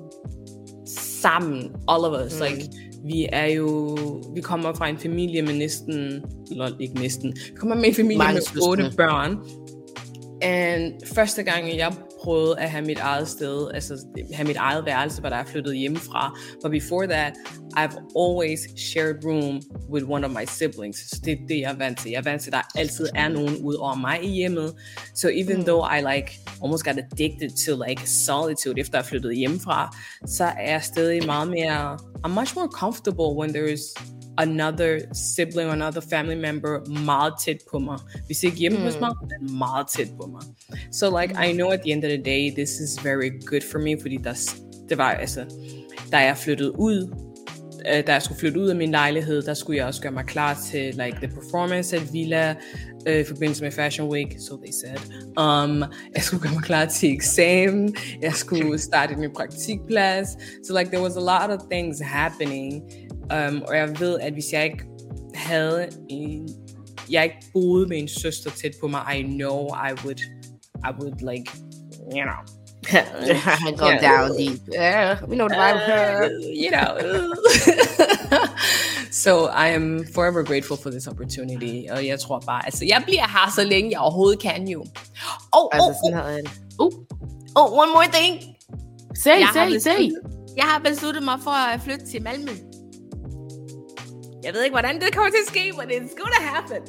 sammen, 1.23 1.71
all 1.89 2.05
of 2.05 2.27
us. 2.27 2.41
Mm. 2.41 2.47
Like, 2.47 2.69
vi 3.05 3.29
er 3.33 3.47
jo, 3.47 3.97
vi 4.35 4.41
kommer 4.41 4.75
fra 4.75 4.89
en 4.89 4.99
familie 4.99 5.43
med 5.43 5.55
næsten, 5.55 6.23
eller 6.51 6.71
ikke 6.81 6.95
næsten, 6.95 7.37
vi 7.53 7.57
kommer 7.57 7.77
med 7.77 7.85
en 7.85 7.95
familie 7.95 8.19
Mange 8.19 8.41
med 8.55 8.63
otte 8.63 8.93
børn. 8.97 9.39
And 10.43 10.93
første 11.15 11.43
gang 11.43 11.77
jeg 11.77 11.93
prøvet 12.27 12.55
at 12.59 12.71
have 12.71 12.85
mit 12.85 12.99
eget 12.99 13.29
sted, 13.29 13.71
altså 13.75 14.07
have 14.33 14.47
mit 14.47 14.57
eget 14.57 14.85
værelse, 14.85 15.21
hvor 15.21 15.29
der 15.29 15.37
er 15.37 15.45
flyttet 15.45 15.79
hjemmefra. 15.79 16.39
But 16.63 16.71
before 16.71 17.07
that, 17.07 17.33
I've 17.77 17.97
always 18.23 18.61
shared 18.77 19.25
room 19.25 19.61
with 19.91 20.05
one 20.09 20.27
of 20.27 20.33
my 20.33 20.45
siblings. 20.47 21.11
Så 21.11 21.21
det 21.25 21.33
er 21.33 21.37
det, 21.49 21.61
jeg 21.61 21.73
er 21.73 21.77
vant 21.77 21.99
til. 21.99 22.11
Jeg 22.11 22.19
er 22.19 22.23
vant 22.23 22.43
til, 22.43 22.51
at 22.51 22.53
der 22.53 22.81
altid 22.81 23.07
er 23.15 23.29
nogen 23.29 23.57
ud 23.57 23.75
over 23.75 23.95
mig 23.95 24.25
i 24.25 24.29
hjemmet. 24.29 24.75
So 25.15 25.29
even 25.29 25.57
mm. 25.57 25.65
though 25.65 25.97
I 25.97 26.01
like 26.15 26.29
almost 26.63 26.85
got 26.85 26.99
addicted 26.99 27.51
to 27.67 27.85
like 27.89 28.11
solitude, 28.11 28.81
efter 28.81 28.99
jeg 28.99 29.05
flyttet 29.07 29.37
hjemmefra, 29.37 29.97
så 30.27 30.45
er 30.45 30.71
jeg 30.71 30.83
stadig 30.83 31.27
meget 31.27 31.49
mere, 31.49 31.99
I'm 32.27 32.29
much 32.29 32.55
more 32.57 32.69
comfortable 32.69 33.31
when 33.39 33.51
there's 33.57 34.16
another 34.39 35.01
sibling 35.13 35.69
or 35.69 35.73
another 35.73 36.01
family 36.01 36.35
member 36.35 37.03
meget 37.05 37.33
tæt 37.45 37.59
på 37.71 37.79
mig. 37.79 37.99
Hvis 38.27 38.43
ikke 38.43 38.57
hjemme 38.57 38.79
hos 38.79 39.01
mig, 39.01 39.11
men 39.21 39.59
meget 39.59 39.87
tæt 39.97 40.09
på 40.21 40.27
mig. 40.27 40.43
So 40.93 41.21
like, 41.21 41.35
I 41.49 41.53
know 41.53 41.69
at 41.69 41.81
the 41.81 41.93
end 41.93 42.05
of 42.05 42.09
the 42.09 42.23
day, 42.23 42.51
this 42.51 42.71
is 42.71 43.05
very 43.05 43.31
good 43.47 43.63
for 43.73 43.79
me, 43.79 44.01
fordi 44.01 44.17
der, 44.17 44.35
det 44.89 44.99
var 44.99 45.11
altså, 45.11 45.45
da 46.13 46.17
jeg 46.17 46.29
er 46.29 46.35
flyttede 46.35 46.79
ud, 46.79 47.15
øh, 47.87 47.93
da 47.93 48.03
jeg 48.07 48.15
er 48.15 48.19
skulle 48.19 48.41
flytte 48.41 48.61
ud 48.61 48.69
af 48.69 48.77
min 48.77 48.91
lejlighed, 48.91 49.43
der 49.43 49.55
skulle 49.55 49.79
jeg 49.79 49.87
også 49.87 50.03
gøre 50.03 50.13
mig 50.13 50.25
klar 50.25 50.59
til 50.71 50.95
like 50.95 51.17
the 51.23 51.29
performance 51.29 51.97
at 51.97 52.13
Villa, 52.13 52.55
øh, 53.07 53.21
i 53.21 53.25
forbindelse 53.25 53.65
med 53.65 53.73
Fashion 53.73 54.09
Week, 54.09 54.37
so 54.39 54.57
they 54.57 54.73
said. 54.73 54.99
Um, 55.27 55.85
jeg 56.15 56.23
skulle 56.23 56.43
gøre 56.43 56.53
mig 56.53 56.63
klar 56.63 56.85
til 56.85 57.13
eksamen, 57.13 57.97
jeg 58.23 58.33
skulle 58.33 58.79
starte 58.79 59.15
ny 59.15 59.33
praktikplads. 59.33 60.29
So 60.67 60.79
like 60.79 60.91
there 60.91 61.03
was 61.03 61.17
a 61.17 61.21
lot 61.21 61.51
of 61.51 61.67
things 61.71 62.01
happening. 62.01 62.83
Um, 63.33 63.63
og 63.69 63.77
jeg 63.77 64.01
ved, 64.01 64.21
at 64.21 64.33
hvis 64.33 64.53
jeg 64.53 64.65
ikke 64.65 64.85
havde 65.35 65.89
en, 66.09 66.49
jeg 67.11 67.25
ikke 67.25 67.37
boede 67.53 67.89
med 67.89 67.99
en 67.99 68.09
søster 68.09 68.51
tæt 68.51 68.73
på 68.81 68.87
mig, 68.87 69.17
I 69.17 69.23
know 69.23 69.67
I 69.67 69.93
would, 70.05 70.21
I 70.85 70.91
would 71.01 71.21
like, 71.31 71.53
you 72.13 72.23
know, 72.23 72.41
go 73.77 73.87
yeah. 73.87 74.01
down 74.01 74.37
deep. 74.39 74.61
Yeah, 74.73 75.19
we 75.27 75.35
know 75.35 75.49
the 75.49 75.57
vibe. 75.57 75.77
Uh, 75.89 76.29
you 76.55 76.71
know. 76.71 76.93
so 79.11 79.47
I 79.47 79.69
am 79.69 80.05
forever 80.15 80.43
grateful 80.45 80.77
for 80.77 80.91
this 80.91 81.09
opportunity. 81.09 81.87
Og 81.91 82.07
jeg 82.07 82.21
tror 82.21 82.39
bare, 82.39 82.67
altså, 82.67 82.85
jeg 82.85 83.03
bliver 83.05 83.29
her, 83.29 83.53
så 83.55 83.65
længe 83.65 83.91
jeg 83.91 84.01
overhovedet 84.01 84.43
kan 84.43 84.69
jo. 84.69 84.85
Oh, 85.53 85.69
altså, 85.73 85.89
oh, 86.05 86.87
oh. 86.87 86.93
oh, 87.57 87.73
oh, 87.73 87.79
one 87.79 87.93
more 87.93 88.07
thing. 88.13 88.57
Say, 89.15 89.43
say, 89.53 89.79
say. 89.79 90.11
Jeg 90.57 90.65
har 90.65 90.79
besluttet 90.79 91.23
mig 91.23 91.39
for 91.45 91.51
at 91.51 91.81
flytte 91.81 92.07
til 92.07 92.23
Malmø. 92.23 92.53
Jeg 94.47 94.55
ved 94.55 94.63
ikke, 94.63 94.75
hvordan 94.75 94.95
det 95.01 95.15
kommer 95.15 95.31
til 95.31 95.39
at 95.47 95.49
ske, 95.49 95.73
men 95.79 95.91
it's 95.91 96.17
gonna 96.21 96.41
happen. 96.41 96.83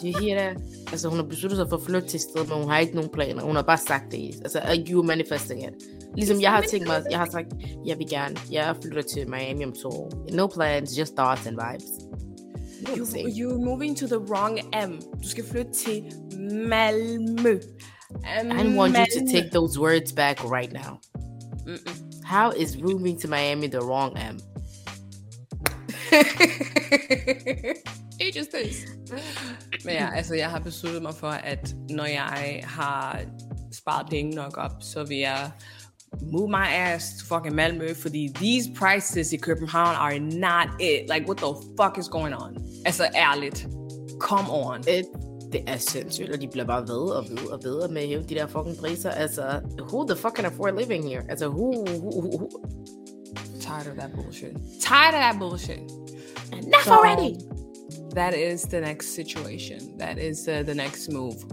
Do 0.00 0.06
you 0.08 0.18
hear 0.24 0.38
that? 0.38 0.56
Altså, 0.92 1.08
hun 1.08 1.18
har 1.18 1.26
besluttet 1.26 1.56
sig 1.58 1.66
for 1.68 1.76
at 1.76 1.82
flytte 1.82 2.08
til 2.08 2.20
sted, 2.20 2.46
men 2.46 2.58
hun 2.58 2.70
har 2.70 2.78
ikke 2.78 2.94
nogen 2.94 3.10
planer. 3.10 3.42
Hun 3.42 3.56
har 3.56 3.62
bare 3.62 3.78
sagt 3.78 4.12
det. 4.12 4.34
Altså, 4.44 4.84
you 4.88 5.02
manifesting 5.02 5.62
it. 5.62 5.74
Ligesom 6.14 6.40
jeg 6.40 6.50
har 6.50 6.62
tænkt 6.62 6.86
mig, 6.86 7.04
jeg 7.10 7.18
har 7.18 7.28
sagt, 7.30 7.46
jeg 7.86 7.98
vil 7.98 8.06
gerne, 8.10 8.36
jeg 8.52 8.76
flytter 8.82 9.02
til 9.02 9.30
Miami 9.30 9.64
om 9.64 9.72
to 9.72 9.88
år. 9.88 10.10
No 10.32 10.46
plans, 10.46 10.98
just 10.98 11.14
thoughts 11.16 11.46
and 11.46 11.56
vibes. 11.64 11.90
You, 12.96 13.04
you're 13.38 13.64
moving 13.64 13.96
to 13.98 14.06
the 14.06 14.18
wrong 14.18 14.58
M. 14.88 15.00
Du 15.22 15.28
skal 15.28 15.44
flytte 15.46 15.72
til 15.72 16.04
Malmø. 16.68 17.60
I 18.24 18.78
want 18.78 18.96
you 18.96 19.20
to 19.20 19.32
take 19.32 19.50
those 19.52 19.80
words 19.80 20.12
back 20.12 20.44
right 20.44 20.72
now. 20.72 20.98
Mm-mm. 21.66 22.24
How 22.24 22.50
is 22.50 22.76
moving 22.78 23.20
to 23.20 23.28
Miami 23.28 23.66
the 23.66 23.80
wrong 23.80 24.16
M? 24.32 24.55
It 28.20 28.36
just 28.36 28.54
is. 28.54 28.86
Men 29.84 29.94
ja, 29.94 30.10
altså 30.14 30.34
jeg 30.34 30.50
har 30.50 30.58
besluttet 30.58 31.02
mig 31.02 31.14
for, 31.14 31.28
at 31.28 31.74
når 31.90 32.04
jeg 32.04 32.62
har 32.64 33.20
sparet 33.72 34.06
penge 34.10 34.34
nok 34.34 34.56
op, 34.56 34.72
så 34.80 35.04
vil 35.04 35.18
jeg 35.18 35.50
move 36.32 36.48
my 36.48 36.66
ass 36.72 37.04
to 37.18 37.34
fucking 37.34 37.54
Malmø, 37.54 37.94
fordi 37.94 38.28
these 38.34 38.70
prices 38.74 39.32
i 39.32 39.36
København 39.36 39.96
are 39.96 40.18
not 40.18 40.68
it. 40.80 41.00
Like, 41.14 41.26
what 41.26 41.36
the 41.36 41.54
fuck 41.80 41.98
is 41.98 42.08
going 42.08 42.34
on? 42.34 42.56
Altså 42.84 43.08
ærligt. 43.14 43.68
Come 44.20 44.50
on. 44.50 44.80
It, 44.80 45.04
det 45.52 45.62
er 45.66 45.76
sindssygt, 45.76 46.30
og 46.30 46.40
de 46.40 46.48
bliver 46.48 46.66
bare 46.66 46.82
ved 46.82 47.10
og 47.10 47.24
ved 47.30 47.46
og 47.46 47.60
ved 47.64 47.88
med 47.88 48.02
at 48.02 48.28
de 48.28 48.34
der 48.34 48.46
fucking 48.46 48.76
priser. 48.76 49.10
Altså, 49.10 49.60
who 49.78 50.06
the 50.06 50.16
fuck 50.16 50.36
can 50.36 50.44
afford 50.44 50.78
living 50.78 51.08
here? 51.08 51.22
Altså, 51.28 51.48
who, 51.48 51.86
who, 51.86 52.20
who, 52.20 52.38
who? 52.38 52.48
Tired 53.66 53.86
of 53.88 53.96
that 53.96 54.14
bullshit. 54.14 54.56
Tired 54.80 55.14
of 55.14 55.20
that 55.20 55.38
bullshit. 55.38 55.80
Enough 56.52 56.84
so, 56.84 56.92
already. 56.92 57.38
That 58.14 58.32
is 58.32 58.62
the 58.62 58.80
next 58.80 59.14
situation. 59.14 59.98
That 59.98 60.18
is 60.18 60.48
uh, 60.48 60.62
the 60.62 60.74
next 60.74 61.10
move. 61.10 61.44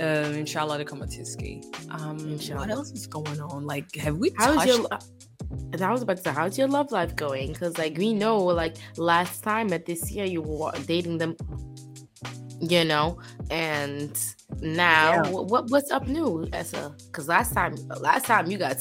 Uh, 0.00 0.32
inshallah, 0.34 0.78
to 0.78 0.84
til 0.84 1.62
Um, 1.90 2.18
inshallah. 2.18 2.60
What 2.60 2.70
else 2.70 2.90
is 2.90 3.06
going 3.06 3.40
on? 3.40 3.64
Like, 3.64 3.94
have 3.96 4.16
we 4.16 4.32
how's 4.36 4.56
touched? 4.56 4.68
Your, 4.68 4.88
I 5.80 5.92
was 5.92 6.02
about 6.02 6.16
to 6.16 6.22
say, 6.22 6.32
how's 6.32 6.58
your 6.58 6.68
love 6.68 6.90
life 6.90 7.14
going? 7.14 7.52
Because 7.52 7.78
like 7.78 7.96
we 7.96 8.12
know, 8.12 8.38
like 8.38 8.76
last 8.96 9.44
time 9.44 9.72
at 9.72 9.86
this 9.86 10.10
year, 10.10 10.24
you 10.24 10.42
were 10.42 10.72
dating 10.86 11.18
them, 11.18 11.36
you 12.70 12.84
know, 12.84 13.18
and 13.50 14.18
now 14.60 15.22
yeah. 15.24 15.30
what 15.30 15.70
what's 15.70 15.90
up 15.90 16.06
new? 16.06 16.46
As 16.52 16.72
a 16.74 16.94
because 17.06 17.28
last 17.28 17.54
time, 17.54 17.74
last 18.00 18.26
time 18.26 18.50
you 18.50 18.58
got, 18.58 18.76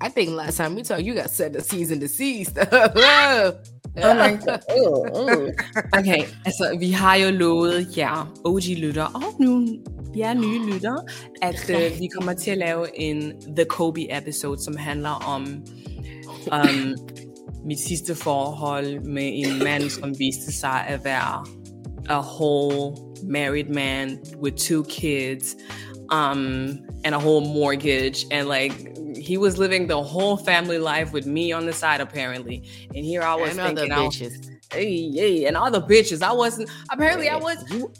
I 0.00 0.08
think 0.08 0.30
last 0.30 0.56
time 0.56 0.74
we 0.74 0.82
talked, 0.82 1.02
you 1.02 1.14
got 1.14 1.30
sent 1.30 1.56
a 1.56 1.62
season 1.62 2.00
to 2.00 2.08
cease. 2.08 2.52
Oh 3.96 4.14
my 4.14 4.36
god. 4.36 4.62
Uh, 4.70 5.00
uh. 5.20 5.50
Okay, 5.98 6.22
altså 6.44 6.76
vi 6.78 6.90
har 6.90 7.14
jo 7.14 7.30
lovet 7.30 7.96
jer, 7.96 8.32
OG-lytter, 8.44 9.04
og 9.04 9.22
nu 9.40 9.66
jer 10.16 10.34
nye 10.34 10.72
lytter, 10.72 10.96
at 11.42 11.70
uh, 11.70 12.00
vi 12.00 12.08
kommer 12.14 12.32
til 12.32 12.50
at 12.50 12.58
lave 12.58 13.00
en 13.00 13.32
The 13.56 13.64
Kobe-episode, 13.64 14.64
som 14.64 14.76
handler 14.76 15.10
om 15.10 15.46
um, 16.52 16.96
mit 17.64 17.80
sidste 17.80 18.14
forhold 18.14 19.00
med 19.04 19.30
en 19.34 19.58
mand, 19.58 19.90
som 19.90 20.18
viste 20.18 20.52
sig 20.52 20.84
at 20.88 21.04
være 21.04 21.46
a 22.08 22.22
whole 22.22 23.14
married 23.22 23.70
man 23.70 24.20
with 24.36 24.56
two 24.56 24.84
kids 24.84 25.56
um, 26.10 26.80
and 27.04 27.14
a 27.14 27.18
whole 27.18 27.40
mortgage 27.40 28.26
and 28.30 28.48
like 28.48 28.90
he 29.16 29.36
was 29.36 29.58
living 29.58 29.86
the 29.86 30.02
whole 30.02 30.36
family 30.36 30.78
life 30.78 31.12
with 31.12 31.26
me 31.26 31.52
on 31.52 31.66
the 31.66 31.72
side, 31.72 32.00
apparently. 32.00 32.68
And 32.94 33.04
here 33.04 33.22
I 33.22 33.34
was 33.34 33.56
and 33.56 33.76
thinking, 33.76 33.90
bitches. 33.96 34.48
hey, 34.72 35.10
hey, 35.10 35.46
and 35.46 35.56
all 35.56 35.70
the 35.70 35.82
bitches. 35.82 36.22
I 36.22 36.32
wasn't. 36.32 36.70
Apparently, 36.90 37.28
I 37.28 37.36
was. 37.36 37.58
You, 37.70 37.92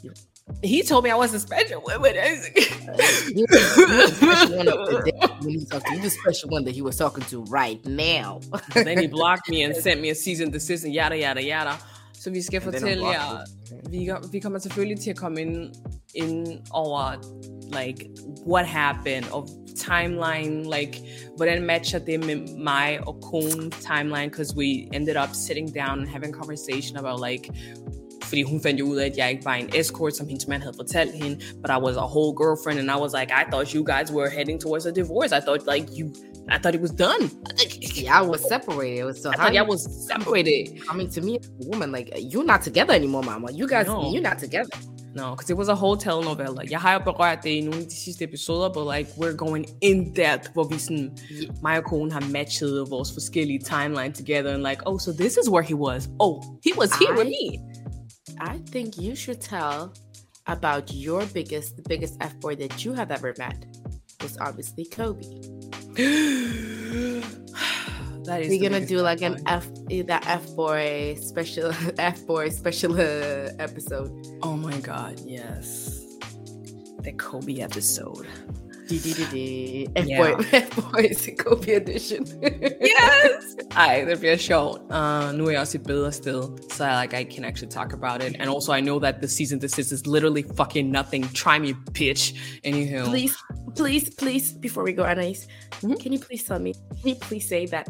he 0.63 0.83
told 0.83 1.03
me 1.03 1.09
I 1.09 1.15
wasn't 1.15 1.41
special. 1.41 1.81
you, 1.87 3.45
you 3.45 3.47
the 6.01 6.09
special 6.09 6.49
one 6.49 6.65
that 6.65 6.73
he 6.73 6.81
was 6.81 6.97
talking 6.97 7.23
to 7.25 7.43
right 7.45 7.83
now. 7.85 8.41
then 8.73 8.97
he 8.97 9.07
blocked 9.07 9.47
me 9.49 9.63
and 9.63 9.75
sent 9.83 10.01
me 10.01 10.09
a 10.09 10.15
season 10.15 10.49
decision, 10.49 10.91
yada 10.91 11.17
yada 11.17 11.41
yada. 11.41 11.79
Så 12.23 12.29
vi 12.29 12.41
skal 12.41 12.57
er 12.57 12.63
fortælle 12.63 13.07
jer, 13.07 13.45
vi, 13.89 14.11
vi 14.31 14.39
kommer 14.39 14.59
selvfølgelig 14.59 14.99
til 14.99 15.09
at 15.09 15.17
komme 15.17 15.41
ind, 15.41 15.73
ind 16.15 16.47
over 16.71 17.13
like 17.79 18.09
what 18.47 18.65
happened 18.65 19.25
of 19.31 19.49
timeline 19.75 20.77
like 20.77 21.03
hvordan 21.35 21.63
matcher 21.63 21.99
det 21.99 22.25
med 22.25 22.57
mig 22.57 22.99
og 23.07 23.21
konen 23.21 23.71
timeline 23.71 24.29
because 24.29 24.55
we 24.55 24.65
ended 24.93 25.15
up 25.23 25.29
sitting 25.33 25.75
down 25.75 25.99
and 25.99 26.07
having 26.07 26.35
a 26.35 26.37
conversation 26.37 26.97
about 26.97 27.29
like 27.29 27.53
fordi 28.31 28.43
hun 28.43 28.61
fandt 28.61 28.79
jo 28.79 28.85
ud 28.85 28.97
af, 28.97 29.05
at 29.05 29.17
jeg 29.17 29.31
ikke 29.31 29.45
var 29.45 29.53
en 29.53 29.69
escort, 29.75 30.15
som 30.15 30.27
hendes 30.27 30.47
mand 30.47 30.61
havde 30.61 30.75
fortalt 30.75 31.13
hende, 31.13 31.35
but 31.61 31.69
I 31.77 31.79
was 31.85 31.95
a 31.97 32.07
whole 32.13 32.33
girlfriend, 32.41 32.79
and 32.79 32.89
I 32.97 32.99
was 33.03 33.11
like, 33.19 33.29
I 33.41 33.43
thought 33.51 33.67
you 33.75 33.83
guys 33.93 34.07
were 34.17 34.29
heading 34.29 34.61
towards 34.61 34.85
a 34.85 34.91
divorce. 34.91 35.31
I 35.39 35.41
thought 35.45 35.63
like 35.73 35.87
you 35.99 36.05
I 36.49 36.57
thought 36.57 36.75
it 36.75 36.81
was 36.81 36.91
done. 36.91 37.29
yeah, 37.93 38.19
I 38.19 38.21
was 38.21 38.47
separated. 38.47 38.99
It 38.99 39.03
was 39.05 39.21
so 39.21 39.29
I 39.29 39.35
thought 39.35 39.55
I 39.55 39.61
was 39.61 40.07
separated. 40.07 40.81
Coming 40.85 41.09
to 41.09 41.21
me, 41.21 41.39
woman, 41.59 41.91
like 41.91 42.11
you're 42.17 42.43
not 42.43 42.61
together 42.61 42.93
anymore, 42.93 43.23
mama. 43.23 43.51
You 43.51 43.67
guys, 43.67 43.87
no. 43.87 44.11
you're 44.11 44.21
not 44.21 44.39
together. 44.39 44.69
No, 45.13 45.31
because 45.31 45.49
it 45.49 45.57
was 45.57 45.67
a 45.67 45.75
whole 45.75 45.97
telenovela. 45.97 46.63
Jeg 46.69 46.79
har 46.79 46.93
jo 46.93 46.99
berørt 46.99 47.43
det 47.43 47.49
i 47.49 47.61
nogle 47.61 47.79
af 47.79 47.85
de 47.85 47.95
sidste 47.95 48.23
episoder, 48.23 48.69
but 48.69 48.97
like, 48.97 49.09
we're 49.17 49.35
going 49.35 49.65
in 49.81 50.13
depth, 50.13 50.53
hvor 50.53 50.63
vi 50.63 50.77
sådan, 50.77 51.17
mig 51.61 51.77
og 51.77 51.83
konen 51.83 52.11
har 52.11 52.21
matchet 52.31 52.89
vores 52.89 53.13
forskellige 53.13 53.59
timeline 53.59 54.13
together, 54.13 54.53
and 54.53 54.63
like, 54.63 54.81
oh, 54.85 54.99
so 54.99 55.11
this 55.11 55.37
is 55.37 55.49
where 55.49 55.63
he 55.63 55.75
was. 55.75 56.09
Oh, 56.19 56.41
he 56.63 56.71
was 56.77 56.91
here 56.99 57.13
I, 57.13 57.17
with 57.17 57.27
me. 57.27 57.59
I 58.39 58.57
think 58.71 58.97
you 58.97 59.15
should 59.15 59.41
tell 59.41 59.91
about 60.47 60.91
your 60.93 61.23
biggest, 61.33 61.75
the 61.75 61.83
biggest 61.89 62.13
F 62.21 62.33
boy 62.41 62.55
that 62.55 62.85
you 62.85 62.93
have 62.93 63.11
ever 63.11 63.33
met 63.37 63.65
was 64.21 64.37
obviously 64.37 64.85
Kobe. 64.85 65.50
that 68.23 68.41
is 68.41 68.49
we're 68.49 68.61
gonna 68.69 68.85
do 68.85 69.01
like 69.01 69.21
an 69.21 69.41
F 69.45 69.67
that 70.05 70.23
F 70.25 70.55
boy 70.55 71.17
special 71.19 71.73
F 71.97 72.25
boy 72.25 72.47
special 72.49 72.93
uh, 72.93 73.51
episode. 73.59 74.09
Oh 74.41 74.55
my 74.55 74.77
god, 74.79 75.19
yes, 75.25 76.05
the 76.99 77.11
Kobe 77.11 77.59
episode. 77.59 78.25
F 78.91 80.05
boy, 80.05 80.45
F 80.51 80.91
boys 80.91 81.29
Kobe 81.37 81.75
edition. 81.75 82.25
yes. 82.43 83.55
Ej, 83.75 84.05
det 84.07 84.19
bliver 84.19 84.37
sjovt. 84.37 84.79
Uh, 84.79 85.37
nu 85.37 85.45
er 85.45 85.51
jeg 85.51 85.59
også 85.59 85.77
et 85.77 85.83
bedre 85.83 86.11
sted, 86.11 86.43
so 86.71 86.83
I, 86.83 87.01
like 87.01 87.13
I 87.13 87.23
can 87.35 87.45
actually 87.45 87.71
talk 87.71 87.93
about 87.93 88.23
it. 88.23 88.35
And 88.39 88.49
also 88.49 88.73
I 88.73 88.81
know 88.81 88.99
that 88.99 89.15
the 89.21 89.27
season 89.27 89.59
this 89.59 89.77
is 89.79 89.91
is 89.91 90.07
literally 90.07 90.43
fucking 90.57 90.91
nothing. 90.91 91.23
Try 91.33 91.59
me, 91.59 91.73
bitch. 91.99 92.35
Anywho. 92.65 93.05
Please, 93.05 93.35
please, 93.75 94.15
please, 94.15 94.53
before 94.53 94.83
we 94.83 94.93
go, 94.93 95.03
Anaïs, 95.03 95.47
mm-hmm. 95.71 95.93
can 95.93 96.11
you 96.13 96.19
please 96.19 96.43
tell 96.43 96.59
me, 96.59 96.73
can 96.73 97.09
you 97.09 97.15
please 97.15 97.47
say 97.47 97.65
that 97.67 97.87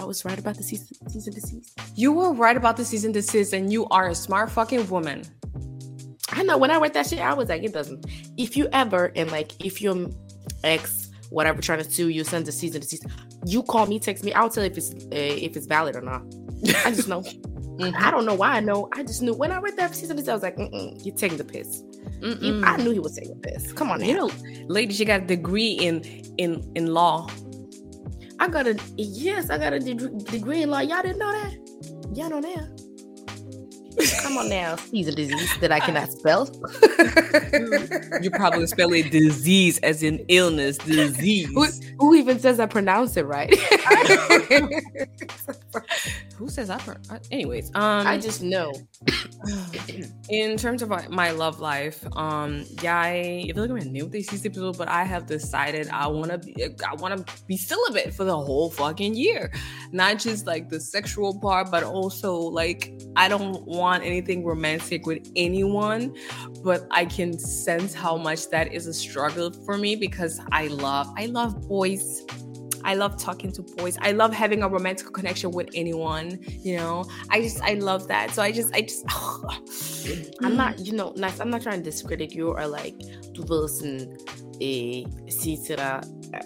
I 0.00 0.04
was 0.04 0.24
right 0.24 0.38
about 0.38 0.56
the 0.56 0.62
season, 0.62 0.86
season? 1.10 1.62
You 1.94 2.12
were 2.12 2.32
right 2.32 2.56
about 2.56 2.76
the 2.76 2.84
season 2.84 3.12
desist, 3.12 3.52
and 3.52 3.72
you 3.72 3.86
are 3.90 4.08
a 4.08 4.14
smart 4.14 4.50
fucking 4.50 4.88
woman. 4.88 5.22
I 6.30 6.42
know 6.42 6.58
when 6.58 6.70
I 6.70 6.78
read 6.78 6.94
that 6.94 7.06
shit, 7.06 7.20
I 7.20 7.34
was 7.34 7.48
like, 7.48 7.62
it 7.62 7.72
doesn't. 7.72 8.06
If 8.36 8.56
you 8.56 8.68
ever 8.72 9.12
and 9.16 9.30
like 9.30 9.52
if 9.64 9.80
your 9.82 10.08
ex 10.64 11.08
whatever 11.30 11.60
trying 11.60 11.82
to 11.82 11.90
sue 11.90 12.08
you, 12.08 12.24
send 12.24 12.48
a 12.48 12.52
season 12.52 12.80
desist, 12.80 13.04
you 13.44 13.62
call 13.62 13.86
me, 13.86 13.98
text 13.98 14.24
me, 14.24 14.32
I'll 14.32 14.50
tell 14.50 14.64
you 14.64 14.70
if 14.70 14.78
it's 14.78 14.92
uh, 14.94 15.08
if 15.10 15.56
it's 15.56 15.66
valid 15.66 15.96
or 15.96 16.00
not. 16.02 16.22
I 16.84 16.90
just 16.90 17.08
know. 17.08 17.20
mm-hmm. 17.20 17.94
I 18.04 18.10
don't 18.10 18.24
know 18.24 18.34
why 18.34 18.56
I 18.56 18.60
know. 18.60 18.88
I 18.94 19.02
just 19.02 19.22
knew 19.22 19.34
when 19.34 19.52
I 19.52 19.58
read 19.58 19.76
that 19.76 19.94
season 19.94 20.18
I 20.18 20.32
was 20.32 20.42
like, 20.42 20.56
Mm-mm, 20.56 21.04
you're 21.04 21.14
taking 21.14 21.38
the 21.38 21.44
piss. 21.44 21.82
I 22.22 22.76
knew 22.78 22.90
he 22.90 22.98
was 22.98 23.14
taking 23.14 23.40
the 23.40 23.48
piss. 23.48 23.72
Come 23.72 23.90
on, 23.90 24.00
now. 24.00 24.06
you 24.06 24.14
know, 24.14 24.30
ladies, 24.66 24.98
you 24.98 25.06
got 25.06 25.22
a 25.22 25.26
degree 25.26 25.72
in 25.72 26.02
in 26.38 26.70
in 26.74 26.92
law. 26.92 27.28
I 28.40 28.48
got 28.48 28.66
a 28.66 28.78
yes, 28.96 29.50
I 29.50 29.58
got 29.58 29.72
a 29.72 29.80
de- 29.80 29.94
degree 29.94 30.62
in 30.62 30.70
law. 30.70 30.80
Y'all 30.80 31.02
didn't 31.02 31.18
know 31.18 31.32
that? 31.32 31.54
Y'all 32.14 32.30
know 32.30 32.40
that? 32.40 32.77
Come 34.22 34.38
on 34.38 34.48
now, 34.48 34.76
season 34.76 35.14
disease 35.14 35.58
that 35.58 35.72
I 35.72 35.80
cannot 35.80 36.12
spell. 36.12 36.48
you 38.22 38.30
probably 38.30 38.66
spell 38.66 38.92
it 38.92 39.10
disease 39.10 39.78
as 39.78 40.02
in 40.02 40.24
illness, 40.28 40.78
disease. 40.78 41.48
Who, 41.48 41.66
who 41.98 42.14
even 42.14 42.38
says 42.38 42.60
I 42.60 42.66
pronounce 42.66 43.16
it 43.16 43.26
right? 43.26 43.52
who 46.36 46.48
says 46.48 46.70
I? 46.70 46.78
Pro- 46.78 46.94
Anyways, 47.30 47.70
um, 47.74 48.06
I 48.06 48.18
just 48.18 48.42
know. 48.42 48.72
in 50.28 50.56
terms 50.56 50.82
of 50.82 50.88
my 51.10 51.30
love 51.32 51.58
life, 51.60 52.04
um, 52.16 52.64
yeah, 52.82 52.98
I 52.98 53.50
feel 53.52 53.62
like 53.62 53.70
I'm 53.70 53.76
a 53.78 53.84
new 53.84 54.08
this 54.08 54.32
episode, 54.44 54.78
but 54.78 54.88
I 54.88 55.04
have 55.04 55.26
decided 55.26 55.88
I 55.88 56.06
want 56.06 56.30
to 56.30 56.38
be, 56.38 56.64
I 56.64 56.94
want 56.94 57.26
to 57.26 57.46
be 57.46 57.56
celibate 57.56 58.14
for 58.14 58.24
the 58.24 58.36
whole 58.36 58.70
fucking 58.70 59.14
year, 59.14 59.50
not 59.90 60.18
just 60.18 60.46
like 60.46 60.68
the 60.68 60.78
sexual 60.78 61.38
part, 61.40 61.70
but 61.70 61.82
also 61.82 62.36
like 62.36 62.92
I 63.16 63.28
don't 63.28 63.66
want 63.66 63.87
anything 63.96 64.44
romantic 64.44 65.06
with 65.06 65.30
anyone, 65.36 66.14
but 66.62 66.86
I 66.90 67.04
can 67.04 67.38
sense 67.38 67.94
how 67.94 68.16
much 68.16 68.48
that 68.50 68.72
is 68.72 68.86
a 68.86 68.94
struggle 68.94 69.52
for 69.64 69.76
me 69.76 69.96
because 69.96 70.40
I 70.52 70.68
love 70.68 71.12
I 71.16 71.26
love 71.26 71.68
boys. 71.68 72.24
I 72.84 72.94
love 72.94 73.18
talking 73.18 73.52
to 73.52 73.62
boys. 73.62 73.98
I 74.00 74.12
love 74.12 74.32
having 74.32 74.62
a 74.62 74.68
romantic 74.68 75.12
connection 75.12 75.50
with 75.50 75.68
anyone, 75.74 76.38
you 76.46 76.76
know. 76.76 77.04
I 77.28 77.42
just 77.42 77.60
I 77.62 77.74
love 77.74 78.08
that. 78.08 78.30
So 78.30 78.42
I 78.42 78.52
just 78.52 78.74
I 78.74 78.82
just 78.82 79.04
I'm 80.42 80.56
not, 80.56 80.78
you 80.78 80.92
know, 80.92 81.12
nice. 81.16 81.40
I'm 81.40 81.50
not 81.50 81.62
trying 81.62 81.78
to 81.78 81.84
discredit 81.84 82.32
you 82.32 82.48
or 82.50 82.66
like 82.66 82.94
du 83.34 83.42
ved 83.42 83.68
sådan 83.68 84.16
eh, 84.60 85.04
sige 85.28 85.58
til 85.66 85.76
dig 85.76 86.02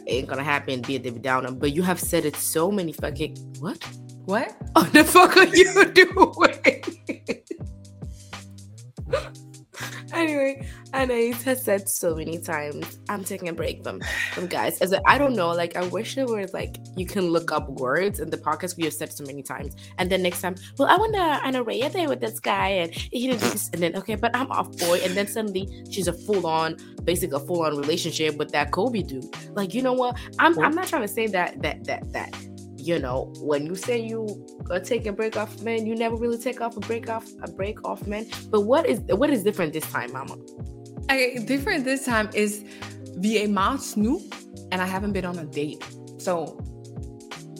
ain't 0.06 0.28
gonna 0.28 0.42
happen, 0.42 0.82
be 0.82 0.96
a 0.96 0.98
David 0.98 1.22
Downer, 1.22 1.52
but 1.52 1.72
you 1.72 1.82
have 1.82 2.00
said 2.00 2.24
it 2.24 2.36
so 2.36 2.70
many 2.70 2.92
fucking 2.92 3.36
what? 3.60 3.78
What? 4.24 4.54
Oh, 4.74 4.84
the 4.84 5.04
fuck 5.04 5.36
are 5.36 5.44
you 5.44 5.84
doing? 5.92 7.42
anyway, 10.14 10.66
Anaïs 10.92 11.42
has 11.42 11.62
said 11.62 11.88
so 11.88 12.14
many 12.14 12.38
times, 12.38 12.98
I'm 13.10 13.22
taking 13.22 13.50
a 13.50 13.52
break 13.52 13.82
from 13.82 14.00
from 14.32 14.46
guys. 14.46 14.80
As 14.80 14.94
I 15.06 15.18
don't 15.18 15.34
know, 15.34 15.50
like 15.50 15.76
I 15.76 15.86
wish 15.88 16.14
there 16.14 16.26
was 16.26 16.54
like 16.54 16.76
you 16.96 17.04
can 17.04 17.28
look 17.28 17.52
up 17.52 17.68
words 17.68 18.20
in 18.20 18.30
the 18.30 18.38
podcast 18.38 18.78
we 18.78 18.84
have 18.84 18.94
said 18.94 19.12
so 19.12 19.24
many 19.24 19.42
times, 19.42 19.74
and 19.98 20.10
then 20.10 20.22
next 20.22 20.40
time, 20.40 20.54
well, 20.78 20.88
I 20.88 20.96
went 20.96 21.16
an 21.16 21.56
array 21.56 21.86
there 21.88 22.08
with 22.08 22.20
this 22.20 22.40
guy, 22.40 22.68
and 22.68 22.90
he 22.94 23.28
did 23.28 23.40
this, 23.40 23.68
and 23.74 23.82
then 23.82 23.94
okay, 23.96 24.14
but 24.14 24.34
I'm 24.34 24.50
off 24.50 24.74
boy, 24.78 25.00
and 25.04 25.14
then 25.14 25.26
suddenly 25.26 25.68
she's 25.90 26.08
a 26.08 26.12
full 26.12 26.46
on, 26.46 26.76
basically 27.04 27.36
a 27.36 27.40
full 27.40 27.62
on 27.62 27.76
relationship 27.76 28.36
with 28.36 28.52
that 28.52 28.70
Kobe 28.70 29.02
dude. 29.02 29.26
Like 29.54 29.74
you 29.74 29.82
know 29.82 29.92
what? 29.92 30.18
I'm 30.38 30.58
I'm 30.60 30.74
not 30.74 30.88
trying 30.88 31.02
to 31.02 31.08
say 31.08 31.26
that 31.26 31.60
that 31.62 31.84
that 31.84 32.12
that 32.12 32.34
you 32.82 32.98
know, 32.98 33.32
when 33.38 33.64
you 33.64 33.76
say 33.76 34.00
you 34.00 34.26
are 34.70 34.80
taking 34.80 35.08
a 35.08 35.12
break 35.12 35.36
off 35.36 35.62
men, 35.62 35.86
you 35.86 35.94
never 35.94 36.16
really 36.16 36.36
take 36.36 36.60
off 36.60 36.76
a 36.76 36.80
break 36.80 37.08
off 37.08 37.24
a 37.42 37.50
break 37.50 37.78
off 37.84 38.04
men. 38.08 38.26
But 38.50 38.62
what 38.62 38.86
is 38.86 38.98
what 39.02 39.30
is 39.30 39.44
different 39.44 39.72
this 39.72 39.88
time, 39.90 40.12
Mama? 40.12 40.36
Okay, 41.04 41.38
different 41.46 41.84
this 41.84 42.04
time 42.04 42.28
is 42.34 42.64
via 43.18 43.46
Mars 43.46 43.96
nu, 43.96 44.20
and 44.72 44.82
I 44.82 44.86
haven't 44.86 45.12
been 45.12 45.24
on 45.24 45.38
a 45.38 45.44
date. 45.44 45.84
So 46.18 46.60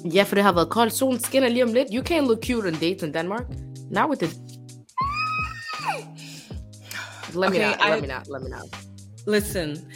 yeah, 0.05 0.25
for 0.25 0.35
they 0.35 0.43
have 0.43 0.57
a 0.57 0.67
kold 0.67 0.93
solen 0.93 1.21
skin 1.21 1.45
om 1.45 1.73
lidt. 1.73 1.93
You 1.93 2.03
can't 2.03 2.27
look 2.27 2.43
cute 2.43 2.67
on 2.67 2.73
dates 2.73 3.05
in 3.05 3.13
Denmark. 3.13 3.47
Not 3.91 4.09
with 4.09 4.19
the 4.19 4.27
let 7.35 7.51
okay, 7.51 7.59
me 7.59 7.65
not, 7.65 7.81
I, 7.81 7.91
let 7.91 8.03
me 8.03 8.09
not, 8.09 8.29
let 8.29 8.43
me 8.43 8.51
not. 8.51 8.67
Listen. 9.27 9.89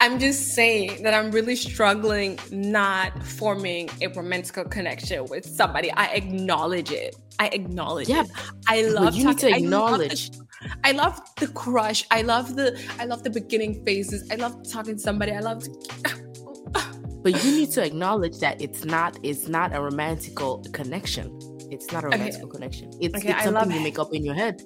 I'm 0.00 0.20
just 0.20 0.54
saying 0.54 1.02
that 1.02 1.12
I'm 1.12 1.32
really 1.32 1.56
struggling 1.56 2.38
not 2.52 3.20
forming 3.24 3.90
a 4.00 4.06
romantic 4.08 4.70
connection 4.70 5.24
with 5.24 5.44
somebody. 5.44 5.90
I 5.90 6.06
acknowledge 6.06 6.92
it. 6.92 7.16
I 7.40 7.48
acknowledge 7.48 8.08
yeah, 8.08 8.22
it. 8.22 8.30
I 8.68 8.82
love 8.82 9.14
you 9.16 9.24
talking, 9.24 9.50
need 9.50 9.58
to 9.58 9.64
acknowledge. 9.64 10.30
I 10.30 10.36
love, 10.36 10.36
the, 10.60 10.78
I 10.84 10.92
love 10.92 11.34
the 11.36 11.48
crush. 11.48 12.04
I 12.12 12.22
love 12.22 12.54
the 12.54 12.80
I 13.00 13.06
love 13.06 13.24
the 13.24 13.30
beginning 13.30 13.84
phases. 13.84 14.28
I 14.30 14.36
love 14.36 14.70
talking 14.70 14.96
to 14.96 15.00
somebody. 15.00 15.32
I 15.32 15.40
love 15.40 15.64
But 17.22 17.44
you 17.44 17.50
need 17.50 17.72
to 17.72 17.84
acknowledge 17.84 18.38
that 18.38 18.60
it's 18.62 18.84
not 18.84 19.18
it's 19.24 19.48
not 19.48 19.74
a 19.74 19.80
romantical 19.80 20.64
connection. 20.72 21.36
It's 21.72 21.90
not 21.92 22.04
a 22.04 22.08
romantical 22.08 22.48
okay. 22.48 22.52
connection. 22.52 22.90
It's, 23.00 23.16
okay, 23.16 23.32
it's 23.32 23.44
something 23.44 23.72
you 23.72 23.80
make 23.80 23.98
up 23.98 24.14
in 24.14 24.24
your 24.24 24.34
head. 24.34 24.62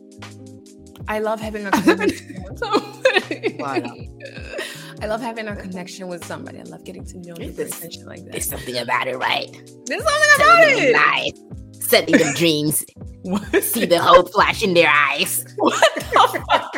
I 1.08 1.20
love 1.20 1.40
having 1.40 1.66
a 1.66 1.70
connection 1.82 2.44
with 2.44 2.58
somebody. 2.58 3.56
Wow. 3.58 3.82
I 5.02 5.06
love 5.06 5.20
having 5.20 5.48
a 5.48 5.56
connection 5.56 6.06
with 6.06 6.24
somebody. 6.24 6.60
I 6.60 6.62
love 6.62 6.84
getting 6.84 7.04
to 7.06 7.18
know 7.18 7.34
you. 7.40 7.50
There's, 7.50 7.82
like 8.04 8.22
that. 8.22 8.30
There's 8.30 8.48
something 8.48 8.76
about 8.76 9.08
it, 9.08 9.16
right? 9.18 9.50
There's 9.86 10.04
something 10.04 10.30
about 10.36 10.60
it. 10.62 10.94
Life, 10.94 11.82
sending 11.82 12.18
them 12.18 12.32
dreams. 12.36 12.84
What? 13.22 13.64
See 13.64 13.84
the 13.84 13.98
hope 13.98 14.32
flash 14.32 14.62
in 14.62 14.74
their 14.74 14.88
eyes. 14.88 15.44
What 15.56 15.94
the 15.96 16.04
fuck? 16.48 16.74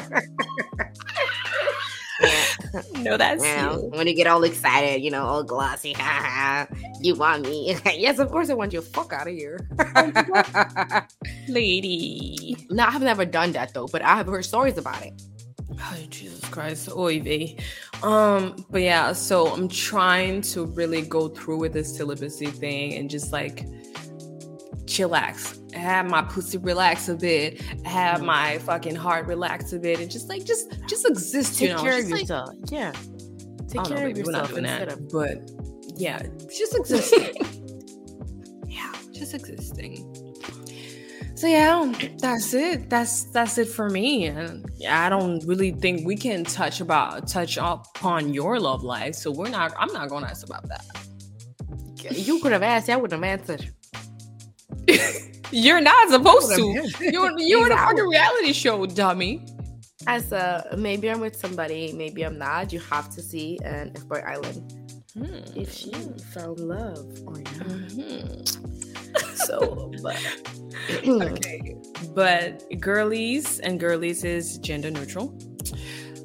yeah. 2.23 3.03
No, 3.03 3.19
that's 3.19 3.43
well, 3.43 3.83
you. 3.83 3.89
when 3.91 4.07
you 4.07 4.15
get 4.15 4.27
all 4.27 4.43
excited, 4.43 5.03
you 5.03 5.11
know, 5.11 5.27
all 5.27 5.43
glossy. 5.43 5.95
you 7.03 7.15
want 7.15 7.43
me? 7.43 7.77
yes, 7.85 8.19
of 8.19 8.31
course 8.31 8.49
I 8.49 8.55
want 8.55 8.73
you. 8.73 8.81
Fuck 8.81 9.13
out 9.13 9.29
of 9.29 9.35
here, 9.35 9.69
lady. 11.49 12.57
No, 12.71 12.85
I've 12.85 13.03
never 13.03 13.27
done 13.27 13.53
that 13.53 13.75
though, 13.75 13.87
but 13.87 14.01
I 14.01 14.17
have 14.17 14.29
heard 14.29 14.47
stories 14.47 14.79
about 14.79 15.03
it. 15.05 15.13
Oh, 15.71 15.97
Jesus 16.11 16.45
Christ. 16.49 16.89
Oy 16.95 17.21
vey. 17.21 17.57
Um, 18.03 18.65
but 18.71 18.83
yeah, 18.83 19.13
so 19.13 19.47
I'm 19.49 19.69
trying 19.69 20.43
to 20.43 20.67
really 20.67 21.03
go 21.03 21.29
through 21.29 21.59
with 21.59 21.73
this 21.73 21.97
celibacy 21.97 22.47
thing 22.47 22.95
and 22.95 23.09
just 23.09 23.33
like 23.33 23.67
chillax. 24.85 25.61
Have 25.75 26.07
my 26.07 26.23
pussy 26.23 26.59
relax 26.59 27.09
a 27.09 27.17
bit, 27.17 27.61
have 27.85 28.23
my 28.23 28.59
fucking 28.59 28.95
heart 28.95 29.27
relax 29.27 29.73
a 29.73 29.79
bit, 29.79 30.01
and 30.01 30.11
just 30.11 30.29
like 30.29 30.45
just 30.45 30.77
just 30.89 31.07
exist, 31.07 31.59
Take 31.59 31.71
you 31.71 31.75
know. 31.77 31.83
care 31.83 32.01
just 32.01 32.13
of 32.13 32.19
yourself. 32.21 32.49
Like, 32.49 32.71
yeah. 32.71 32.93
Take 33.69 33.85
care 33.85 34.05
know, 34.05 34.11
of 34.11 34.19
yourself. 34.19 34.53
We're 34.53 34.61
not 34.61 34.79
doing 34.79 34.87
that. 34.87 34.89
Of- 34.93 35.09
but 35.09 35.51
yeah, 35.97 36.23
just 36.57 36.75
existing. 36.79 37.35
yeah, 38.69 38.93
just 39.13 39.35
existing 39.35 40.24
so 41.45 41.51
yeah 41.51 41.93
that's 42.19 42.55
it. 42.55 42.89
That's 42.89 43.25
that's 43.25 43.59
it 43.59 43.69
for 43.69 43.91
me. 43.91 44.27
And 44.27 44.65
i 44.89 45.11
don't 45.11 45.45
really 45.45 45.73
think 45.73 46.07
we 46.07 46.17
can 46.17 46.45
touch 46.45 46.81
about 46.81 47.29
touch 47.29 47.59
upon 47.59 48.33
your 48.33 48.59
love 48.59 48.83
life. 48.83 49.15
So 49.15 49.31
we're 49.31 49.51
not 49.51 49.75
i'm 49.79 49.93
not 49.93 50.09
gonna 50.09 50.27
ask 50.27 50.47
about 50.47 50.67
that. 50.69 50.87
You 52.11 52.41
could 52.41 52.53
have 52.53 52.63
asked. 52.63 52.89
I 52.89 52.97
would 52.97 53.13
have 53.13 53.23
answered. 53.23 53.71
You're 55.51 55.81
not 55.81 56.09
supposed 56.11 56.55
to. 56.57 56.63
You're 57.01 57.39
you're 57.39 57.67
in 57.67 57.73
a 57.73 57.77
fucking 57.77 58.09
reality 58.09 58.53
show, 58.53 58.85
dummy. 58.87 59.47
As 60.07 60.33
a 60.33 60.75
maybe 60.77 61.11
I'm 61.11 61.21
with 61.21 61.37
somebody, 61.37 61.93
maybe 61.93 62.23
I'm 62.23 62.39
not. 62.39 62.73
You 62.73 62.81
have 62.81 63.09
to 63.11 63.23
see 63.23 63.59
an 63.65 63.91
FBoy 63.93 64.27
Island 64.27 64.84
hmm. 65.17 65.59
if 65.59 65.73
she 65.73 65.93
found 66.33 66.61
love 66.61 67.07
or 67.27 67.39
not. 67.39 67.67
Mm-hmm. 67.95 68.45
so, 69.35 69.93
but 70.03 70.17
okay, 71.09 71.77
but 72.15 72.65
girlies 72.81 73.61
and 73.61 73.81
girlies 73.81 74.25
is 74.25 74.59
gender 74.59 74.91
neutral. 74.91 75.39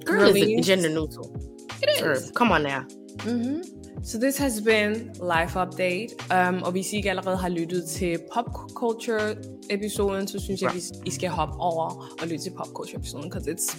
Girlies, 0.06 0.60
is 0.60 0.66
gender 0.66 0.90
neutral. 0.90 1.36
It 1.82 1.90
is. 1.90 2.02
Or, 2.02 2.32
come 2.34 2.52
on 2.52 2.64
now. 2.64 2.86
Mm-hmm. 3.20 3.80
So 4.02 4.18
this 4.18 4.38
has 4.38 4.62
been 4.62 5.12
Life 5.20 5.56
Update. 5.56 6.14
Um, 6.32 6.64
og 6.64 6.72
hvis 6.72 6.94
I 6.94 6.96
ikke 6.96 7.10
allerede 7.10 7.38
har 7.38 7.50
lyttet 7.50 7.86
til 7.86 8.20
Pop 8.34 8.46
Culture 8.74 9.36
episoden, 9.70 10.28
så 10.28 10.40
synes 10.40 10.62
jeg, 10.62 10.70
at 10.70 10.84
I 11.06 11.12
skal 11.12 11.30
hoppe 11.30 11.56
over 11.60 12.16
og 12.22 12.28
lytte 12.28 12.44
til 12.44 12.52
Pop 12.58 12.68
Culture 12.68 12.98
episoden, 12.98 13.30
because 13.30 13.52
it's 13.52 13.78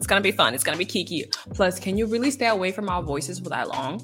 it's 0.00 0.06
gonna 0.06 0.22
be 0.22 0.32
fun. 0.32 0.54
It's 0.54 0.64
gonna 0.64 0.78
be 0.78 0.84
kiki. 0.84 1.22
Plus, 1.54 1.78
can 1.78 1.98
you 1.98 2.06
really 2.06 2.30
stay 2.30 2.48
away 2.48 2.72
from 2.72 2.88
our 2.88 3.02
voices 3.02 3.40
for 3.40 3.50
that 3.50 3.68
long? 3.68 4.00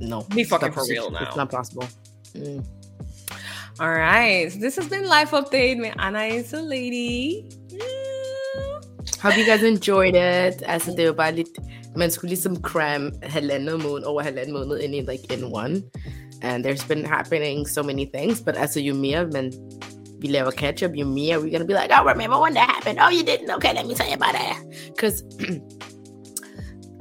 No. 0.00 0.22
Be 0.34 0.44
fucking 0.44 0.72
for 0.72 0.84
real 0.88 1.10
now. 1.10 1.22
It's 1.22 1.36
not 1.36 1.50
possible. 1.50 1.86
Mm. 2.34 2.64
All 3.78 3.90
right. 3.90 4.50
So 4.52 4.58
this 4.58 4.76
has 4.76 4.88
been 4.88 5.06
Life 5.06 5.30
Update. 5.30 5.78
Med 5.78 5.94
Anaïs 5.98 6.52
a 6.52 6.62
lady. 6.62 7.48
Mm. 7.68 9.20
Hope 9.22 9.36
you 9.36 9.44
guys 9.44 9.62
enjoyed 9.62 10.14
it. 10.14 10.62
Altså, 10.66 10.94
det 10.96 11.06
var 11.06 11.12
bare 11.12 11.34
lidt 11.34 11.48
man 11.96 12.10
skulle 12.10 12.28
ligesom 12.28 12.56
cram 12.56 13.12
halvandet 13.22 13.82
måned 13.82 14.04
over 14.04 14.22
halvandet 14.22 14.52
måned 14.52 14.78
ind 14.78 14.94
i 14.94 15.00
like 15.00 15.32
in 15.34 15.44
one. 15.44 15.82
And 16.42 16.64
there's 16.64 16.88
been 16.88 17.04
happening 17.04 17.68
so 17.68 17.82
many 17.82 18.06
things, 18.14 18.40
but 18.40 18.56
altså 18.56 18.80
jo 18.80 18.94
mere 18.94 19.26
man 19.26 19.52
vi 20.20 20.26
laver 20.26 20.50
catch 20.50 20.82
up, 20.82 20.90
jo 20.94 21.06
mere 21.06 21.38
we're 21.38 21.50
gonna 21.50 21.64
be 21.64 21.74
like, 21.74 21.90
oh, 21.90 22.04
remember 22.06 22.40
when 22.40 22.54
that 22.54 22.70
happened? 22.70 22.98
Oh, 23.00 23.10
you 23.10 23.24
didn't? 23.24 23.50
Okay, 23.50 23.74
let 23.74 23.86
me 23.86 23.94
tell 23.94 24.08
you 24.08 24.14
about 24.14 24.32
that. 24.32 24.56
Because 24.86 25.22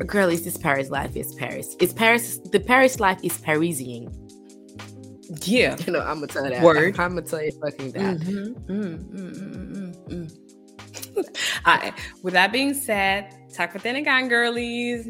girl, 0.05 0.29
is 0.29 0.43
this 0.43 0.57
Paris 0.57 0.89
life 0.89 1.15
is 1.15 1.33
Paris. 1.35 1.75
It's 1.79 1.93
Paris. 1.93 2.39
The 2.51 2.59
Paris 2.59 2.99
life 2.99 3.19
is 3.23 3.37
Parisian. 3.37 4.09
Yeah. 5.43 5.75
You 5.85 5.93
know, 5.93 6.01
I'm 6.01 6.15
gonna 6.15 6.27
tell 6.27 6.43
you 6.45 6.51
that. 6.51 6.63
Word. 6.63 6.99
I'm 6.99 7.15
gonna 7.15 7.21
tell 7.21 7.41
you 7.43 7.51
fucking 7.51 7.91
that. 7.91 8.17
Mm-hmm. 8.19 8.71
Mm-hmm. 8.71 10.25
All 11.65 11.77
right. 11.77 11.93
With 12.23 12.33
that 12.33 12.51
being 12.51 12.73
said, 12.73 13.33
talk 13.53 13.73
denne 13.73 14.03
gang, 14.03 14.27
girlies. 14.27 15.05